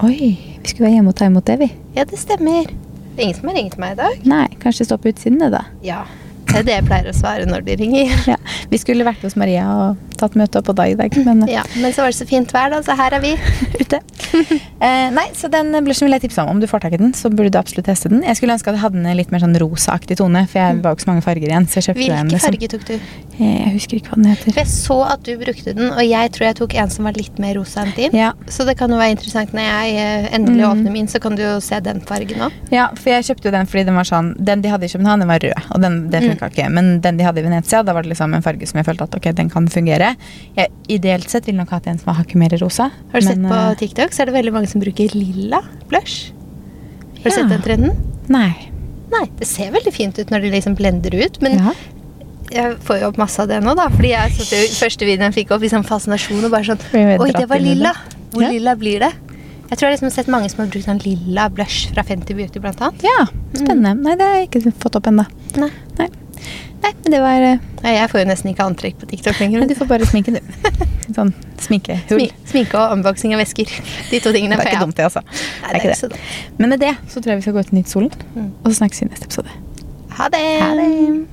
Oi, 0.00 0.38
vi 0.62 0.68
skulle 0.68 0.86
være 0.86 0.92
hjemme 0.94 1.08
og 1.08 1.14
ta 1.16 1.24
imot 1.26 1.44
det, 1.44 1.58
vi. 1.58 1.72
Ja, 1.96 2.04
det 2.04 2.18
stemmer. 2.18 2.64
Det 2.66 3.18
er 3.18 3.22
ingen 3.22 3.34
som 3.34 3.48
har 3.48 3.56
ringt 3.56 3.78
meg 3.78 3.92
i 3.92 3.94
dag. 4.00 4.24
Nei, 4.24 4.46
kanskje 4.60 4.84
stå 4.86 4.96
på 4.96 5.08
utsiden, 5.12 5.38
det, 5.40 5.50
da. 5.52 5.62
Ja. 5.82 6.02
Det 6.46 6.60
er 6.62 6.66
det 6.66 6.74
jeg 6.76 6.84
pleier 6.86 7.08
å 7.10 7.14
svare 7.16 7.44
når 7.48 7.64
de 7.66 7.74
ringer. 7.82 8.12
Ja. 8.30 8.36
Vi 8.70 8.78
skulle 8.80 9.04
vært 9.06 9.22
hos 9.26 9.34
Maria 9.36 9.66
og 9.68 9.98
tatt 10.16 10.36
møte 10.38 10.62
på 10.64 10.72
deg 10.78 10.94
i 10.94 10.96
dag, 10.98 11.16
men 11.26 11.42
Ja, 11.50 11.62
Men 11.76 11.92
så 11.92 12.04
var 12.04 12.12
det 12.14 12.16
så 12.18 12.26
fint 12.28 12.52
vær, 12.54 12.70
da, 12.72 12.78
så 12.86 12.96
her 12.96 13.12
er 13.18 13.20
vi. 13.24 13.34
ute. 13.82 13.98
Eh, 14.80 15.08
nei, 15.12 15.26
så 15.36 15.50
den 15.52 15.74
blushen 15.84 16.06
vil 16.08 16.16
jeg 16.16 16.24
tipse 16.26 16.40
om. 16.42 16.54
Om 16.54 16.62
du 16.62 16.66
får 16.70 16.84
tak 16.86 16.96
i 16.96 17.00
den, 17.02 17.12
så 17.16 17.28
burde 17.32 17.52
du 17.52 17.58
absolutt 17.60 17.86
teste 17.90 18.08
den. 18.12 18.22
Jeg 18.24 18.38
skulle 18.38 18.56
ønske 18.56 18.72
at 18.72 18.78
jeg 18.78 18.84
hadde 18.86 19.02
en 19.02 19.18
litt 19.18 19.34
mer 19.34 19.42
sånn 19.44 19.56
rosaaktig 19.60 20.16
tone, 20.22 20.46
for 20.48 20.62
jeg 20.62 20.80
var 20.84 20.94
jo 20.94 20.98
ikke 20.98 21.06
så 21.06 21.10
mange 21.12 21.26
farger 21.26 21.50
igjen. 21.50 21.68
Så 21.68 21.80
jeg 21.82 21.88
kjøpte 21.90 22.06
den. 22.06 22.30
Hvilken 22.30 22.34
Liksom. 22.36 22.56
farge 22.56 22.70
tok 22.72 22.86
du? 22.88 22.96
Eh, 23.38 23.66
Jeg 23.66 23.72
husker 23.74 23.96
ikke 23.98 24.08
hva 24.14 24.16
den 24.22 24.30
heter. 24.32 24.52
For 24.52 24.60
jeg 24.62 24.70
så 24.72 24.96
at 25.12 25.22
du 25.26 25.36
brukte 25.36 25.74
den, 25.76 25.90
og 25.92 26.00
jeg 26.08 26.30
tror 26.32 26.44
jeg 26.46 26.56
tok 26.56 26.74
en 26.74 26.90
som 26.90 27.04
var 27.04 27.12
litt 27.18 27.38
mer 27.38 27.54
rosa 27.58 27.82
enn 27.84 27.92
din. 27.96 28.10
Ja, 28.16 28.32
Så 28.48 28.64
det 28.64 28.76
kan 28.78 28.88
jo 28.90 28.96
være 28.96 29.12
interessant 29.16 29.52
når 29.52 29.60
jeg 29.66 29.96
eh, 30.00 30.28
endelig 30.36 30.62
Mm. 30.64 30.70
åpner 30.70 30.92
min, 30.92 31.06
så 31.06 31.20
kan 31.20 31.34
du 31.36 31.42
jo 31.42 31.60
se 31.60 31.78
den 31.80 32.00
fargen 32.00 32.38
òg. 32.46 32.52
ja, 32.72 32.88
for 32.94 33.10
jeg 33.10 33.24
kjøpte 33.24 33.44
jo 33.44 33.50
den 33.50 33.66
fordi 33.66 33.84
den 33.84 33.94
var 33.94 34.04
sånn 34.04 34.34
Den 34.42 34.60
de 34.62 34.68
hadde 34.68 34.84
i 34.84 34.88
København, 34.88 35.20
den 35.20 35.28
var 35.28 35.38
rød, 35.38 35.52
og 35.74 35.80
den, 35.82 36.10
det 36.10 36.22
funka 36.22 36.50
ikke. 36.50 36.70
Men 36.72 37.00
den 37.00 37.16
de 37.18 37.24
hadde 37.24 37.38
i 37.38 37.42
Venezia, 37.42 37.82
da 37.84 37.92
var 37.92 38.02
det 38.02 38.10
liksom 38.14 38.32
en 38.34 38.42
farge 38.42 38.66
som 38.66 38.78
jeg 38.78 38.86
følte 38.86 39.02
at 39.04 39.14
ok, 39.16 39.32
den 39.34 39.50
kan 39.50 39.66
fungere. 39.68 40.14
Jeg, 40.56 40.68
ideelt 40.88 41.28
sett 41.28 41.44
ville 41.46 41.58
nok 41.58 41.70
hatt 41.70 41.86
en 41.88 41.98
som 41.98 42.06
var 42.14 42.22
hakket 42.24 42.36
mer 42.36 42.48
rosa. 42.60 42.90
Har 43.12 43.20
du 43.20 43.26
sett 43.26 43.38
på 43.42 43.52
eh, 43.52 43.74
TikTok, 43.74 44.10
så 44.12 44.22
er 44.22 44.26
det 44.26 44.34
veldig 44.34 44.52
mange 44.52 44.68
som 44.68 44.80
bruker 44.80 45.12
lilla 45.14 45.60
blush. 45.88 46.32
Har 47.22 47.30
du 47.30 47.30
Ja. 47.30 47.36
sett 47.36 47.48
den 47.50 47.62
trenden? 47.62 47.96
Nei. 48.28 48.54
Nei, 49.12 49.26
det 49.38 49.46
ser 49.46 49.70
veldig 49.72 49.92
fint 49.92 50.18
ut 50.18 50.30
når 50.30 50.40
de 50.42 50.50
liksom 50.50 50.74
blender 50.76 51.14
ut, 51.24 51.40
men 51.42 51.52
Ja. 51.58 51.72
Jeg 52.52 52.76
får 52.86 53.00
jo 53.00 53.08
opp 53.10 53.18
masse 53.20 53.40
av 53.42 53.48
det 53.50 53.60
nå, 53.64 53.74
da. 53.78 53.88
Fordi 53.92 54.10
jeg 54.12 54.32
satt 54.38 54.52
jo 54.54 54.64
første 54.78 55.08
videoen 55.08 55.32
fikk 55.34 55.50
opp 55.56 55.62
liksom 55.66 55.84
fascinasjon 55.88 56.44
og 56.46 56.50
bare 56.54 56.64
sånn 56.64 56.82
Oi, 57.20 57.30
det 57.32 57.46
var 57.50 57.56
i 57.62 57.64
lilla! 57.72 57.94
Hvor 58.32 58.42
Ja. 58.42 58.50
lilla 58.52 58.74
blir 58.76 59.00
det? 59.00 59.12
Jeg 59.70 59.78
tror 59.78 59.88
jeg 59.88 59.96
liksom 59.96 60.06
har 60.06 60.14
sett 60.14 60.28
mange 60.30 60.48
som 60.50 60.60
har 60.62 60.68
brukt 60.70 60.86
sånn 60.86 61.00
lilla 61.02 61.48
blush 61.50 61.88
fra 61.92 62.02
Fenty 62.06 62.34
Beauty, 62.38 62.60
blant 62.62 62.80
annet. 62.80 63.02
ja, 63.02 63.24
spennende. 63.56 63.94
Nei, 64.02 64.14
det 64.14 64.22
har 64.28 64.36
jeg 64.38 64.48
ikke 64.50 64.72
fått 64.78 64.94
opp 65.00 65.06
ennå. 65.10 65.24
Nei. 65.56 65.70
Nei. 65.98 66.06
Nei, 66.82 66.92
men 67.02 67.10
det 67.10 67.18
var 67.24 67.40
eh, 67.42 67.58
Nei, 67.82 67.92
jeg 67.96 68.10
får 68.12 68.20
jo 68.20 68.26
nesten 68.28 68.50
ikke 68.52 68.62
antrekk 68.66 68.98
på 69.00 69.06
TikTok 69.10 69.40
lenger. 69.40 69.58
Men 69.58 69.68
du 69.68 69.74
får 69.74 69.88
bare 69.90 70.06
sminke, 70.06 70.30
du. 70.36 70.40
Sånn 71.16 71.32
sminkehull. 71.58 72.20
Smi 72.28 72.30
sminke 72.52 72.78
og 72.78 72.92
unboxing 72.98 73.32
av 73.34 73.40
vesker. 73.42 73.66
De 74.12 74.20
to 74.22 74.30
tingene 74.36 74.54
Det 74.60 74.66
er 74.68 74.72
ikke 74.76 74.84
dumt, 74.84 74.96
det, 74.96 75.04
altså. 75.08 75.22
Nei, 75.26 75.72
det 75.72 75.80
er 75.80 75.94
ikke 75.96 76.10
det. 76.12 76.20
Men 76.58 76.68
med 76.76 76.80
det 76.84 76.92
så 77.10 77.18
tror 77.22 77.32
jeg 77.34 77.40
vi 77.42 77.46
skal 77.48 77.56
gå 77.58 77.64
ut 77.66 77.72
i 77.72 77.76
Nytt 77.80 77.90
solen, 77.90 78.12
Mm. 78.36 78.50
og 78.62 78.70
så 78.70 78.76
snakkes 78.84 79.00
vi 79.02 79.06
i 79.06 79.10
neste 79.10 79.26
episode. 79.26 79.48
Ha 80.20 80.28
det! 80.28 80.44
Ha 80.62 80.74
det. 80.78 81.26